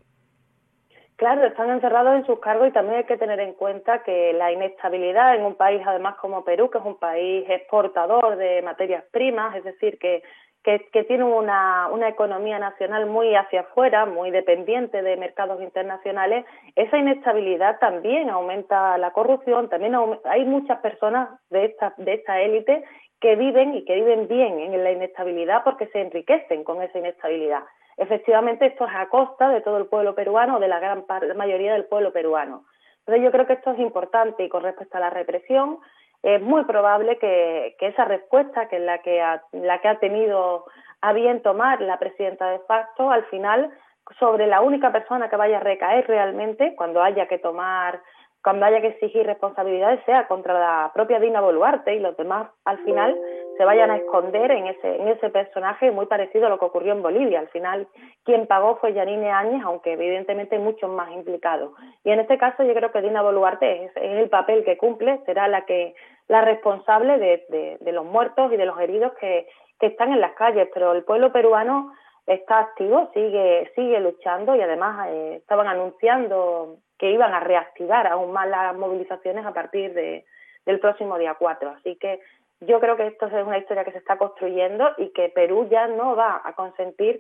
Claro, 1.18 1.46
están 1.46 1.70
encerrados 1.70 2.16
en 2.16 2.26
sus 2.26 2.40
cargos 2.40 2.68
y 2.68 2.72
también 2.72 2.98
hay 2.98 3.04
que 3.06 3.18
tener 3.18 3.40
en 3.40 3.54
cuenta 3.54 4.04
que 4.04 4.34
la 4.34 4.52
inestabilidad 4.52 5.36
en 5.36 5.46
un 5.46 5.56
país, 5.56 5.82
además 5.86 6.16
como 6.18 6.44
Perú, 6.44 6.70
que 6.70 6.78
es 6.78 6.84
un 6.84 7.00
país 7.00 7.46
exportador 7.50 8.36
de 8.36 8.62
materias 8.62 9.06
primas, 9.12 9.56
es 9.56 9.64
decir, 9.64 9.98
que, 9.98 10.24
que, 10.66 11.04
tiene 11.06 11.24
una, 11.24 11.88
una 11.90 12.10
economía 12.10 12.60
nacional 12.60 13.06
muy 13.06 13.34
hacia 13.34 13.62
afuera, 13.62 14.06
muy 14.06 14.30
dependiente 14.30 15.02
de 15.02 15.16
mercados 15.16 15.62
internacionales, 15.62 16.44
esa 16.76 16.98
inestabilidad 16.98 17.80
también 17.80 18.30
aumenta 18.30 18.98
la 18.98 19.12
corrupción, 19.12 19.70
también 19.70 19.96
hay 20.26 20.44
muchas 20.44 20.82
personas 20.82 21.30
de 21.50 21.66
esta, 21.66 21.94
de 21.98 22.16
esta 22.16 22.42
élite 22.42 22.84
que 23.22 23.38
viven 23.38 23.76
y 23.76 23.86
que 23.86 23.96
viven 23.96 24.28
bien 24.28 24.60
en 24.60 24.84
la 24.84 24.92
inestabilidad 24.92 25.64
porque 25.64 25.88
se 25.88 26.02
enriquecen 26.02 26.66
con 26.66 26.82
esa 26.82 27.00
inestabilidad. 27.00 27.64
Efectivamente, 27.98 28.66
esto 28.66 28.86
es 28.86 28.96
a 28.96 29.08
costa 29.08 29.50
de 29.50 29.62
todo 29.62 29.78
el 29.78 29.86
pueblo 29.86 30.16
peruano 30.16 30.60
de 30.60 30.68
la 30.68 30.80
gran 30.80 31.06
mayoría 31.36 31.74
del 31.74 31.86
pueblo 31.86 32.12
peruano. 32.12 32.66
Entonces, 33.00 33.24
yo 33.24 33.32
creo 33.32 33.46
que 33.48 33.54
esto 33.54 33.72
es 33.72 33.80
importante 33.80 34.44
y 34.44 34.50
con 34.50 34.64
respecto 34.64 34.98
a 34.98 35.02
la 35.02 35.10
represión, 35.10 35.80
es 36.24 36.42
muy 36.42 36.66
probable 36.66 37.18
que, 37.18 37.76
que 37.80 37.88
esa 37.88 38.06
respuesta, 38.06 38.68
que 38.68 38.78
es 38.78 38.82
la 38.82 38.98
que, 39.00 39.22
ha, 39.22 39.44
la 39.52 39.80
que 39.80 39.88
ha 39.88 40.00
tenido 40.00 40.66
a 41.02 41.14
bien 41.14 41.42
tomar 41.42 41.82
la 41.82 42.00
presidenta 42.00 42.50
de 42.50 42.60
facto, 42.60 43.12
al 43.12 43.26
final, 43.26 43.72
sobre 44.20 44.48
la 44.48 44.62
única 44.62 44.92
persona 44.92 45.30
que 45.30 45.36
vaya 45.36 45.58
a 45.58 45.62
recaer 45.62 46.08
realmente 46.08 46.76
cuando 46.76 47.02
haya 47.02 47.28
que 47.28 47.38
tomar 47.38 48.02
cuando 48.44 48.64
haya 48.68 48.80
que 48.80 48.90
exigir 48.90 49.26
responsabilidades 49.26 50.06
sea 50.06 50.28
contra 50.28 50.54
la 50.54 50.92
propia 50.94 51.20
Dina 51.20 51.42
Boluarte 51.42 51.96
y 51.96 52.00
los 52.00 52.16
demás 52.16 52.48
al 52.64 52.78
final 52.86 53.18
se 53.58 53.66
vayan 53.66 53.92
a 53.92 53.98
esconder 53.98 54.52
en 54.52 54.68
ese, 54.68 54.96
en 54.96 55.08
ese 55.08 55.30
personaje 55.30 55.92
muy 55.92 56.06
parecido 56.06 56.48
a 56.48 56.50
lo 56.50 56.60
que 56.60 56.66
ocurrió 56.66 56.94
en 56.94 57.02
Bolivia. 57.02 57.40
Al 57.40 57.48
final, 57.50 57.88
quien 58.24 58.48
pagó 58.48 58.78
fue 58.78 58.94
Yanine 58.94 59.32
Áñez, 59.32 59.62
aunque 59.64 59.94
evidentemente 59.94 60.60
muchos 60.60 60.90
más 60.90 61.12
implicados. 61.12 61.72
Y 62.04 62.12
en 62.12 62.20
este 62.20 62.38
caso 62.38 62.64
yo 62.64 62.74
creo 62.74 62.92
que 62.92 63.02
Dina 63.02 63.22
Boluarte 63.22 63.86
es, 63.86 63.92
es 63.96 64.18
el 64.18 64.30
papel 64.30 64.64
que 64.64 64.78
cumple, 64.78 65.20
será 65.26 65.48
la 65.48 65.66
que 65.66 65.96
la 66.28 66.42
responsable 66.42 67.18
de, 67.18 67.46
de, 67.50 67.78
de 67.82 67.92
los 67.92 68.06
muertos 68.06 68.52
y 68.52 68.58
de 68.58 68.66
los 68.66 68.80
heridos 68.80 69.14
que, 69.20 69.48
que 69.80 69.88
están 69.88 70.12
en 70.12 70.22
las 70.22 70.34
calles, 70.34 70.70
pero 70.74 70.94
el 70.94 71.04
pueblo 71.04 71.32
peruano 71.32 71.94
está 72.26 72.60
activo, 72.60 73.10
sigue, 73.14 73.72
sigue 73.76 74.00
luchando 74.00 74.56
y 74.56 74.62
además 74.62 75.08
eh, 75.10 75.36
estaban 75.38 75.68
anunciando 75.68 76.78
que 76.98 77.12
iban 77.12 77.34
a 77.34 77.42
reactivar 77.42 78.08
aún 78.08 78.32
más 78.32 78.48
las 78.48 78.76
movilizaciones 78.76 79.46
a 79.46 79.54
partir 79.54 79.94
de, 79.94 80.26
del 80.66 80.80
próximo 80.80 81.18
día 81.18 81.36
4. 81.38 81.70
Así 81.70 81.96
que 81.98 82.20
yo 82.62 82.80
creo 82.80 82.96
que 82.96 83.08
esto 83.08 83.28
es 83.28 83.34
una 83.46 83.58
historia 83.58 83.84
que 83.84 83.92
se 83.92 83.98
está 83.98 84.18
construyendo 84.18 84.90
y 84.98 85.10
que 85.10 85.30
Perú 85.30 85.68
ya 85.70 85.88
no 85.88 86.16
va 86.16 86.42
a 86.44 86.54
consentir 86.54 87.20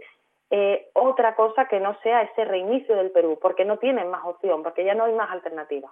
eh, 0.52 0.90
otra 0.94 1.36
cosa 1.36 1.68
que 1.68 1.80
no 1.80 1.98
sea 2.02 2.22
ese 2.22 2.46
reinicio 2.46 2.96
del 2.96 3.12
Perú, 3.12 3.38
porque 3.42 3.66
no 3.66 3.78
tienen 3.78 4.10
más 4.10 4.24
opción, 4.26 4.64
porque 4.64 4.86
ya 4.86 4.94
no 4.94 5.06
hay 5.06 5.14
más 5.14 5.32
alternativa. 5.32 5.92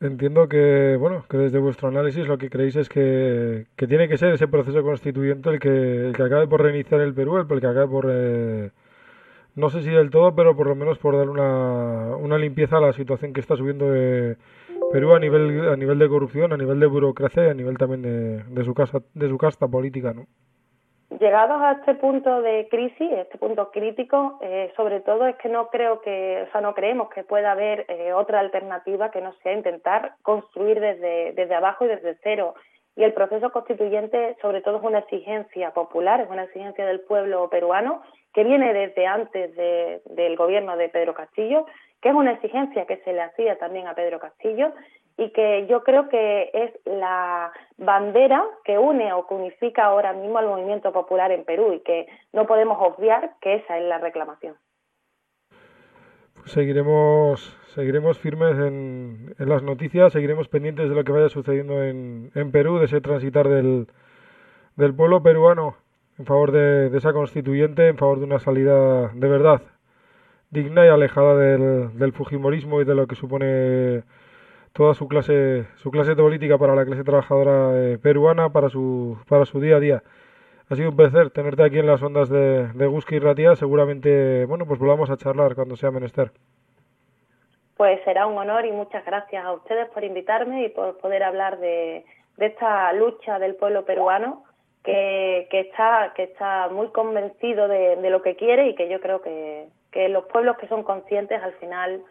Entiendo 0.00 0.48
que, 0.48 0.96
bueno, 0.96 1.24
que 1.28 1.36
desde 1.36 1.58
vuestro 1.58 1.88
análisis 1.88 2.26
lo 2.26 2.38
que 2.38 2.48
creéis 2.48 2.76
es 2.76 2.88
que, 2.88 3.66
tiene 3.76 4.08
que 4.08 4.16
ser 4.16 4.32
ese 4.32 4.46
proceso 4.46 4.82
constituyente 4.82 5.50
el 5.50 5.58
que, 5.58 5.68
el 5.68 6.16
que 6.16 6.22
acabe 6.22 6.46
por 6.46 6.62
reiniciar 6.62 7.00
el 7.00 7.14
Perú, 7.14 7.36
el, 7.36 7.46
que 7.46 7.66
acabe 7.66 7.88
por, 7.88 8.06
eh, 8.08 8.70
no 9.56 9.70
sé 9.70 9.82
si 9.82 9.90
del 9.90 10.10
todo, 10.10 10.36
pero 10.36 10.56
por 10.56 10.68
lo 10.68 10.76
menos 10.76 10.98
por 10.98 11.16
dar 11.16 11.28
una, 11.28 12.16
una 12.16 12.38
limpieza 12.38 12.76
a 12.76 12.80
la 12.80 12.92
situación 12.92 13.32
que 13.32 13.40
está 13.40 13.56
subiendo 13.56 13.90
de 13.90 14.36
Perú 14.90 15.14
a 15.14 15.20
nivel, 15.20 15.68
a 15.68 15.76
nivel 15.76 15.98
de 15.98 16.08
corrupción, 16.08 16.52
a 16.52 16.56
nivel 16.56 16.80
de 16.80 16.86
burocracia 16.86 17.46
y 17.46 17.50
a 17.50 17.54
nivel 17.54 17.76
también 17.76 18.02
de, 18.02 18.42
de, 18.44 18.64
su, 18.64 18.74
casa, 18.74 18.98
de 19.14 19.28
su 19.28 19.36
casta 19.36 19.68
política, 19.68 20.12
¿no? 20.14 20.24
Llegados 21.20 21.60
a 21.60 21.72
este 21.72 21.94
punto 21.94 22.42
de 22.42 22.68
crisis, 22.70 23.10
este 23.12 23.38
punto 23.38 23.70
crítico, 23.70 24.38
eh, 24.42 24.70
sobre 24.76 25.00
todo 25.00 25.26
es 25.26 25.36
que 25.36 25.48
no 25.48 25.68
creo 25.68 26.00
que, 26.02 26.44
o 26.46 26.52
sea, 26.52 26.60
no 26.60 26.74
creemos 26.74 27.08
que 27.08 27.24
pueda 27.24 27.52
haber 27.52 27.86
eh, 27.88 28.12
otra 28.12 28.40
alternativa 28.40 29.10
que 29.10 29.22
no 29.22 29.32
sea 29.42 29.54
intentar 29.54 30.12
construir 30.22 30.80
desde, 30.80 31.32
desde 31.32 31.54
abajo 31.54 31.86
y 31.86 31.88
desde 31.88 32.18
cero. 32.22 32.54
Y 32.94 33.04
el 33.04 33.14
proceso 33.14 33.50
constituyente, 33.50 34.36
sobre 34.42 34.60
todo, 34.60 34.78
es 34.78 34.84
una 34.84 34.98
exigencia 34.98 35.70
popular, 35.70 36.20
es 36.20 36.28
una 36.28 36.44
exigencia 36.44 36.84
del 36.84 37.00
pueblo 37.00 37.48
peruano 37.48 38.02
que 38.34 38.44
viene 38.44 38.72
desde 38.74 39.06
antes 39.06 39.56
del 39.56 40.36
gobierno 40.36 40.76
de 40.76 40.90
Pedro 40.90 41.14
Castillo, 41.14 41.64
que 42.00 42.10
es 42.10 42.14
una 42.14 42.32
exigencia 42.32 42.86
que 42.86 42.98
se 42.98 43.12
le 43.12 43.22
hacía 43.22 43.58
también 43.58 43.86
a 43.86 43.94
Pedro 43.94 44.20
Castillo 44.20 44.72
y 45.16 45.30
que 45.30 45.66
yo 45.66 45.82
creo 45.82 46.08
que 46.08 46.50
es 46.54 46.72
la 46.84 47.52
bandera 47.76 48.44
que 48.64 48.78
une 48.78 49.12
o 49.12 49.26
que 49.26 49.34
unifica 49.34 49.86
ahora 49.86 50.12
mismo 50.12 50.38
al 50.38 50.46
movimiento 50.46 50.92
popular 50.92 51.32
en 51.32 51.44
Perú 51.44 51.72
y 51.72 51.80
que 51.80 52.06
no 52.32 52.46
podemos 52.46 52.78
obviar 52.80 53.32
que 53.40 53.56
esa 53.56 53.78
es 53.78 53.84
la 53.84 53.98
reclamación. 53.98 54.54
Pues 56.34 56.52
seguiremos 56.52 57.56
seguiremos 57.74 58.18
firmes 58.18 58.58
en, 58.58 59.34
las 59.38 59.62
noticias, 59.62 60.12
seguiremos 60.12 60.48
pendientes 60.48 60.88
de 60.88 60.94
lo 60.94 61.04
que 61.04 61.12
vaya 61.12 61.28
sucediendo 61.28 61.82
en, 61.82 62.30
en 62.34 62.52
Perú, 62.52 62.78
de 62.78 62.86
ese 62.86 63.00
transitar 63.00 63.48
del, 63.48 63.88
del 64.76 64.94
pueblo 64.94 65.22
peruano 65.22 65.76
en 66.18 66.26
favor 66.26 66.52
de, 66.52 66.96
esa 66.96 67.12
constituyente, 67.12 67.88
en 67.88 67.96
favor 67.96 68.18
de 68.18 68.24
una 68.24 68.38
salida 68.38 69.08
de 69.08 69.28
verdad 69.28 69.62
digna 70.50 70.86
y 70.86 70.88
alejada 70.88 71.36
del, 71.36 71.98
del 71.98 72.12
fujimorismo 72.12 72.80
y 72.80 72.84
de 72.84 72.94
lo 72.94 73.06
que 73.06 73.14
supone 73.14 74.02
toda 74.72 74.94
su 74.94 75.08
clase 75.08 75.66
su 75.76 75.90
clase 75.90 76.14
política 76.14 76.56
para 76.58 76.74
la 76.74 76.84
clase 76.84 77.04
trabajadora 77.04 77.70
eh, 77.74 77.98
peruana 77.98 78.50
para 78.50 78.68
su 78.68 79.18
para 79.28 79.44
su 79.44 79.60
día 79.60 79.76
a 79.76 79.80
día. 79.80 80.02
Ha 80.70 80.76
sido 80.76 80.90
un 80.90 80.96
placer 80.96 81.30
tenerte 81.30 81.64
aquí 81.64 81.78
en 81.78 81.86
las 81.86 82.02
ondas 82.02 82.28
de, 82.28 82.68
de 82.74 82.86
Guski 82.86 83.16
y 83.16 83.18
Ratia. 83.18 83.56
Seguramente 83.56 84.44
bueno 84.46 84.66
pues 84.66 84.78
volvamos 84.78 85.10
a 85.10 85.16
charlar 85.16 85.54
cuando 85.54 85.76
sea 85.76 85.90
menester. 85.90 86.30
Pues 87.76 88.00
será 88.04 88.26
un 88.26 88.36
honor 88.36 88.66
y 88.66 88.72
muchas 88.72 89.04
gracias 89.04 89.44
a 89.44 89.52
ustedes 89.52 89.88
por 89.90 90.02
invitarme 90.04 90.64
y 90.64 90.68
por 90.68 90.98
poder 90.98 91.22
hablar 91.22 91.58
de, 91.58 92.04
de 92.36 92.46
esta 92.46 92.92
lucha 92.92 93.38
del 93.38 93.54
pueblo 93.54 93.84
peruano 93.84 94.44
que, 94.82 95.46
que 95.50 95.60
está 95.60 96.12
que 96.14 96.24
está 96.24 96.68
muy 96.68 96.88
convencido 96.88 97.68
de, 97.68 97.96
de 97.96 98.10
lo 98.10 98.22
que 98.22 98.36
quiere 98.36 98.68
y 98.68 98.74
que 98.74 98.88
yo 98.88 99.00
creo 99.00 99.22
que, 99.22 99.68
que 99.92 100.08
los 100.08 100.24
pueblos 100.26 100.56
que 100.58 100.68
son 100.68 100.82
conscientes 100.82 101.42
al 101.42 101.52
final 101.54 102.02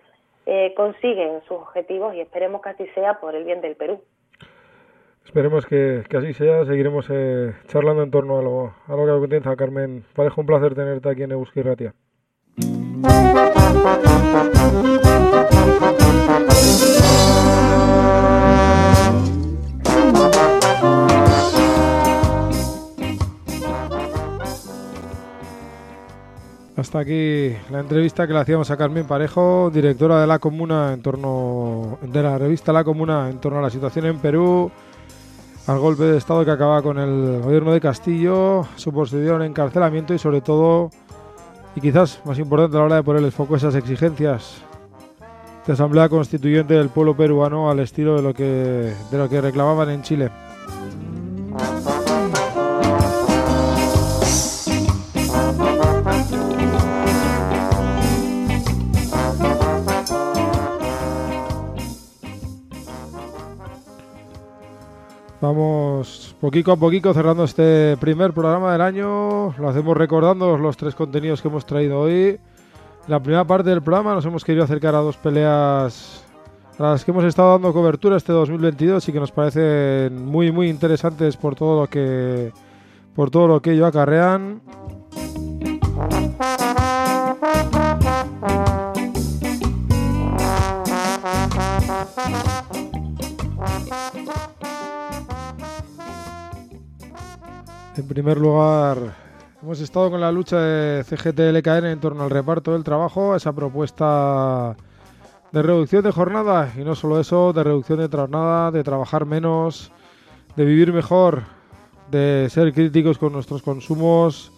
eh, 0.45 0.73
consiguen 0.75 1.41
sus 1.47 1.57
objetivos 1.57 2.15
y 2.15 2.21
esperemos 2.21 2.61
que 2.61 2.69
así 2.69 2.87
sea 2.95 3.19
por 3.19 3.35
el 3.35 3.43
bien 3.43 3.61
del 3.61 3.75
Perú. 3.75 4.01
Esperemos 5.25 5.65
que, 5.65 6.03
así 6.17 6.33
sea. 6.33 6.63
Seguiremos 6.65 7.05
eh, 7.09 7.53
charlando 7.67 8.03
en 8.03 8.11
torno 8.11 8.39
a 8.39 8.41
lo, 8.41 8.73
a 8.87 8.95
lo 8.95 9.05
que 9.05 9.11
acontece. 9.11 9.55
Carmen, 9.57 10.05
parece 10.15 10.39
un 10.39 10.45
placer 10.45 10.73
tenerte 10.73 11.09
aquí 11.09 11.23
en 11.23 11.33
Euskadi 11.33 11.91
Hasta 26.77 26.99
aquí 26.99 27.53
la 27.71 27.79
entrevista 27.79 28.27
que 28.27 28.33
le 28.33 28.39
hacíamos 28.39 28.69
a 28.69 28.77
Carmen 28.77 29.07
Parejo, 29.07 29.71
directora 29.73 30.21
de 30.21 30.27
la 30.27 30.37
Comuna 30.37 30.93
en 30.93 31.01
torno 31.01 31.97
de 32.03 32.21
la 32.21 32.37
revista 32.37 32.71
La 32.71 32.83
Comuna 32.83 33.31
en 33.31 33.39
torno 33.39 33.57
a 33.57 33.63
la 33.63 33.71
situación 33.71 34.05
en 34.05 34.19
Perú, 34.19 34.69
al 35.65 35.79
golpe 35.79 36.03
de 36.03 36.17
estado 36.17 36.45
que 36.45 36.51
acaba 36.51 36.83
con 36.83 36.99
el 36.99 37.41
gobierno 37.41 37.73
de 37.73 37.81
Castillo, 37.81 38.67
su 38.75 38.93
posterior 38.93 39.41
encarcelamiento 39.41 40.13
y 40.13 40.19
sobre 40.19 40.41
todo 40.41 40.91
y 41.75 41.81
quizás 41.81 42.21
más 42.25 42.37
importante 42.37 42.77
a 42.77 42.81
la 42.81 42.85
hora 42.85 42.95
de 42.97 43.03
poner 43.03 43.23
el 43.23 43.31
foco 43.31 43.55
esas 43.55 43.73
exigencias 43.73 44.61
de 45.65 45.73
asamblea 45.73 46.09
constituyente 46.09 46.75
del 46.75 46.89
pueblo 46.89 47.17
peruano 47.17 47.71
al 47.71 47.79
estilo 47.79 48.17
de 48.17 48.21
lo 48.21 48.35
que 48.35 48.93
de 49.09 49.17
lo 49.17 49.27
que 49.27 49.41
reclamaban 49.41 49.89
en 49.89 50.03
Chile. 50.03 50.29
Vamos 65.39 66.35
poquito 66.41 66.71
a 66.71 66.77
poquito 66.77 67.13
cerrando 67.13 67.43
este 67.43 67.95
primer 67.97 68.33
programa 68.33 68.71
del 68.71 68.81
año. 68.81 69.53
Lo 69.59 69.69
hacemos 69.69 69.95
recordando 69.95 70.57
los 70.57 70.75
tres 70.77 70.95
contenidos 70.95 71.41
que 71.41 71.47
hemos 71.47 71.65
traído 71.65 71.99
hoy. 71.99 72.39
La 73.07 73.19
primera 73.19 73.45
parte 73.45 73.69
del 73.69 73.83
programa 73.83 74.15
nos 74.15 74.25
hemos 74.25 74.43
querido 74.43 74.63
acercar 74.63 74.95
a 74.95 74.99
dos 74.99 75.15
peleas 75.17 76.25
a 76.79 76.83
las 76.83 77.05
que 77.05 77.11
hemos 77.11 77.23
estado 77.23 77.51
dando 77.51 77.71
cobertura 77.71 78.17
este 78.17 78.33
2022 78.33 79.07
y 79.07 79.11
que 79.11 79.19
nos 79.19 79.31
parecen 79.31 80.25
muy 80.25 80.51
muy 80.51 80.69
interesantes 80.69 81.37
por 81.37 81.55
todo 81.55 81.81
lo 81.81 81.87
que 81.87 82.51
por 83.15 83.29
todo 83.29 83.47
lo 83.47 83.61
que 83.61 83.73
ello 83.73 83.85
acarrean. 83.85 84.61
En 97.97 98.07
primer 98.07 98.37
lugar, 98.37 99.15
hemos 99.59 99.79
estado 99.79 100.11
con 100.11 100.21
la 100.21 100.31
lucha 100.31 100.59
de 100.59 101.03
CGT-LKN 101.03 101.85
en 101.85 101.99
torno 101.99 102.23
al 102.23 102.29
reparto 102.29 102.73
del 102.73 102.83
trabajo, 102.83 103.35
esa 103.35 103.53
propuesta 103.53 104.75
de 105.51 105.63
reducción 105.63 106.03
de 106.03 106.11
jornada 106.11 106.71
y 106.77 106.81
no 106.81 106.93
solo 106.93 107.19
eso, 107.19 107.53
de 107.53 107.63
reducción 107.63 107.97
de 107.97 108.07
jornada, 108.07 108.69
de 108.69 108.83
trabajar 108.83 109.25
menos, 109.25 109.91
de 110.55 110.63
vivir 110.63 110.93
mejor, 110.93 111.41
de 112.11 112.47
ser 112.51 112.71
críticos 112.71 113.17
con 113.17 113.33
nuestros 113.33 113.63
consumos, 113.63 114.51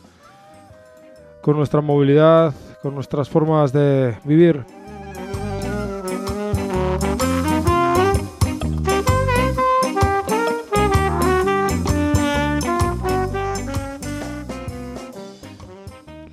con 1.41 1.55
nuestra 1.55 1.79
movilidad, 1.79 2.53
con 2.81 2.93
nuestras 2.93 3.29
formas 3.29 3.71
de 3.71 4.17
vivir. 4.25 4.65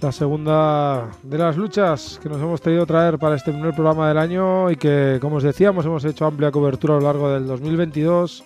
La 0.07 0.13
segunda 0.13 1.09
de 1.25 1.37
las 1.37 1.57
luchas 1.57 2.21
que 2.23 2.29
nos 2.29 2.41
hemos 2.41 2.61
tenido 2.61 2.87
traer 2.87 3.19
para 3.19 3.35
este 3.35 3.51
primer 3.51 3.75
programa 3.75 4.07
del 4.07 4.19
año 4.19 4.71
y 4.71 4.77
que, 4.77 5.19
como 5.21 5.37
os 5.37 5.43
decíamos, 5.43 5.85
hemos 5.85 6.05
hecho 6.05 6.27
amplia 6.27 6.53
cobertura 6.53 6.95
a 6.95 6.99
lo 6.99 7.07
largo 7.07 7.29
del 7.29 7.49
2022. 7.49 8.45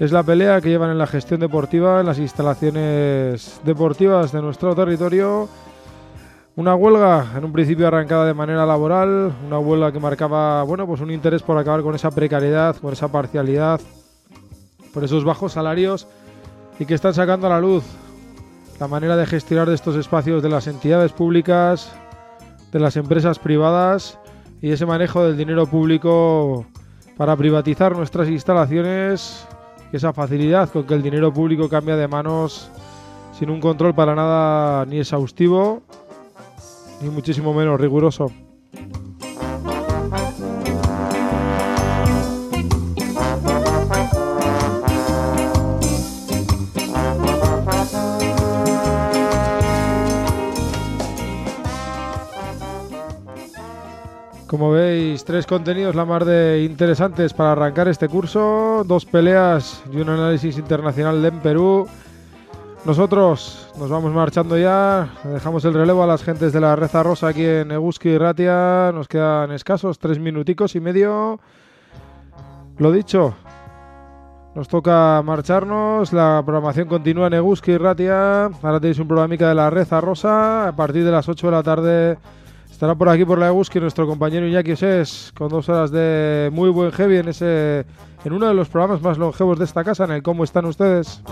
Es 0.00 0.10
la 0.10 0.24
pelea 0.24 0.60
que 0.60 0.68
llevan 0.68 0.90
en 0.90 0.98
la 0.98 1.06
gestión 1.06 1.38
deportiva, 1.38 2.00
en 2.00 2.06
las 2.06 2.18
instalaciones 2.18 3.60
deportivas 3.62 4.32
de 4.32 4.42
nuestro 4.42 4.74
territorio. 4.74 5.48
Una 6.56 6.74
huelga, 6.74 7.34
en 7.36 7.44
un 7.44 7.52
principio 7.52 7.86
arrancada 7.86 8.26
de 8.26 8.34
manera 8.34 8.66
laboral, 8.66 9.32
una 9.46 9.60
huelga 9.60 9.92
que 9.92 10.00
marcaba, 10.00 10.64
bueno, 10.64 10.84
pues 10.84 11.00
un 11.00 11.12
interés 11.12 11.44
por 11.44 11.56
acabar 11.56 11.82
con 11.82 11.94
esa 11.94 12.10
precariedad, 12.10 12.74
con 12.74 12.92
esa 12.92 13.06
parcialidad, 13.06 13.80
por 14.92 15.04
esos 15.04 15.22
bajos 15.22 15.52
salarios 15.52 16.08
y 16.80 16.86
que 16.86 16.94
están 16.94 17.14
sacando 17.14 17.46
a 17.46 17.50
la 17.50 17.60
luz 17.60 17.84
la 18.78 18.88
manera 18.88 19.16
de 19.16 19.26
gestionar 19.26 19.68
estos 19.70 19.96
espacios 19.96 20.42
de 20.42 20.48
las 20.48 20.66
entidades 20.66 21.12
públicas, 21.12 21.92
de 22.72 22.80
las 22.80 22.96
empresas 22.96 23.38
privadas 23.38 24.18
y 24.60 24.70
ese 24.70 24.86
manejo 24.86 25.24
del 25.24 25.36
dinero 25.36 25.66
público 25.66 26.66
para 27.16 27.36
privatizar 27.36 27.96
nuestras 27.96 28.28
instalaciones 28.28 29.46
esa 29.92 30.12
facilidad 30.12 30.68
con 30.70 30.84
que 30.84 30.94
el 30.94 31.02
dinero 31.02 31.32
público 31.32 31.68
cambia 31.68 31.96
de 31.96 32.08
manos 32.08 32.70
sin 33.38 33.50
un 33.50 33.60
control 33.60 33.94
para 33.94 34.14
nada 34.14 34.84
ni 34.84 34.98
exhaustivo 34.98 35.82
ni 37.00 37.08
muchísimo 37.08 37.52
menos 37.54 37.80
riguroso. 37.80 38.30
Como 54.46 54.70
veis, 54.70 55.24
tres 55.24 55.44
contenidos 55.44 55.96
la 55.96 56.04
más 56.04 56.24
de 56.24 56.62
interesantes 56.62 57.34
para 57.34 57.50
arrancar 57.52 57.88
este 57.88 58.08
curso, 58.08 58.84
dos 58.86 59.04
peleas 59.04 59.82
y 59.92 59.96
un 59.96 60.08
análisis 60.08 60.56
internacional 60.56 61.20
de 61.20 61.28
en 61.28 61.40
Perú. 61.40 61.88
Nosotros 62.84 63.68
nos 63.76 63.90
vamos 63.90 64.12
marchando 64.12 64.56
ya, 64.56 65.08
dejamos 65.24 65.64
el 65.64 65.74
relevo 65.74 66.04
a 66.04 66.06
las 66.06 66.22
gentes 66.22 66.52
de 66.52 66.60
la 66.60 66.76
Reza 66.76 67.02
Rosa 67.02 67.26
aquí 67.26 67.44
en 67.44 67.72
Eguski 67.72 68.10
y 68.10 68.18
Ratia, 68.18 68.92
nos 68.94 69.08
quedan 69.08 69.50
escasos 69.50 69.98
tres 69.98 70.20
minuticos 70.20 70.76
y 70.76 70.80
medio. 70.80 71.40
Lo 72.78 72.92
dicho, 72.92 73.34
nos 74.54 74.68
toca 74.68 75.22
marcharnos, 75.24 76.12
la 76.12 76.40
programación 76.46 76.86
continúa 76.86 77.26
en 77.26 77.34
Eguski 77.34 77.72
y 77.72 77.78
Ratia, 77.78 78.44
ahora 78.44 78.78
tenéis 78.78 79.00
un 79.00 79.08
programica 79.08 79.48
de 79.48 79.56
la 79.56 79.70
Reza 79.70 80.00
Rosa, 80.00 80.68
a 80.68 80.76
partir 80.76 81.04
de 81.04 81.10
las 81.10 81.28
8 81.28 81.48
de 81.48 81.52
la 81.52 81.62
tarde 81.64 82.18
Estará 82.76 82.94
por 82.94 83.08
aquí 83.08 83.24
por 83.24 83.38
la 83.38 83.46
Eguski 83.46 83.80
nuestro 83.80 84.06
compañero 84.06 84.46
Iñaki 84.46 84.72
Osés 84.72 85.32
con 85.34 85.48
dos 85.48 85.66
horas 85.70 85.90
de 85.90 86.50
muy 86.52 86.68
buen 86.68 86.92
heavy 86.92 87.16
en 87.16 87.28
ese 87.28 87.86
en 88.22 88.32
uno 88.34 88.48
de 88.48 88.52
los 88.52 88.68
programas 88.68 89.00
más 89.00 89.16
longevos 89.16 89.58
de 89.58 89.64
esta 89.64 89.82
casa, 89.82 90.04
en 90.04 90.10
el 90.10 90.22
cómo 90.22 90.44
están 90.44 90.66
ustedes. 90.66 91.22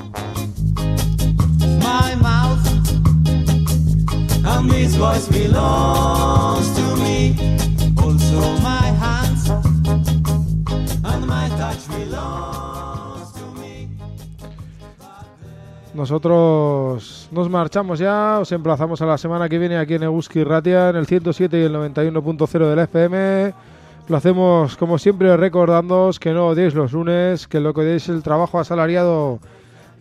Nosotros 15.94 17.28
nos 17.30 17.48
marchamos 17.48 18.00
ya, 18.00 18.40
os 18.40 18.50
emplazamos 18.50 19.00
a 19.00 19.06
la 19.06 19.16
semana 19.16 19.48
que 19.48 19.58
viene 19.58 19.78
aquí 19.78 19.94
en 19.94 20.02
Eguski 20.02 20.42
Ratia 20.42 20.90
en 20.90 20.96
el 20.96 21.06
107 21.06 21.56
y 21.56 21.62
el 21.62 21.72
91.0 21.72 22.68
del 22.68 22.78
FM. 22.80 23.54
Lo 24.08 24.16
hacemos 24.16 24.76
como 24.76 24.98
siempre 24.98 25.36
recordándoos 25.36 26.18
que 26.18 26.32
no 26.32 26.48
odiéis 26.48 26.74
los 26.74 26.92
lunes, 26.92 27.46
que 27.46 27.60
lo 27.60 27.72
que 27.72 27.82
odiéis 27.82 28.08
el 28.08 28.24
trabajo 28.24 28.58
asalariado 28.58 29.38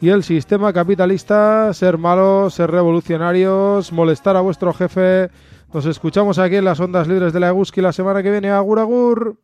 y 0.01 0.09
el 0.09 0.23
sistema 0.23 0.73
capitalista, 0.73 1.71
ser 1.75 1.99
malos, 1.99 2.55
ser 2.55 2.71
revolucionarios, 2.71 3.93
molestar 3.93 4.35
a 4.35 4.41
vuestro 4.41 4.73
jefe. 4.73 5.29
Nos 5.71 5.85
escuchamos 5.85 6.39
aquí 6.39 6.55
en 6.55 6.65
las 6.65 6.79
ondas 6.79 7.07
libres 7.07 7.33
de 7.33 7.39
la 7.39 7.49
Eguski 7.49 7.81
la 7.81 7.93
semana 7.93 8.23
que 8.23 8.31
viene. 8.31 8.49
Agur, 8.49 8.79
agur. 8.79 9.37